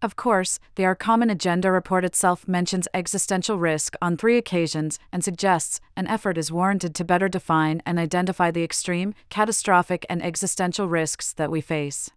Of 0.00 0.14
course, 0.14 0.60
the 0.76 0.84
Our 0.84 0.94
Common 0.94 1.28
Agenda 1.28 1.72
report 1.72 2.04
itself 2.04 2.46
mentions 2.46 2.86
existential 2.94 3.58
risk 3.58 3.96
on 4.00 4.16
three 4.16 4.38
occasions 4.38 5.00
and 5.12 5.24
suggests 5.24 5.80
an 5.96 6.06
effort 6.06 6.38
is 6.38 6.52
warranted 6.52 6.94
to 6.94 7.04
better 7.04 7.28
define 7.28 7.82
and 7.84 7.98
identify 7.98 8.52
the 8.52 8.62
extreme, 8.64 9.14
catastrophic, 9.30 10.06
and 10.08 10.22
existential 10.22 10.88
risks 10.88 11.32
that 11.32 11.50
we 11.50 11.60
face. 11.60 12.08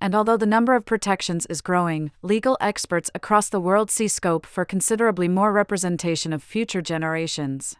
And 0.00 0.14
although 0.14 0.36
the 0.36 0.46
number 0.46 0.74
of 0.74 0.84
protections 0.84 1.46
is 1.46 1.60
growing, 1.60 2.10
legal 2.22 2.56
experts 2.60 3.10
across 3.14 3.48
the 3.48 3.60
world 3.60 3.90
see 3.90 4.08
scope 4.08 4.46
for 4.46 4.64
considerably 4.64 5.28
more 5.28 5.52
representation 5.52 6.32
of 6.32 6.42
future 6.42 6.82
generations. 6.82 7.76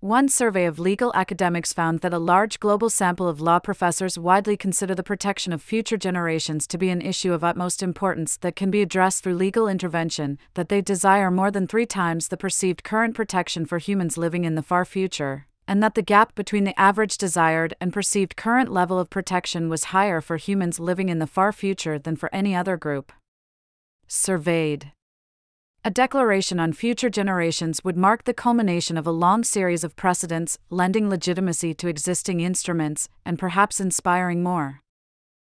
One 0.00 0.28
survey 0.28 0.64
of 0.64 0.78
legal 0.78 1.12
academics 1.16 1.72
found 1.72 2.02
that 2.02 2.14
a 2.14 2.20
large 2.20 2.60
global 2.60 2.88
sample 2.88 3.26
of 3.26 3.40
law 3.40 3.58
professors 3.58 4.16
widely 4.16 4.56
consider 4.56 4.94
the 4.94 5.02
protection 5.02 5.52
of 5.52 5.60
future 5.60 5.96
generations 5.96 6.68
to 6.68 6.78
be 6.78 6.90
an 6.90 7.02
issue 7.02 7.32
of 7.32 7.42
utmost 7.42 7.82
importance 7.82 8.36
that 8.36 8.54
can 8.54 8.70
be 8.70 8.80
addressed 8.80 9.24
through 9.24 9.34
legal 9.34 9.66
intervention, 9.66 10.38
that 10.54 10.68
they 10.68 10.80
desire 10.80 11.32
more 11.32 11.50
than 11.50 11.66
three 11.66 11.84
times 11.84 12.28
the 12.28 12.36
perceived 12.36 12.84
current 12.84 13.16
protection 13.16 13.66
for 13.66 13.78
humans 13.78 14.16
living 14.16 14.44
in 14.44 14.54
the 14.54 14.62
far 14.62 14.84
future 14.84 15.47
and 15.68 15.82
that 15.82 15.94
the 15.94 16.02
gap 16.02 16.34
between 16.34 16.64
the 16.64 16.78
average 16.80 17.18
desired 17.18 17.74
and 17.78 17.92
perceived 17.92 18.36
current 18.36 18.72
level 18.72 18.98
of 18.98 19.10
protection 19.10 19.68
was 19.68 19.92
higher 19.94 20.22
for 20.22 20.38
humans 20.38 20.80
living 20.80 21.10
in 21.10 21.18
the 21.18 21.26
far 21.26 21.52
future 21.52 21.98
than 21.98 22.16
for 22.16 22.34
any 22.34 22.56
other 22.56 22.78
group. 22.78 23.12
Surveyed. 24.08 24.92
A 25.84 25.90
declaration 25.90 26.58
on 26.58 26.72
future 26.72 27.10
generations 27.10 27.84
would 27.84 27.96
mark 27.96 28.24
the 28.24 28.34
culmination 28.34 28.96
of 28.96 29.06
a 29.06 29.12
long 29.12 29.44
series 29.44 29.84
of 29.84 29.94
precedents, 29.94 30.58
lending 30.70 31.08
legitimacy 31.08 31.74
to 31.74 31.88
existing 31.88 32.40
instruments, 32.40 33.08
and 33.24 33.38
perhaps 33.38 33.78
inspiring 33.78 34.42
more. 34.42 34.80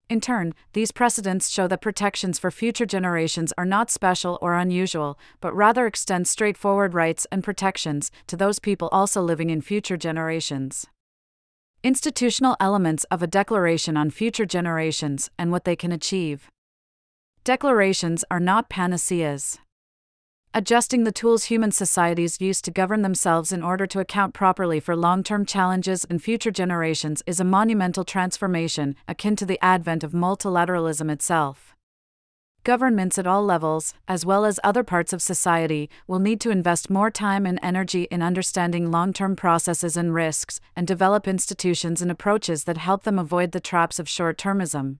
In 0.10 0.20
turn, 0.20 0.56
these 0.74 0.92
precedents 0.92 1.50
show 1.50 1.68
that 1.68 1.82
protections 1.82 2.40
for 2.40 2.50
future 2.50 2.88
generations 2.88 3.54
are 3.60 3.66
not 3.66 3.92
special 3.92 4.40
or 4.42 4.56
unusual, 4.56 5.20
but 5.40 5.56
rather 5.56 5.86
extend 5.86 6.28
straightforward 6.28 6.96
rights 6.96 7.28
and 7.32 7.44
protections 7.44 8.10
to 8.26 8.36
those 8.36 8.58
people 8.58 8.90
also 8.92 9.22
living 9.22 9.52
in 9.52 9.62
future 9.62 9.98
generations. 9.98 10.88
Institutional 11.84 12.58
elements 12.60 13.04
of 13.06 13.22
a 13.22 13.28
declaration 13.28 13.96
on 13.96 14.10
future 14.10 14.48
generations 14.48 15.30
and 15.38 15.52
what 15.52 15.64
they 15.64 15.76
can 15.76 15.92
achieve. 15.92 16.50
Declarations 17.44 18.26
are 18.32 18.40
not 18.40 18.68
panaceas 18.68 19.60
adjusting 20.54 21.04
the 21.04 21.12
tools 21.12 21.46
human 21.46 21.72
societies 21.72 22.42
use 22.42 22.62
to 22.62 22.72
govern 22.72 23.02
themselves 23.02 23.52
in 23.52 23.62
order 23.62 23.86
to 23.86 24.00
account 24.00 24.34
properly 24.34 24.80
for 24.80 24.96
long 24.96 25.24
term 25.24 25.46
challenges 25.46 26.06
and 26.06 26.24
future 26.24 26.52
generations 26.52 27.22
is 27.28 27.40
a 27.40 27.44
monumental 27.44 28.04
transformation, 28.04 28.96
akin 29.08 29.36
to 29.36 29.46
the 29.46 29.64
advent 29.64 30.04
of 30.04 30.12
multilateralism 30.12 31.12
itself. 31.12 31.76
Governments 32.66 33.18
at 33.18 33.26
all 33.26 33.46
levels, 33.46 33.94
as 34.08 34.26
well 34.26 34.44
as 34.44 34.60
other 34.64 34.84
parts 34.84 35.14
of 35.14 35.22
society, 35.22 35.90
will 36.08 36.20
need 36.20 36.42
to 36.42 36.52
invest 36.52 36.90
more 36.90 37.10
time 37.10 37.46
and 37.46 37.58
energy 37.64 38.04
in 38.12 38.22
understanding 38.22 38.92
long 38.92 39.14
term 39.14 39.36
processes 39.36 39.96
and 39.96 40.14
risks, 40.14 40.60
and 40.76 40.86
develop 40.86 41.28
institutions 41.28 42.02
and 42.02 42.12
approaches 42.12 42.66
that 42.66 42.78
help 42.78 43.04
them 43.04 43.18
avoid 43.18 43.54
the 43.54 43.62
traps 43.62 43.98
of 44.00 44.10
short 44.10 44.38
termism. 44.38 44.98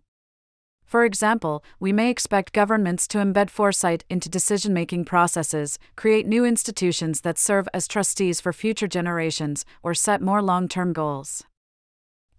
For 0.90 1.06
example, 1.06 1.64
we 1.80 1.94
may 1.94 2.10
expect 2.10 2.52
governments 2.52 3.08
to 3.10 3.20
embed 3.20 3.52
foresight 3.52 4.06
into 4.10 4.28
decision 4.28 4.74
making 4.74 5.06
processes, 5.06 5.78
create 5.96 6.26
new 6.26 6.44
institutions 6.44 7.22
that 7.22 7.38
serve 7.38 7.70
as 7.76 7.88
trustees 7.88 8.42
for 8.42 8.52
future 8.52 8.88
generations, 8.88 9.66
or 9.84 9.94
set 9.94 10.20
more 10.20 10.42
long 10.42 10.68
term 10.68 10.92
goals. 10.92 11.44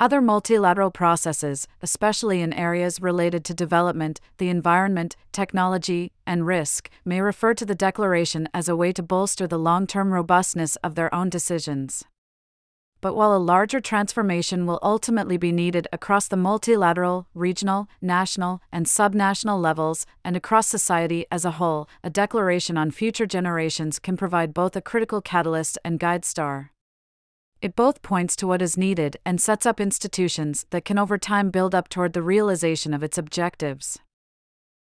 Other 0.01 0.21
multilateral 0.21 0.91
processes, 0.91 1.69
especially 1.81 2.41
in 2.41 2.53
areas 2.53 3.01
related 3.01 3.45
to 3.45 3.55
development, 3.55 4.21
the 4.39 4.49
environment, 4.49 5.15
technology, 5.31 6.11
and 6.27 6.45
risk, 6.45 6.91
may 7.05 7.21
refer 7.21 7.55
to 7.55 7.65
the 7.65 7.77
declaration 7.77 8.49
as 8.53 8.69
a 8.69 8.75
way 8.75 8.91
to 8.95 9.03
bolster 9.05 9.47
the 9.47 9.61
long 9.61 9.87
term 9.87 10.13
robustness 10.13 10.75
of 10.83 10.97
their 10.97 11.15
own 11.15 11.31
decisions 11.31 12.05
but 13.01 13.15
while 13.15 13.35
a 13.35 13.39
larger 13.39 13.81
transformation 13.81 14.67
will 14.67 14.79
ultimately 14.83 15.37
be 15.37 15.53
needed 15.53 15.89
across 15.93 16.29
the 16.29 16.37
multilateral, 16.37 17.27
regional, 17.35 17.89
national, 18.03 18.61
and 18.71 18.87
subnational 18.87 19.61
levels, 19.61 20.07
and 20.25 20.37
across 20.37 20.67
society 20.67 21.25
as 21.31 21.45
a 21.45 21.53
whole, 21.53 21.89
a 22.05 22.11
declaration 22.11 22.77
on 22.77 22.91
future 22.91 23.27
generations 23.27 23.99
can 23.99 24.17
provide 24.17 24.53
both 24.53 24.77
a 24.77 24.83
critical 24.83 25.21
catalyst 25.21 25.79
and 25.85 25.99
guide 25.99 26.25
star. 26.25 26.73
It 27.63 27.77
both 27.77 28.01
points 28.01 28.37
to 28.37 28.47
what 28.47 28.63
is 28.63 28.79
needed 28.79 29.19
and 29.25 29.41
sets 29.41 29.67
up 29.67 29.81
institutions 29.81 30.67
that 30.71 30.85
can 30.85 30.99
over 30.99 31.19
time 31.19 31.51
build 31.51 31.75
up 31.75 31.89
toward 31.89 32.15
the 32.15 32.23
realization 32.23 32.95
of 32.95 33.03
its 33.03 33.19
objectives. 33.19 33.99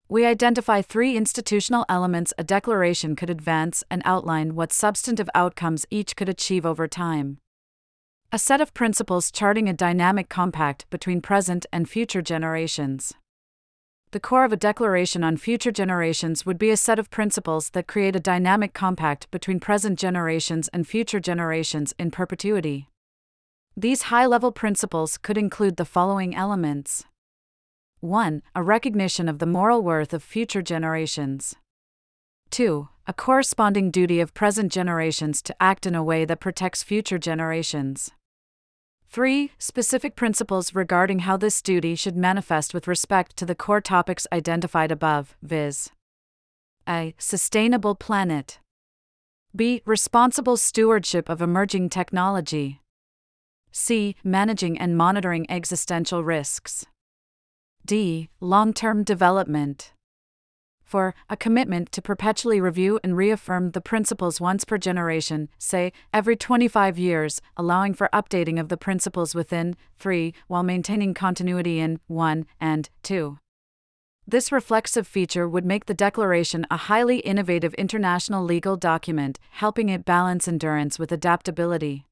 We 0.10 0.26
identify 0.26 0.82
three 0.82 1.18
institutional 1.18 1.86
elements 1.90 2.34
a 2.38 2.44
declaration 2.44 3.16
could 3.16 3.30
advance 3.30 3.84
and 3.92 4.02
outline 4.06 4.56
what 4.56 4.72
substantive 4.72 5.30
outcomes 5.36 5.86
each 5.90 6.16
could 6.16 6.30
achieve 6.30 6.66
over 6.66 6.88
time. 6.88 7.40
A 8.30 8.38
set 8.38 8.60
of 8.60 8.74
principles 8.74 9.32
charting 9.32 9.70
a 9.70 9.74
dynamic 9.74 10.28
compact 10.28 10.86
between 10.90 11.22
present 11.22 11.66
and 11.72 11.90
future 11.90 12.22
generations. 12.22 13.14
The 14.12 14.20
core 14.20 14.44
of 14.44 14.52
a 14.52 14.58
declaration 14.58 15.24
on 15.24 15.38
future 15.38 15.72
generations 15.72 16.46
would 16.46 16.58
be 16.58 16.70
a 16.70 16.76
set 16.76 17.00
of 17.00 17.10
principles 17.10 17.70
that 17.70 17.88
create 17.88 18.18
a 18.18 18.20
dynamic 18.20 18.74
compact 18.74 19.32
between 19.32 19.62
present 19.62 19.98
generations 19.98 20.68
and 20.74 20.86
future 20.86 21.22
generations 21.22 21.94
in 21.98 22.12
perpetuity. 22.12 22.90
These 23.78 24.04
high 24.04 24.26
level 24.26 24.52
principles 24.52 25.18
could 25.18 25.38
include 25.38 25.78
the 25.78 25.86
following 25.86 26.36
elements 26.36 27.06
1. 28.02 28.42
A 28.54 28.62
recognition 28.62 29.30
of 29.30 29.40
the 29.40 29.46
moral 29.46 29.82
worth 29.82 30.14
of 30.14 30.22
future 30.22 30.62
generations. 30.62 31.56
2. 32.52 32.90
A 33.08 33.14
corresponding 33.14 33.90
duty 33.90 34.20
of 34.20 34.34
present 34.34 34.70
generations 34.70 35.42
to 35.44 35.56
act 35.64 35.86
in 35.86 35.96
a 35.96 36.04
way 36.04 36.26
that 36.26 36.42
protects 36.42 36.84
future 36.84 37.18
generations. 37.18 38.12
3. 39.10 39.52
Specific 39.58 40.16
principles 40.16 40.76
regarding 40.76 41.20
how 41.20 41.38
this 41.38 41.62
duty 41.62 41.96
should 41.96 42.16
manifest 42.16 42.74
with 42.74 42.88
respect 42.88 43.36
to 43.38 43.46
the 43.46 43.56
core 43.56 43.82
topics 43.82 44.28
identified 44.32 44.92
above, 44.92 45.36
viz. 45.42 45.90
A. 46.88 47.16
Sustainable 47.18 47.96
planet. 47.96 48.60
B. 49.56 49.82
Responsible 49.86 50.58
stewardship 50.58 51.30
of 51.30 51.42
emerging 51.42 51.90
technology. 51.90 52.82
C. 53.72 54.16
Managing 54.24 54.78
and 54.78 54.98
monitoring 54.98 55.50
existential 55.50 56.24
risks. 56.24 56.86
D. 57.86 58.30
Long 58.40 58.74
term 58.74 59.04
development 59.04 59.94
for 60.88 61.14
a 61.30 61.36
commitment 61.36 61.92
to 61.92 62.02
perpetually 62.02 62.62
review 62.62 62.98
and 63.04 63.18
reaffirm 63.18 63.72
the 63.72 63.82
principles 63.82 64.40
once 64.40 64.64
per 64.64 64.78
generation, 64.78 65.50
say, 65.60 65.92
every 66.14 66.38
25 66.38 66.98
years, 66.98 67.42
allowing 67.58 67.94
for 67.94 68.10
updating 68.14 68.58
of 68.58 68.70
the 68.70 68.78
principles 68.78 69.36
within 69.36 69.76
3, 69.98 70.34
while 70.48 70.64
maintaining 70.64 71.14
continuity 71.14 71.80
in 71.80 72.00
1 72.08 72.46
and 72.62 72.90
2. 73.04 73.38
This 74.26 74.52
reflexive 74.52 75.06
feature 75.06 75.48
would 75.48 75.66
make 75.66 75.86
the 75.86 75.94
Declaration 75.94 76.66
a 76.72 76.78
highly 76.78 77.20
innovative 77.20 77.74
international 77.74 78.44
legal 78.44 78.78
document, 78.78 79.40
helping 79.52 79.90
it 79.90 80.06
balance 80.06 80.48
endurance 80.48 80.98
with 80.98 81.12
adaptability. 81.12 82.06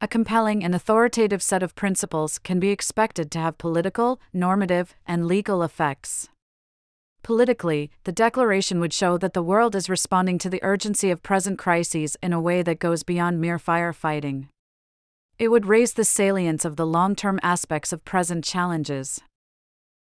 A 0.00 0.08
compelling 0.08 0.64
and 0.64 0.74
authoritative 0.74 1.42
set 1.42 1.62
of 1.62 1.74
principles 1.74 2.38
can 2.38 2.58
be 2.58 2.70
expected 2.70 3.30
to 3.32 3.38
have 3.38 3.58
political, 3.58 4.18
normative, 4.32 4.94
and 5.06 5.26
legal 5.26 5.62
effects. 5.62 6.29
Politically, 7.22 7.90
the 8.04 8.12
declaration 8.12 8.80
would 8.80 8.92
show 8.92 9.18
that 9.18 9.34
the 9.34 9.42
world 9.42 9.74
is 9.74 9.90
responding 9.90 10.38
to 10.38 10.50
the 10.50 10.62
urgency 10.62 11.10
of 11.10 11.22
present 11.22 11.58
crises 11.58 12.16
in 12.22 12.32
a 12.32 12.40
way 12.40 12.62
that 12.62 12.78
goes 12.78 13.02
beyond 13.02 13.40
mere 13.40 13.58
firefighting. 13.58 14.48
It 15.38 15.48
would 15.48 15.66
raise 15.66 15.94
the 15.94 16.04
salience 16.04 16.64
of 16.64 16.76
the 16.76 16.86
long 16.86 17.14
term 17.14 17.38
aspects 17.42 17.92
of 17.92 18.04
present 18.04 18.44
challenges. 18.44 19.20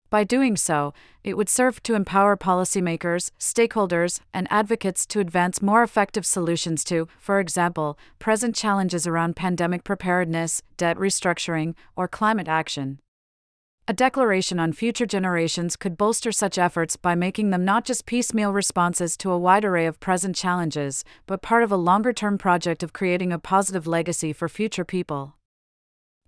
By 0.10 0.24
doing 0.24 0.56
so, 0.56 0.94
it 1.24 1.36
would 1.36 1.50
serve 1.50 1.82
to 1.84 1.96
empower 1.96 2.38
policymakers, 2.38 3.32
stakeholders, 3.40 4.20
and 4.34 4.48
advocates 4.50 5.06
to 5.08 5.20
advance 5.20 5.62
more 5.62 5.84
effective 5.84 6.26
solutions 6.26 6.84
to, 6.86 7.08
for 7.20 7.40
example, 7.40 7.98
present 8.20 8.56
challenges 8.56 9.08
around 9.08 9.36
pandemic 9.36 9.84
preparedness, 9.84 10.62
debt 10.78 10.96
restructuring, 10.98 11.76
or 11.96 12.08
climate 12.08 12.48
action. 12.48 13.00
A 13.88 13.94
declaration 13.94 14.60
on 14.60 14.74
future 14.74 15.06
generations 15.06 15.76
could 15.76 15.96
bolster 15.96 16.32
such 16.32 16.58
efforts 16.58 16.98
by 16.98 17.14
making 17.14 17.52
them 17.52 17.64
not 17.64 17.86
just 17.86 18.08
piecemeal 18.08 18.52
responses 18.52 19.16
to 19.18 19.30
a 19.30 19.38
wide 19.38 19.64
array 19.64 19.86
of 19.86 20.00
present 20.00 20.36
challenges, 20.36 21.06
but 21.28 21.44
part 21.44 21.62
of 21.62 21.72
a 21.72 21.78
longer 21.78 22.12
term 22.12 22.40
project 22.40 22.82
of 22.82 22.94
creating 22.94 23.32
a 23.32 23.38
positive 23.38 23.86
legacy 23.86 24.34
for 24.34 24.50
future 24.50 24.86
people. 24.86 25.36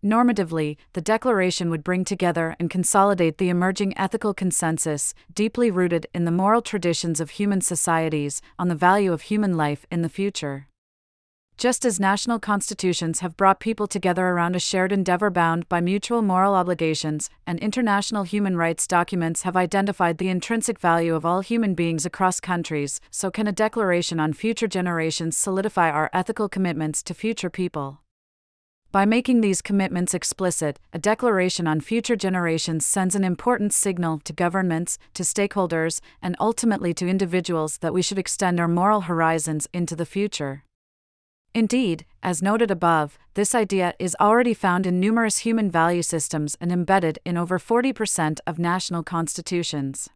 Normatively, 0.06 0.78
the 0.94 1.02
Declaration 1.02 1.72
would 1.72 1.84
bring 1.84 2.06
together 2.06 2.56
and 2.60 2.70
consolidate 2.70 3.40
the 3.40 3.50
emerging 3.50 3.98
ethical 3.98 4.36
consensus, 4.36 5.16
deeply 5.34 5.72
rooted 5.72 6.06
in 6.14 6.26
the 6.26 6.32
moral 6.32 6.62
traditions 6.62 7.20
of 7.20 7.32
human 7.32 7.62
societies, 7.62 8.40
on 8.60 8.68
the 8.68 8.76
value 8.76 9.12
of 9.12 9.24
human 9.24 9.58
life 9.58 9.84
in 9.90 10.04
the 10.04 10.10
future. 10.10 10.68
Just 11.58 11.86
as 11.86 12.00
national 12.00 12.38
constitutions 12.38 13.22
have 13.22 13.36
brought 13.36 13.60
people 13.60 13.88
together 13.88 14.28
around 14.28 14.56
a 14.56 14.60
shared 14.60 14.92
endeavor 14.92 15.32
bound 15.32 15.68
by 15.68 15.82
mutual 15.82 16.22
moral 16.22 16.54
obligations, 16.54 17.32
and 17.48 17.58
international 17.58 18.22
human 18.22 18.56
rights 18.56 18.86
documents 18.86 19.42
have 19.42 19.58
identified 19.58 20.20
the 20.20 20.30
intrinsic 20.30 20.78
value 20.78 21.16
of 21.16 21.26
all 21.26 21.42
human 21.42 21.74
beings 21.74 22.06
across 22.06 22.40
countries, 22.40 23.02
so 23.10 23.32
can 23.32 23.48
a 23.48 23.52
declaration 23.52 24.20
on 24.20 24.34
future 24.34 24.68
generations 24.68 25.36
solidify 25.36 25.90
our 25.90 26.12
ethical 26.14 26.48
commitments 26.48 27.02
to 27.02 27.16
future 27.16 27.50
people. 27.50 28.02
By 28.92 29.06
making 29.06 29.42
these 29.42 29.64
commitments 29.64 30.14
explicit, 30.14 30.80
a 30.94 31.00
declaration 31.00 31.66
on 31.66 31.82
future 31.82 32.16
generations 32.16 32.86
sends 32.86 33.16
an 33.16 33.24
important 33.24 33.74
signal 33.74 34.20
to 34.26 34.32
governments, 34.32 35.00
to 35.16 35.24
stakeholders, 35.24 36.02
and 36.22 36.36
ultimately 36.40 36.94
to 36.94 37.08
individuals 37.08 37.80
that 37.80 37.96
we 37.96 38.04
should 38.04 38.20
extend 38.20 38.60
our 38.60 38.68
moral 38.68 39.02
horizons 39.02 39.68
into 39.74 39.96
the 39.96 40.06
future. 40.06 40.64
Indeed, 41.58 42.06
as 42.22 42.44
noted 42.44 42.70
above, 42.70 43.18
this 43.34 43.56
idea 43.56 43.96
is 43.98 44.16
already 44.20 44.54
found 44.54 44.86
in 44.86 45.00
numerous 45.00 45.40
human 45.40 45.72
value 45.72 46.04
systems 46.04 46.56
and 46.62 46.72
embedded 46.72 47.18
in 47.26 47.36
over 47.36 47.58
40% 47.58 48.38
of 48.46 48.60
national 48.60 49.02
constitutions. 49.02 50.08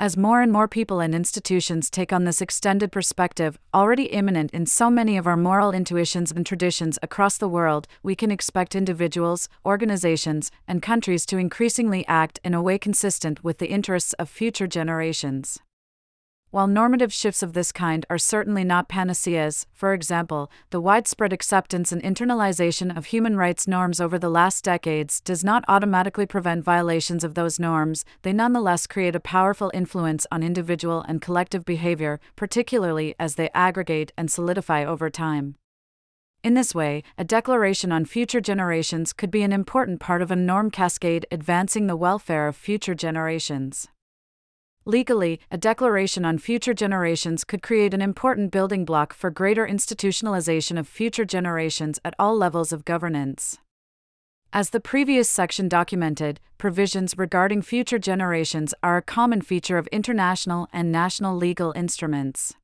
As 0.00 0.16
more 0.16 0.40
and 0.40 0.50
more 0.50 0.66
people 0.66 1.00
and 1.00 1.14
institutions 1.14 1.90
take 1.90 2.14
on 2.14 2.24
this 2.24 2.40
extended 2.40 2.90
perspective, 2.90 3.58
already 3.74 4.04
immanent 4.04 4.50
in 4.52 4.64
so 4.64 4.88
many 4.88 5.18
of 5.18 5.26
our 5.26 5.36
moral 5.36 5.72
intuitions 5.72 6.32
and 6.32 6.46
traditions 6.46 6.98
across 7.02 7.36
the 7.36 7.46
world, 7.46 7.86
we 8.02 8.16
can 8.16 8.30
expect 8.30 8.74
individuals, 8.74 9.50
organizations, 9.66 10.50
and 10.66 10.80
countries 10.80 11.26
to 11.26 11.36
increasingly 11.36 12.06
act 12.08 12.40
in 12.42 12.54
a 12.54 12.62
way 12.62 12.78
consistent 12.78 13.44
with 13.44 13.58
the 13.58 13.68
interests 13.68 14.14
of 14.14 14.30
future 14.30 14.66
generations. 14.66 15.58
While 16.50 16.66
normative 16.66 17.12
shifts 17.12 17.42
of 17.42 17.52
this 17.52 17.72
kind 17.72 18.06
are 18.08 18.16
certainly 18.16 18.64
not 18.64 18.88
panaceas, 18.88 19.66
for 19.74 19.92
example, 19.92 20.50
the 20.70 20.80
widespread 20.80 21.30
acceptance 21.30 21.92
and 21.92 22.02
internalization 22.02 22.96
of 22.96 23.06
human 23.06 23.36
rights 23.36 23.68
norms 23.68 24.00
over 24.00 24.18
the 24.18 24.30
last 24.30 24.64
decades 24.64 25.20
does 25.20 25.44
not 25.44 25.62
automatically 25.68 26.24
prevent 26.24 26.64
violations 26.64 27.22
of 27.22 27.34
those 27.34 27.60
norms, 27.60 28.06
they 28.22 28.32
nonetheless 28.32 28.86
create 28.86 29.14
a 29.14 29.20
powerful 29.20 29.70
influence 29.74 30.26
on 30.32 30.42
individual 30.42 31.04
and 31.06 31.20
collective 31.20 31.66
behavior, 31.66 32.18
particularly 32.34 33.14
as 33.20 33.34
they 33.34 33.50
aggregate 33.52 34.12
and 34.16 34.30
solidify 34.30 34.86
over 34.86 35.10
time. 35.10 35.54
In 36.42 36.54
this 36.54 36.74
way, 36.74 37.02
a 37.18 37.24
declaration 37.24 37.92
on 37.92 38.06
future 38.06 38.40
generations 38.40 39.12
could 39.12 39.30
be 39.30 39.42
an 39.42 39.52
important 39.52 40.00
part 40.00 40.22
of 40.22 40.30
a 40.30 40.36
norm 40.36 40.70
cascade 40.70 41.26
advancing 41.30 41.88
the 41.88 41.96
welfare 41.96 42.48
of 42.48 42.56
future 42.56 42.94
generations. 42.94 43.88
Legally, 44.88 45.38
a 45.50 45.58
declaration 45.58 46.24
on 46.24 46.38
future 46.38 46.72
generations 46.72 47.44
could 47.44 47.62
create 47.62 47.92
an 47.92 48.00
important 48.00 48.50
building 48.50 48.86
block 48.86 49.12
for 49.12 49.30
greater 49.30 49.66
institutionalization 49.66 50.78
of 50.78 50.88
future 50.88 51.26
generations 51.26 52.00
at 52.06 52.14
all 52.18 52.34
levels 52.34 52.72
of 52.72 52.86
governance. 52.86 53.58
As 54.50 54.70
the 54.70 54.80
previous 54.80 55.28
section 55.28 55.68
documented, 55.68 56.40
provisions 56.56 57.18
regarding 57.18 57.60
future 57.60 57.98
generations 57.98 58.72
are 58.82 58.96
a 58.96 59.02
common 59.02 59.42
feature 59.42 59.76
of 59.76 59.88
international 59.88 60.68
and 60.72 60.90
national 60.90 61.36
legal 61.36 61.74
instruments. 61.76 62.54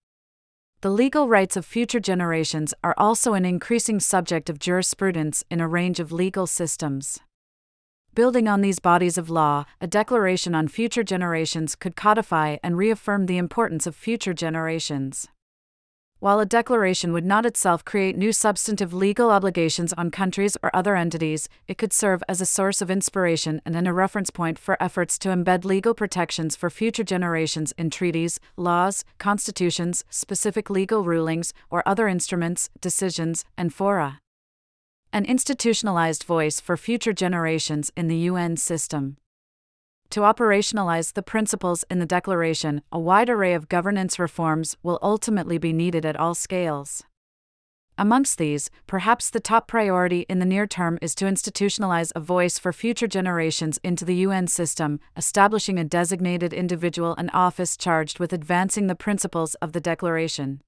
The 0.80 0.88
legal 0.88 1.28
rights 1.28 1.58
of 1.58 1.66
future 1.66 2.00
generations 2.00 2.72
are 2.82 2.94
also 2.96 3.34
an 3.34 3.44
increasing 3.44 4.00
subject 4.00 4.48
of 4.48 4.58
jurisprudence 4.58 5.44
in 5.50 5.60
a 5.60 5.68
range 5.68 6.00
of 6.00 6.10
legal 6.10 6.46
systems. 6.46 7.20
Building 8.14 8.46
on 8.46 8.60
these 8.60 8.78
bodies 8.78 9.18
of 9.18 9.28
law, 9.28 9.64
a 9.80 9.88
declaration 9.88 10.54
on 10.54 10.68
future 10.68 11.02
generations 11.02 11.74
could 11.74 11.96
codify 11.96 12.58
and 12.62 12.78
reaffirm 12.78 13.26
the 13.26 13.38
importance 13.38 13.88
of 13.88 13.96
future 13.96 14.32
generations. 14.32 15.26
While 16.20 16.38
a 16.38 16.46
declaration 16.46 17.12
would 17.12 17.24
not 17.24 17.44
itself 17.44 17.84
create 17.84 18.16
new 18.16 18.32
substantive 18.32 18.94
legal 18.94 19.32
obligations 19.32 19.92
on 19.94 20.12
countries 20.12 20.56
or 20.62 20.70
other 20.72 20.94
entities, 20.94 21.48
it 21.66 21.76
could 21.76 21.92
serve 21.92 22.22
as 22.28 22.40
a 22.40 22.46
source 22.46 22.80
of 22.80 22.88
inspiration 22.88 23.60
and 23.66 23.88
a 23.88 23.92
reference 23.92 24.30
point 24.30 24.60
for 24.60 24.80
efforts 24.80 25.18
to 25.18 25.30
embed 25.30 25.64
legal 25.64 25.92
protections 25.92 26.54
for 26.54 26.70
future 26.70 27.02
generations 27.02 27.74
in 27.76 27.90
treaties, 27.90 28.38
laws, 28.56 29.04
constitutions, 29.18 30.04
specific 30.08 30.70
legal 30.70 31.02
rulings, 31.02 31.52
or 31.68 31.82
other 31.84 32.06
instruments, 32.06 32.70
decisions, 32.80 33.44
and 33.58 33.74
fora. 33.74 34.20
An 35.14 35.24
institutionalized 35.26 36.24
voice 36.24 36.58
for 36.58 36.76
future 36.76 37.12
generations 37.12 37.92
in 37.96 38.08
the 38.08 38.16
UN 38.16 38.56
system. 38.56 39.16
To 40.10 40.22
operationalize 40.22 41.12
the 41.12 41.22
principles 41.22 41.84
in 41.88 42.00
the 42.00 42.04
Declaration, 42.04 42.82
a 42.90 42.98
wide 42.98 43.30
array 43.30 43.54
of 43.54 43.68
governance 43.68 44.18
reforms 44.18 44.76
will 44.82 44.98
ultimately 45.00 45.56
be 45.56 45.72
needed 45.72 46.04
at 46.04 46.16
all 46.16 46.34
scales. 46.34 47.04
Amongst 47.96 48.38
these, 48.38 48.70
perhaps 48.88 49.30
the 49.30 49.38
top 49.38 49.68
priority 49.68 50.26
in 50.28 50.40
the 50.40 50.44
near 50.44 50.66
term 50.66 50.98
is 51.00 51.14
to 51.14 51.26
institutionalize 51.26 52.10
a 52.16 52.20
voice 52.20 52.58
for 52.58 52.72
future 52.72 53.06
generations 53.06 53.78
into 53.84 54.04
the 54.04 54.16
UN 54.16 54.48
system, 54.48 54.98
establishing 55.16 55.78
a 55.78 55.84
designated 55.84 56.52
individual 56.52 57.14
and 57.16 57.30
office 57.32 57.76
charged 57.76 58.18
with 58.18 58.32
advancing 58.32 58.88
the 58.88 58.96
principles 58.96 59.54
of 59.62 59.74
the 59.74 59.80
Declaration. 59.80 60.60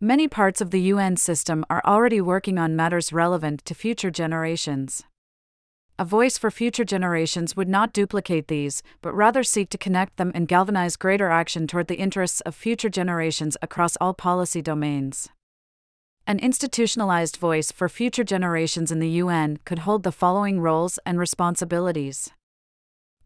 Many 0.00 0.28
parts 0.28 0.60
of 0.60 0.72
the 0.72 0.80
UN 0.92 1.16
system 1.16 1.64
are 1.70 1.80
already 1.86 2.20
working 2.20 2.58
on 2.58 2.76
matters 2.76 3.14
relevant 3.14 3.64
to 3.64 3.74
future 3.74 4.10
generations. 4.10 5.04
A 5.98 6.04
voice 6.04 6.36
for 6.36 6.50
future 6.50 6.84
generations 6.84 7.56
would 7.56 7.66
not 7.66 7.94
duplicate 7.94 8.48
these, 8.48 8.82
but 9.00 9.14
rather 9.14 9.42
seek 9.42 9.70
to 9.70 9.78
connect 9.78 10.18
them 10.18 10.32
and 10.34 10.46
galvanize 10.46 10.96
greater 10.96 11.30
action 11.30 11.66
toward 11.66 11.86
the 11.86 11.94
interests 11.94 12.42
of 12.42 12.54
future 12.54 12.90
generations 12.90 13.56
across 13.62 13.96
all 13.98 14.12
policy 14.12 14.60
domains. 14.60 15.30
An 16.26 16.40
institutionalized 16.40 17.38
voice 17.38 17.72
for 17.72 17.88
future 17.88 18.24
generations 18.24 18.92
in 18.92 18.98
the 18.98 19.16
UN 19.24 19.60
could 19.64 19.78
hold 19.78 20.02
the 20.02 20.12
following 20.12 20.60
roles 20.60 20.98
and 21.06 21.18
responsibilities. 21.18 22.30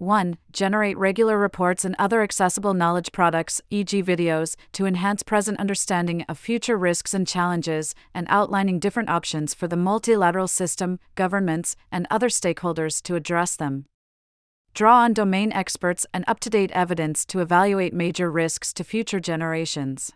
1. 0.01 0.39
Generate 0.51 0.97
regular 0.97 1.37
reports 1.39 1.85
and 1.85 1.95
other 1.99 2.23
accessible 2.23 2.73
knowledge 2.73 3.13
products, 3.13 3.61
e.g., 3.69 4.03
videos, 4.03 4.57
to 4.73 4.87
enhance 4.87 5.23
present 5.23 5.61
understanding 5.61 6.25
of 6.29 6.39
future 6.39 6.77
risks 6.77 7.13
and 7.13 7.27
challenges, 7.27 7.95
and 8.15 8.27
outlining 8.31 8.79
different 8.79 9.11
options 9.11 9.53
for 9.53 9.69
the 9.69 9.77
multilateral 9.77 10.49
system, 10.49 10.99
governments, 11.15 11.77
and 11.93 12.07
other 12.11 12.29
stakeholders 12.29 13.03
to 13.03 13.15
address 13.15 13.57
them. 13.57 13.85
Draw 14.73 14.97
on 14.97 15.13
domain 15.13 15.53
experts 15.53 16.07
and 16.15 16.25
up 16.27 16.41
to 16.41 16.51
date 16.51 16.71
evidence 16.73 17.27
to 17.27 17.41
evaluate 17.41 17.93
major 17.93 18.31
risks 18.31 18.73
to 18.73 18.85
future 18.85 19.21
generations. 19.21 20.13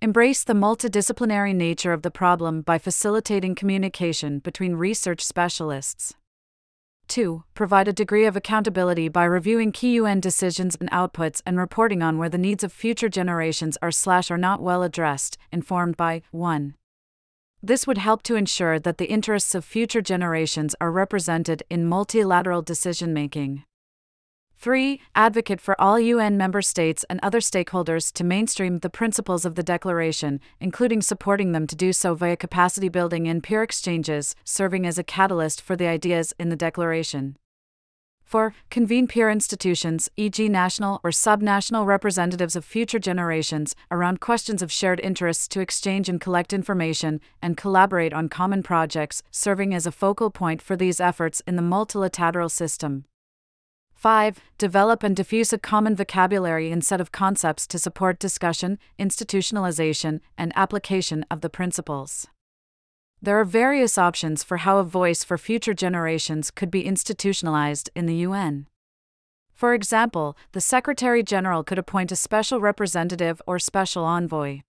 Embrace 0.00 0.44
the 0.44 0.52
multidisciplinary 0.52 1.54
nature 1.54 1.92
of 1.92 2.02
the 2.02 2.10
problem 2.10 2.60
by 2.62 2.78
facilitating 2.78 3.54
communication 3.54 4.38
between 4.38 4.74
research 4.74 5.24
specialists. 5.24 6.14
2. 7.08 7.44
Provide 7.54 7.88
a 7.88 7.92
degree 7.92 8.26
of 8.26 8.36
accountability 8.36 9.08
by 9.08 9.24
reviewing 9.24 9.72
key 9.72 9.94
UN 9.94 10.20
decisions 10.20 10.76
and 10.78 10.90
outputs 10.90 11.42
and 11.46 11.58
reporting 11.58 12.02
on 12.02 12.18
where 12.18 12.28
the 12.28 12.38
needs 12.38 12.64
of 12.64 12.72
future 12.72 13.08
generations 13.08 13.76
are 13.82 13.90
slash 13.90 14.30
are 14.30 14.38
not 14.38 14.60
well 14.60 14.82
addressed, 14.82 15.38
informed 15.52 15.96
by 15.96 16.22
1. 16.30 16.74
This 17.62 17.86
would 17.86 17.98
help 17.98 18.22
to 18.24 18.36
ensure 18.36 18.78
that 18.78 18.98
the 18.98 19.08
interests 19.08 19.54
of 19.54 19.64
future 19.64 20.02
generations 20.02 20.74
are 20.80 20.90
represented 20.90 21.62
in 21.70 21.88
multilateral 21.88 22.62
decision 22.62 23.14
making. 23.14 23.64
3. 24.56 25.00
Advocate 25.14 25.60
for 25.60 25.78
all 25.80 26.00
UN 26.00 26.36
member 26.36 26.62
states 26.62 27.04
and 27.10 27.20
other 27.22 27.40
stakeholders 27.40 28.12
to 28.12 28.24
mainstream 28.24 28.78
the 28.78 28.90
principles 28.90 29.44
of 29.44 29.54
the 29.54 29.62
Declaration, 29.62 30.40
including 30.60 31.02
supporting 31.02 31.52
them 31.52 31.66
to 31.66 31.76
do 31.76 31.92
so 31.92 32.14
via 32.14 32.36
capacity 32.36 32.88
building 32.88 33.28
and 33.28 33.42
peer 33.42 33.62
exchanges, 33.62 34.34
serving 34.44 34.86
as 34.86 34.98
a 34.98 35.04
catalyst 35.04 35.60
for 35.60 35.76
the 35.76 35.86
ideas 35.86 36.32
in 36.38 36.48
the 36.48 36.56
Declaration. 36.56 37.36
4. 38.24 38.54
Convene 38.70 39.06
peer 39.06 39.30
institutions, 39.30 40.10
e.g., 40.16 40.48
national 40.48 41.00
or 41.04 41.10
subnational 41.10 41.86
representatives 41.86 42.56
of 42.56 42.64
future 42.64 42.98
generations, 42.98 43.76
around 43.90 44.18
questions 44.18 44.62
of 44.62 44.72
shared 44.72 44.98
interests 45.00 45.46
to 45.48 45.60
exchange 45.60 46.08
and 46.08 46.20
collect 46.20 46.52
information 46.52 47.20
and 47.42 47.56
collaborate 47.56 48.12
on 48.12 48.28
common 48.28 48.62
projects, 48.62 49.22
serving 49.30 49.74
as 49.74 49.86
a 49.86 49.92
focal 49.92 50.30
point 50.30 50.62
for 50.62 50.74
these 50.74 51.00
efforts 51.00 51.42
in 51.46 51.56
the 51.56 51.62
multilateral 51.62 52.48
system. 52.48 53.04
5. 54.04 54.38
Develop 54.58 55.02
and 55.02 55.16
diffuse 55.16 55.50
a 55.50 55.58
common 55.58 55.96
vocabulary 55.96 56.70
and 56.70 56.84
set 56.84 57.00
of 57.00 57.10
concepts 57.10 57.66
to 57.66 57.78
support 57.78 58.18
discussion, 58.18 58.78
institutionalization, 58.98 60.20
and 60.36 60.52
application 60.54 61.24
of 61.30 61.40
the 61.40 61.48
principles. 61.48 62.26
There 63.22 63.40
are 63.40 63.46
various 63.46 63.96
options 63.96 64.44
for 64.44 64.58
how 64.58 64.76
a 64.76 64.84
voice 64.84 65.24
for 65.24 65.38
future 65.38 65.72
generations 65.72 66.50
could 66.50 66.70
be 66.70 66.84
institutionalized 66.84 67.88
in 67.94 68.04
the 68.04 68.16
UN. 68.16 68.66
For 69.54 69.72
example, 69.72 70.36
the 70.52 70.60
Secretary 70.60 71.22
General 71.22 71.64
could 71.64 71.78
appoint 71.78 72.12
a 72.12 72.16
special 72.16 72.60
representative 72.60 73.40
or 73.46 73.58
special 73.58 74.04
envoy. 74.04 74.60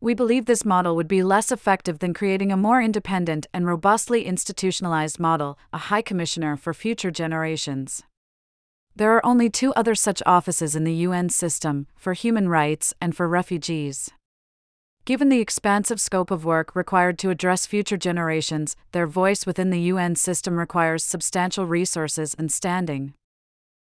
We 0.00 0.14
believe 0.14 0.46
this 0.46 0.64
model 0.64 0.96
would 0.96 1.08
be 1.08 1.22
less 1.22 1.52
effective 1.52 1.98
than 1.98 2.14
creating 2.14 2.52
a 2.52 2.56
more 2.56 2.80
independent 2.80 3.46
and 3.52 3.66
robustly 3.66 4.24
institutionalized 4.24 5.20
model, 5.20 5.58
a 5.74 5.78
High 5.92 6.00
Commissioner 6.00 6.56
for 6.56 6.72
Future 6.72 7.10
Generations. 7.10 8.02
There 8.96 9.12
are 9.12 9.26
only 9.26 9.50
two 9.50 9.74
other 9.74 9.94
such 9.94 10.22
offices 10.24 10.74
in 10.74 10.84
the 10.84 11.04
UN 11.06 11.28
system 11.28 11.86
for 11.96 12.14
human 12.14 12.48
rights 12.48 12.94
and 12.98 13.14
for 13.14 13.28
refugees. 13.28 14.10
Given 15.04 15.28
the 15.28 15.40
expansive 15.40 16.00
scope 16.00 16.30
of 16.30 16.46
work 16.46 16.74
required 16.74 17.18
to 17.18 17.28
address 17.28 17.66
future 17.66 17.98
generations, 17.98 18.74
their 18.92 19.06
voice 19.06 19.44
within 19.44 19.68
the 19.68 19.82
UN 19.92 20.16
system 20.16 20.58
requires 20.58 21.04
substantial 21.04 21.66
resources 21.66 22.34
and 22.38 22.50
standing. 22.50 23.12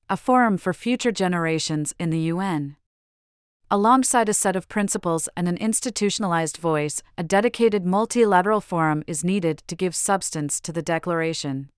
A 0.09 0.17
forum 0.17 0.57
for 0.57 0.73
future 0.73 1.11
generations 1.11 1.93
in 1.99 2.09
the 2.09 2.31
UN. 2.33 2.75
Alongside 3.69 4.29
a 4.29 4.33
set 4.33 4.55
of 4.55 4.67
principles 4.67 5.29
and 5.37 5.47
an 5.47 5.57
institutionalized 5.57 6.57
voice, 6.57 7.03
a 7.19 7.23
dedicated 7.23 7.85
multilateral 7.85 8.61
forum 8.61 9.03
is 9.05 9.23
needed 9.23 9.61
to 9.67 9.75
give 9.75 9.95
substance 9.95 10.59
to 10.61 10.73
the 10.73 10.81
declaration. 10.81 11.69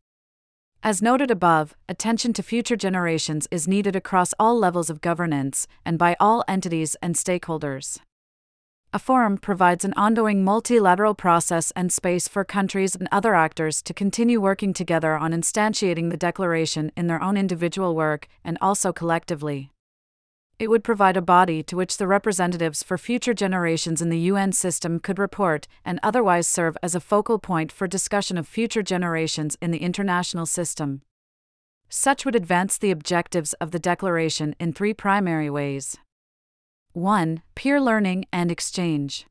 As 0.82 1.02
noted 1.02 1.30
above, 1.30 1.76
attention 1.90 2.32
to 2.32 2.42
future 2.42 2.78
generations 2.78 3.50
is 3.52 3.68
needed 3.68 3.98
across 3.98 4.34
all 4.40 4.58
levels 4.58 4.90
of 4.90 5.02
governance 5.02 5.68
and 5.86 6.00
by 6.00 6.16
all 6.22 6.46
entities 6.48 6.96
and 7.02 7.16
stakeholders. 7.16 8.00
A 8.94 8.98
forum 8.98 9.38
provides 9.38 9.84
an 9.84 9.94
ongoing 9.98 10.42
multilateral 10.42 11.16
process 11.16 11.72
and 11.72 11.92
space 11.92 12.30
for 12.30 12.46
countries 12.46 12.96
and 12.96 13.10
other 13.12 13.36
actors 13.36 13.82
to 13.82 13.94
continue 13.94 14.40
working 14.40 14.72
together 14.72 15.18
on 15.18 15.34
instantiating 15.34 16.12
the 16.12 16.18
declaration 16.18 16.94
in 16.96 17.08
their 17.08 17.22
own 17.22 17.36
individual 17.36 17.94
work 17.94 18.30
and 18.46 18.58
also 18.62 18.94
collectively. 18.94 19.72
It 20.60 20.70
would 20.70 20.84
provide 20.84 21.16
a 21.16 21.22
body 21.22 21.64
to 21.64 21.78
which 21.78 21.96
the 21.96 22.06
representatives 22.06 22.84
for 22.84 22.98
future 22.98 23.34
generations 23.34 24.02
in 24.02 24.10
the 24.10 24.20
UN 24.20 24.52
system 24.52 25.00
could 25.00 25.18
report 25.18 25.70
and 25.86 26.02
otherwise 26.04 26.50
serve 26.50 26.78
as 26.84 26.94
a 26.94 27.00
focal 27.00 27.40
point 27.40 27.72
for 27.72 27.88
discussion 27.88 28.38
of 28.38 28.46
future 28.46 28.84
generations 28.84 29.58
in 29.62 29.72
the 29.72 29.78
international 29.78 30.46
system. 30.46 31.02
Such 31.88 32.26
would 32.26 32.36
advance 32.36 32.78
the 32.78 32.92
objectives 32.92 33.54
of 33.54 33.72
the 33.72 33.80
Declaration 33.80 34.54
in 34.60 34.74
three 34.74 34.94
primary 34.94 35.50
ways 35.50 35.96
1. 36.92 37.42
Peer 37.56 37.80
learning 37.80 38.26
and 38.34 38.52
exchange. 38.52 39.26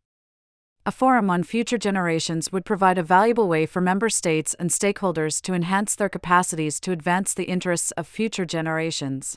A 0.86 0.90
forum 0.90 1.28
on 1.28 1.42
future 1.42 1.76
generations 1.76 2.50
would 2.50 2.64
provide 2.64 2.96
a 2.96 3.02
valuable 3.02 3.48
way 3.48 3.66
for 3.66 3.82
member 3.82 4.08
states 4.08 4.54
and 4.54 4.70
stakeholders 4.70 5.42
to 5.42 5.52
enhance 5.52 5.94
their 5.94 6.08
capacities 6.08 6.80
to 6.80 6.92
advance 6.92 7.34
the 7.34 7.44
interests 7.44 7.90
of 7.92 8.06
future 8.06 8.46
generations 8.46 9.36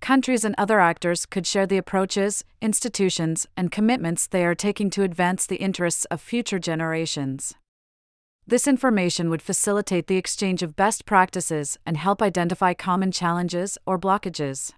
countries 0.00 0.44
and 0.44 0.54
other 0.56 0.80
actors 0.80 1.26
could 1.26 1.46
share 1.46 1.66
the 1.66 1.78
approaches, 1.78 2.44
institutions, 2.60 3.46
and 3.56 3.72
commitments 3.72 4.26
they 4.26 4.44
are 4.44 4.54
taking 4.54 4.90
to 4.90 5.02
advance 5.02 5.46
the 5.46 5.56
interests 5.56 6.04
of 6.06 6.20
future 6.20 6.58
generations. 6.58 7.54
This 8.46 8.66
information 8.66 9.28
would 9.28 9.42
facilitate 9.42 10.06
the 10.06 10.16
exchange 10.16 10.62
of 10.62 10.74
best 10.74 11.04
practices 11.04 11.78
and 11.84 11.98
help 11.98 12.22
identify 12.22 12.72
common 12.72 13.12
challenges 13.12 13.76
or 13.84 13.98
blockages. 13.98 14.72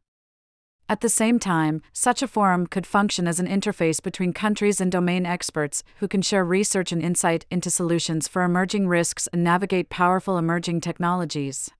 At 0.88 1.02
the 1.02 1.08
same 1.08 1.38
time, 1.38 1.82
such 1.92 2.20
a 2.20 2.26
forum 2.26 2.66
could 2.66 2.84
function 2.84 3.28
as 3.28 3.38
an 3.38 3.46
interface 3.46 4.02
between 4.02 4.32
countries 4.32 4.80
and 4.80 4.90
domain 4.90 5.24
experts 5.24 5.84
who 6.00 6.08
can 6.08 6.20
share 6.20 6.44
research 6.44 6.90
and 6.90 7.00
insight 7.00 7.46
into 7.48 7.70
solutions 7.70 8.26
for 8.26 8.42
emerging 8.42 8.88
risks 8.88 9.28
and 9.28 9.44
navigate 9.44 9.88
powerful 9.88 10.36
emerging 10.36 10.80
technologies. 10.80 11.70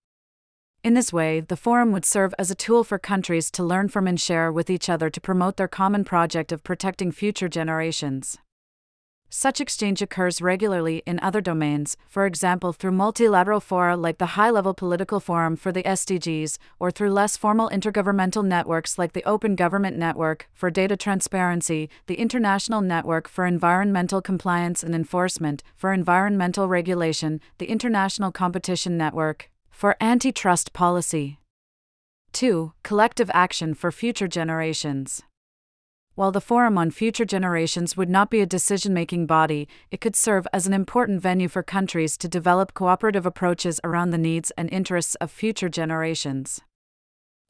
In 0.82 0.94
this 0.94 1.12
way, 1.12 1.40
the 1.40 1.58
forum 1.58 1.92
would 1.92 2.06
serve 2.06 2.34
as 2.38 2.50
a 2.50 2.54
tool 2.54 2.84
for 2.84 2.98
countries 2.98 3.50
to 3.50 3.62
learn 3.62 3.88
from 3.88 4.06
and 4.06 4.18
share 4.18 4.50
with 4.50 4.70
each 4.70 4.88
other 4.88 5.10
to 5.10 5.20
promote 5.20 5.58
their 5.58 5.68
common 5.68 6.04
project 6.04 6.52
of 6.52 6.64
protecting 6.64 7.12
future 7.12 7.50
generations. 7.50 8.38
Such 9.28 9.60
exchange 9.60 10.00
occurs 10.00 10.40
regularly 10.40 11.02
in 11.06 11.20
other 11.20 11.42
domains, 11.42 11.98
for 12.08 12.24
example, 12.24 12.72
through 12.72 12.92
multilateral 12.92 13.60
fora 13.60 13.94
like 13.94 14.16
the 14.16 14.34
High 14.38 14.48
Level 14.48 14.72
Political 14.72 15.20
Forum 15.20 15.54
for 15.54 15.70
the 15.70 15.82
SDGs, 15.82 16.56
or 16.78 16.90
through 16.90 17.12
less 17.12 17.36
formal 17.36 17.68
intergovernmental 17.68 18.42
networks 18.42 18.98
like 18.98 19.12
the 19.12 19.22
Open 19.24 19.56
Government 19.56 19.98
Network 19.98 20.48
for 20.54 20.70
Data 20.70 20.96
Transparency, 20.96 21.90
the 22.06 22.16
International 22.16 22.80
Network 22.80 23.28
for 23.28 23.44
Environmental 23.44 24.22
Compliance 24.22 24.82
and 24.82 24.94
Enforcement 24.94 25.62
for 25.76 25.92
Environmental 25.92 26.68
Regulation, 26.68 27.38
the 27.58 27.70
International 27.70 28.32
Competition 28.32 28.96
Network 28.96 29.50
for 29.80 29.96
Antitrust 29.98 30.74
Policy. 30.74 31.38
2. 32.34 32.74
Collective 32.82 33.30
action 33.32 33.72
for 33.72 33.90
future 33.90 34.28
generations. 34.28 35.22
While 36.14 36.32
the 36.32 36.40
Forum 36.42 36.76
on 36.76 36.90
Future 36.90 37.24
Generations 37.24 37.96
would 37.96 38.10
not 38.10 38.28
be 38.28 38.42
a 38.42 38.46
decision 38.46 38.92
making 38.92 39.24
body, 39.24 39.68
it 39.90 40.02
could 40.02 40.14
serve 40.14 40.46
as 40.52 40.66
an 40.66 40.74
important 40.74 41.22
venue 41.22 41.48
for 41.48 41.62
countries 41.62 42.18
to 42.18 42.28
develop 42.28 42.74
cooperative 42.74 43.24
approaches 43.24 43.80
around 43.82 44.10
the 44.10 44.18
needs 44.18 44.50
and 44.50 44.70
interests 44.70 45.14
of 45.14 45.30
future 45.30 45.70
generations. 45.70 46.60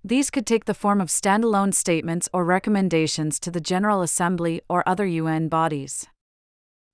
These 0.04 0.30
could 0.30 0.46
take 0.46 0.66
the 0.66 0.72
form 0.72 1.00
of 1.00 1.08
standalone 1.08 1.74
statements 1.74 2.28
or 2.32 2.44
recommendations 2.44 3.40
to 3.40 3.50
the 3.50 3.60
General 3.60 4.02
Assembly 4.02 4.60
or 4.68 4.88
other 4.88 5.04
UN 5.04 5.48
bodies 5.48 6.06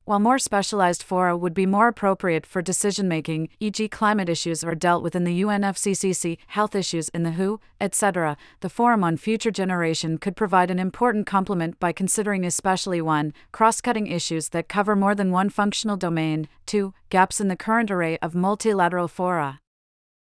while 0.06 0.20
more 0.20 0.38
specialized 0.38 1.02
fora 1.02 1.36
would 1.36 1.52
be 1.52 1.66
more 1.66 1.88
appropriate 1.88 2.46
for 2.46 2.62
decision 2.62 3.08
making, 3.08 3.48
e.g., 3.58 3.88
climate 3.88 4.28
issues 4.28 4.62
are 4.62 4.76
dealt 4.76 5.02
with 5.02 5.16
in 5.16 5.24
the 5.24 5.42
UNFCCC, 5.42 6.38
health 6.46 6.76
issues 6.76 7.08
in 7.08 7.24
the 7.24 7.32
WHO, 7.32 7.60
etc., 7.80 8.36
the 8.60 8.70
Forum 8.70 9.02
on 9.02 9.16
Future 9.16 9.50
Generation 9.50 10.16
could 10.16 10.36
provide 10.36 10.70
an 10.70 10.78
important 10.78 11.26
complement 11.26 11.80
by 11.80 11.90
considering 11.90 12.46
especially 12.46 13.00
1. 13.02 13.34
cross 13.50 13.80
cutting 13.80 14.06
issues 14.06 14.50
that 14.50 14.68
cover 14.68 14.94
more 14.94 15.16
than 15.16 15.32
one 15.32 15.50
functional 15.50 15.96
domain, 15.96 16.48
2. 16.66 16.94
gaps 17.10 17.40
in 17.40 17.48
the 17.48 17.56
current 17.56 17.90
array 17.90 18.16
of 18.22 18.32
multilateral 18.32 19.08
fora. 19.08 19.58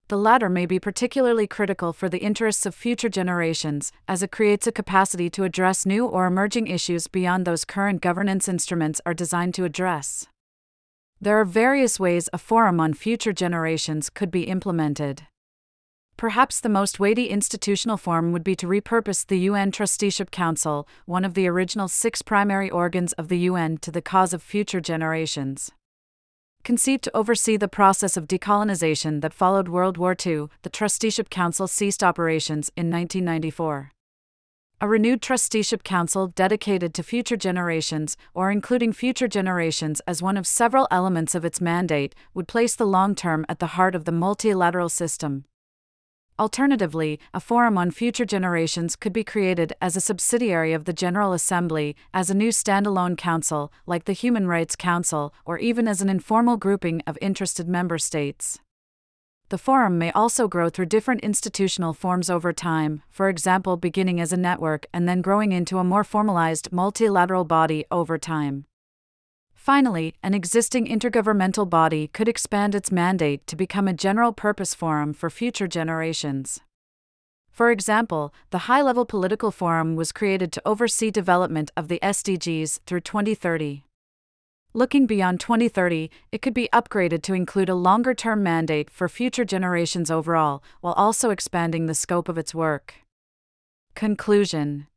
The 0.09 0.17
latter 0.17 0.49
may 0.49 0.65
be 0.65 0.79
particularly 0.79 1.45
critical 1.45 1.93
for 1.93 2.09
the 2.09 2.17
interests 2.17 2.65
of 2.65 2.73
future 2.73 3.09
generations, 3.09 3.91
as 4.07 4.23
it 4.23 4.31
creates 4.31 4.65
a 4.65 4.71
capacity 4.71 5.29
to 5.29 5.43
address 5.43 5.85
new 5.85 6.07
or 6.07 6.25
emerging 6.25 6.65
issues 6.65 7.05
beyond 7.05 7.45
those 7.45 7.63
current 7.63 8.01
governance 8.01 8.47
instruments 8.49 8.99
are 9.05 9.13
designed 9.13 9.53
to 9.53 9.65
address. 9.65 10.25
There 11.21 11.39
are 11.39 11.45
various 11.45 11.99
ways 11.99 12.27
a 12.33 12.39
forum 12.39 12.79
on 12.79 12.95
future 12.95 13.33
generations 13.33 14.09
could 14.09 14.31
be 14.31 14.45
implemented. 14.45 15.27
Perhaps 16.17 16.59
the 16.59 16.69
most 16.69 16.99
weighty 16.99 17.27
institutional 17.27 17.97
form 17.97 18.31
would 18.31 18.43
be 18.43 18.55
to 18.55 18.65
repurpose 18.65 19.27
the 19.27 19.41
UN 19.41 19.69
Trusteeship 19.69 20.31
Council, 20.31 20.87
one 21.05 21.23
of 21.23 21.35
the 21.35 21.47
original 21.47 21.87
six 21.87 22.23
primary 22.23 22.69
organs 22.71 23.13
of 23.13 23.27
the 23.27 23.37
UN, 23.37 23.77
to 23.77 23.91
the 23.91 24.01
cause 24.01 24.33
of 24.33 24.41
future 24.41 24.81
generations. 24.81 25.71
Conceived 26.63 27.03
to 27.03 27.17
oversee 27.17 27.57
the 27.57 27.67
process 27.67 28.17
of 28.17 28.27
decolonization 28.27 29.21
that 29.21 29.33
followed 29.33 29.67
World 29.67 29.97
War 29.97 30.15
II, 30.25 30.47
the 30.61 30.69
Trusteeship 30.69 31.29
Council 31.29 31.67
ceased 31.67 32.03
operations 32.03 32.71
in 32.75 32.91
1994. 32.91 33.91
A 34.81 34.87
renewed 34.87 35.21
trusteeship 35.21 35.83
council 35.83 36.27
dedicated 36.27 36.93
to 36.93 37.03
future 37.03 37.35
generations, 37.35 38.15
or 38.33 38.49
including 38.49 38.93
future 38.93 39.27
generations 39.27 39.99
as 40.07 40.21
one 40.21 40.37
of 40.37 40.47
several 40.47 40.87
elements 40.89 41.35
of 41.35 41.43
its 41.43 41.59
mandate, 41.59 42.15
would 42.33 42.47
place 42.47 42.75
the 42.75 42.87
long 42.87 43.13
term 43.13 43.45
at 43.49 43.59
the 43.59 43.73
heart 43.75 43.93
of 43.93 44.05
the 44.05 44.13
multilateral 44.13 44.87
system. 44.87 45.43
Alternatively, 46.39 47.19
a 47.33 47.41
forum 47.41 47.77
on 47.77 47.91
future 47.91 48.23
generations 48.23 48.95
could 48.95 49.11
be 49.11 49.25
created 49.25 49.73
as 49.81 49.97
a 49.97 50.01
subsidiary 50.01 50.71
of 50.71 50.85
the 50.85 50.93
General 50.93 51.33
Assembly, 51.33 51.97
as 52.13 52.29
a 52.29 52.33
new 52.33 52.47
standalone 52.47 53.17
council, 53.17 53.73
like 53.85 54.05
the 54.05 54.13
Human 54.13 54.47
Rights 54.47 54.77
Council, 54.77 55.33
or 55.43 55.57
even 55.57 55.85
as 55.85 56.01
an 56.01 56.07
informal 56.07 56.55
grouping 56.55 57.01
of 57.05 57.17
interested 57.19 57.67
member 57.67 57.97
states. 57.97 58.57
The 59.49 59.57
forum 59.57 59.97
may 59.97 60.11
also 60.13 60.47
grow 60.47 60.69
through 60.69 60.85
different 60.85 61.21
institutional 61.21 61.91
forms 61.91 62.29
over 62.29 62.53
time, 62.53 63.01
for 63.09 63.27
example, 63.27 63.75
beginning 63.75 64.21
as 64.21 64.31
a 64.31 64.37
network 64.37 64.85
and 64.93 65.09
then 65.09 65.21
growing 65.21 65.51
into 65.51 65.77
a 65.79 65.83
more 65.83 66.05
formalized 66.05 66.71
multilateral 66.71 67.43
body 67.43 67.83
over 67.91 68.17
time. 68.17 68.65
Finally, 69.59 70.15
an 70.23 70.33
existing 70.33 70.87
intergovernmental 70.87 71.69
body 71.69 72.07
could 72.07 72.29
expand 72.29 72.73
its 72.73 72.93
mandate 72.93 73.45
to 73.45 73.57
become 73.57 73.89
a 73.89 73.93
general 73.93 74.31
purpose 74.31 74.73
forum 74.73 75.11
for 75.13 75.29
future 75.29 75.67
generations. 75.67 76.61
For 77.51 77.69
example, 77.69 78.33
the 78.51 78.69
High 78.69 78.81
Level 78.81 79.05
Political 79.05 79.51
Forum 79.51 79.97
was 79.97 80.13
created 80.13 80.53
to 80.53 80.61
oversee 80.65 81.11
development 81.11 81.71
of 81.75 81.89
the 81.89 81.99
SDGs 82.01 82.79
through 82.85 83.01
2030. 83.01 83.83
Looking 84.73 85.05
beyond 85.05 85.41
2030, 85.41 86.09
it 86.31 86.41
could 86.41 86.53
be 86.53 86.69
upgraded 86.71 87.21
to 87.23 87.33
include 87.33 87.67
a 87.67 87.75
longer 87.75 88.13
term 88.13 88.41
mandate 88.41 88.89
for 88.89 89.09
future 89.09 89.43
generations 89.43 90.09
overall, 90.09 90.63
while 90.79 90.93
also 90.93 91.31
expanding 91.31 91.85
the 91.85 91.93
scope 91.93 92.29
of 92.29 92.37
its 92.37 92.55
work. 92.55 92.93
Conclusion 93.93 94.87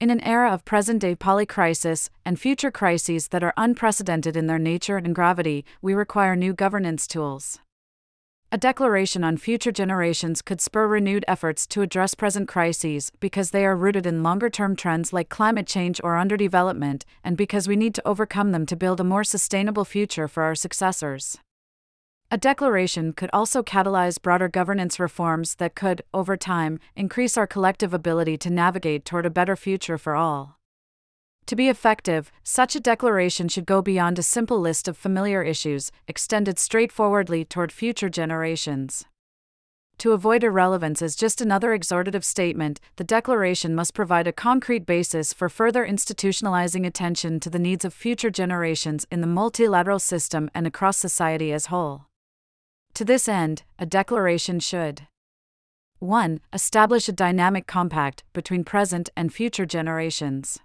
in 0.00 0.08
an 0.08 0.20
era 0.22 0.50
of 0.50 0.64
present 0.64 0.98
day 1.00 1.14
polycrisis 1.14 2.08
and 2.24 2.40
future 2.40 2.70
crises 2.70 3.28
that 3.28 3.44
are 3.44 3.52
unprecedented 3.58 4.34
in 4.34 4.46
their 4.46 4.58
nature 4.58 4.96
and 4.96 5.14
gravity, 5.14 5.62
we 5.82 5.92
require 5.92 6.34
new 6.34 6.54
governance 6.54 7.06
tools. 7.06 7.58
A 8.50 8.58
declaration 8.58 9.22
on 9.22 9.36
future 9.36 9.70
generations 9.70 10.42
could 10.42 10.60
spur 10.60 10.88
renewed 10.88 11.24
efforts 11.28 11.66
to 11.68 11.82
address 11.82 12.14
present 12.14 12.48
crises 12.48 13.12
because 13.20 13.50
they 13.50 13.64
are 13.64 13.76
rooted 13.76 14.06
in 14.06 14.22
longer 14.22 14.48
term 14.48 14.74
trends 14.74 15.12
like 15.12 15.28
climate 15.28 15.66
change 15.66 16.00
or 16.02 16.16
underdevelopment, 16.16 17.04
and 17.22 17.36
because 17.36 17.68
we 17.68 17.76
need 17.76 17.94
to 17.94 18.08
overcome 18.08 18.52
them 18.52 18.66
to 18.66 18.76
build 18.76 19.00
a 19.00 19.04
more 19.04 19.22
sustainable 19.22 19.84
future 19.84 20.26
for 20.26 20.42
our 20.42 20.54
successors. 20.54 21.38
A 22.32 22.38
declaration 22.38 23.12
could 23.12 23.28
also 23.32 23.60
catalyze 23.60 24.22
broader 24.22 24.46
governance 24.46 25.00
reforms 25.00 25.56
that 25.56 25.74
could, 25.74 26.02
over 26.14 26.36
time, 26.36 26.78
increase 26.94 27.36
our 27.36 27.46
collective 27.46 27.92
ability 27.92 28.38
to 28.38 28.50
navigate 28.50 29.04
toward 29.04 29.26
a 29.26 29.30
better 29.30 29.56
future 29.56 29.98
for 29.98 30.14
all. 30.14 30.60
To 31.46 31.56
be 31.56 31.68
effective, 31.68 32.30
such 32.44 32.76
a 32.76 32.80
declaration 32.80 33.48
should 33.48 33.66
go 33.66 33.82
beyond 33.82 34.16
a 34.16 34.22
simple 34.22 34.60
list 34.60 34.86
of 34.86 34.96
familiar 34.96 35.42
issues, 35.42 35.90
extended 36.06 36.60
straightforwardly 36.60 37.44
toward 37.44 37.72
future 37.72 38.08
generations. 38.08 39.04
To 39.98 40.12
avoid 40.12 40.44
irrelevance 40.44 41.02
as 41.02 41.16
just 41.16 41.40
another 41.40 41.76
exhortative 41.76 42.22
statement, 42.22 42.78
the 42.94 43.02
declaration 43.02 43.74
must 43.74 43.92
provide 43.92 44.28
a 44.28 44.32
concrete 44.32 44.86
basis 44.86 45.32
for 45.32 45.48
further 45.48 45.84
institutionalizing 45.84 46.86
attention 46.86 47.40
to 47.40 47.50
the 47.50 47.58
needs 47.58 47.84
of 47.84 47.92
future 47.92 48.30
generations 48.30 49.04
in 49.10 49.20
the 49.20 49.26
multilateral 49.26 49.98
system 49.98 50.48
and 50.54 50.68
across 50.68 50.96
society 50.96 51.52
as 51.52 51.66
whole. 51.66 52.06
To 52.94 53.04
this 53.04 53.28
end, 53.28 53.62
a 53.78 53.86
declaration 53.86 54.60
should 54.60 55.06
1. 56.00 56.40
Establish 56.52 57.08
a 57.08 57.12
dynamic 57.12 57.66
compact 57.66 58.24
between 58.32 58.64
present 58.64 59.10
and 59.16 59.32
future 59.32 59.66
generations. 59.66 60.58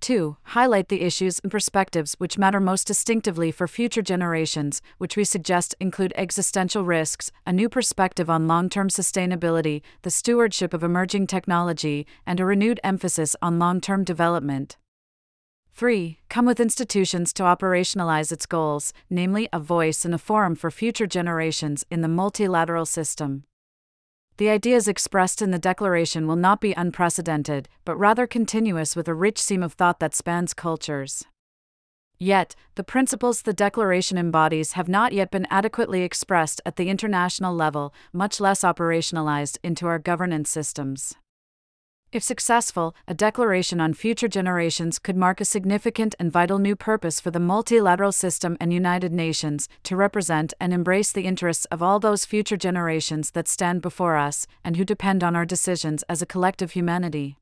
2. 0.00 0.36
Highlight 0.42 0.88
the 0.88 1.00
issues 1.00 1.40
and 1.40 1.50
perspectives 1.50 2.14
which 2.18 2.38
matter 2.38 2.60
most 2.60 2.86
distinctively 2.86 3.50
for 3.50 3.66
future 3.66 4.02
generations, 4.02 4.82
which 4.98 5.16
we 5.16 5.24
suggest 5.24 5.74
include 5.80 6.12
existential 6.16 6.84
risks, 6.84 7.32
a 7.46 7.52
new 7.52 7.68
perspective 7.68 8.30
on 8.30 8.46
long 8.46 8.68
term 8.68 8.88
sustainability, 8.88 9.82
the 10.02 10.10
stewardship 10.10 10.72
of 10.72 10.84
emerging 10.84 11.26
technology, 11.26 12.06
and 12.26 12.38
a 12.38 12.44
renewed 12.44 12.78
emphasis 12.84 13.34
on 13.42 13.58
long 13.58 13.80
term 13.80 14.04
development. 14.04 14.76
3. 15.76 16.20
Come 16.30 16.46
with 16.46 16.58
institutions 16.58 17.34
to 17.34 17.42
operationalize 17.42 18.32
its 18.32 18.46
goals, 18.46 18.94
namely 19.10 19.46
a 19.52 19.60
voice 19.60 20.06
and 20.06 20.14
a 20.14 20.18
forum 20.18 20.54
for 20.54 20.70
future 20.70 21.06
generations 21.06 21.84
in 21.90 22.00
the 22.00 22.08
multilateral 22.08 22.86
system. 22.86 23.44
The 24.38 24.48
ideas 24.48 24.88
expressed 24.88 25.42
in 25.42 25.50
the 25.50 25.58
Declaration 25.58 26.26
will 26.26 26.36
not 26.36 26.62
be 26.62 26.72
unprecedented, 26.72 27.68
but 27.84 27.96
rather 27.96 28.26
continuous 28.26 28.96
with 28.96 29.06
a 29.06 29.12
rich 29.12 29.38
seam 29.38 29.62
of 29.62 29.74
thought 29.74 30.00
that 30.00 30.14
spans 30.14 30.54
cultures. 30.54 31.24
Yet, 32.18 32.56
the 32.76 32.82
principles 32.82 33.42
the 33.42 33.52
Declaration 33.52 34.16
embodies 34.16 34.72
have 34.72 34.88
not 34.88 35.12
yet 35.12 35.30
been 35.30 35.46
adequately 35.50 36.04
expressed 36.04 36.62
at 36.64 36.76
the 36.76 36.88
international 36.88 37.54
level, 37.54 37.92
much 38.14 38.40
less 38.40 38.62
operationalized 38.62 39.58
into 39.62 39.86
our 39.86 39.98
governance 39.98 40.48
systems. 40.48 41.16
If 42.12 42.22
successful, 42.22 42.94
a 43.08 43.14
declaration 43.14 43.80
on 43.80 43.92
future 43.92 44.28
generations 44.28 44.98
could 44.98 45.16
mark 45.16 45.40
a 45.40 45.44
significant 45.44 46.14
and 46.18 46.30
vital 46.30 46.58
new 46.58 46.76
purpose 46.76 47.20
for 47.20 47.30
the 47.30 47.40
multilateral 47.40 48.12
system 48.12 48.56
and 48.60 48.72
United 48.72 49.12
Nations 49.12 49.68
to 49.82 49.96
represent 49.96 50.54
and 50.60 50.72
embrace 50.72 51.10
the 51.10 51.26
interests 51.26 51.66
of 51.66 51.82
all 51.82 51.98
those 51.98 52.24
future 52.24 52.56
generations 52.56 53.32
that 53.32 53.48
stand 53.48 53.82
before 53.82 54.16
us 54.16 54.46
and 54.64 54.76
who 54.76 54.84
depend 54.84 55.24
on 55.24 55.34
our 55.34 55.44
decisions 55.44 56.04
as 56.08 56.22
a 56.22 56.26
collective 56.26 56.72
humanity. 56.72 57.36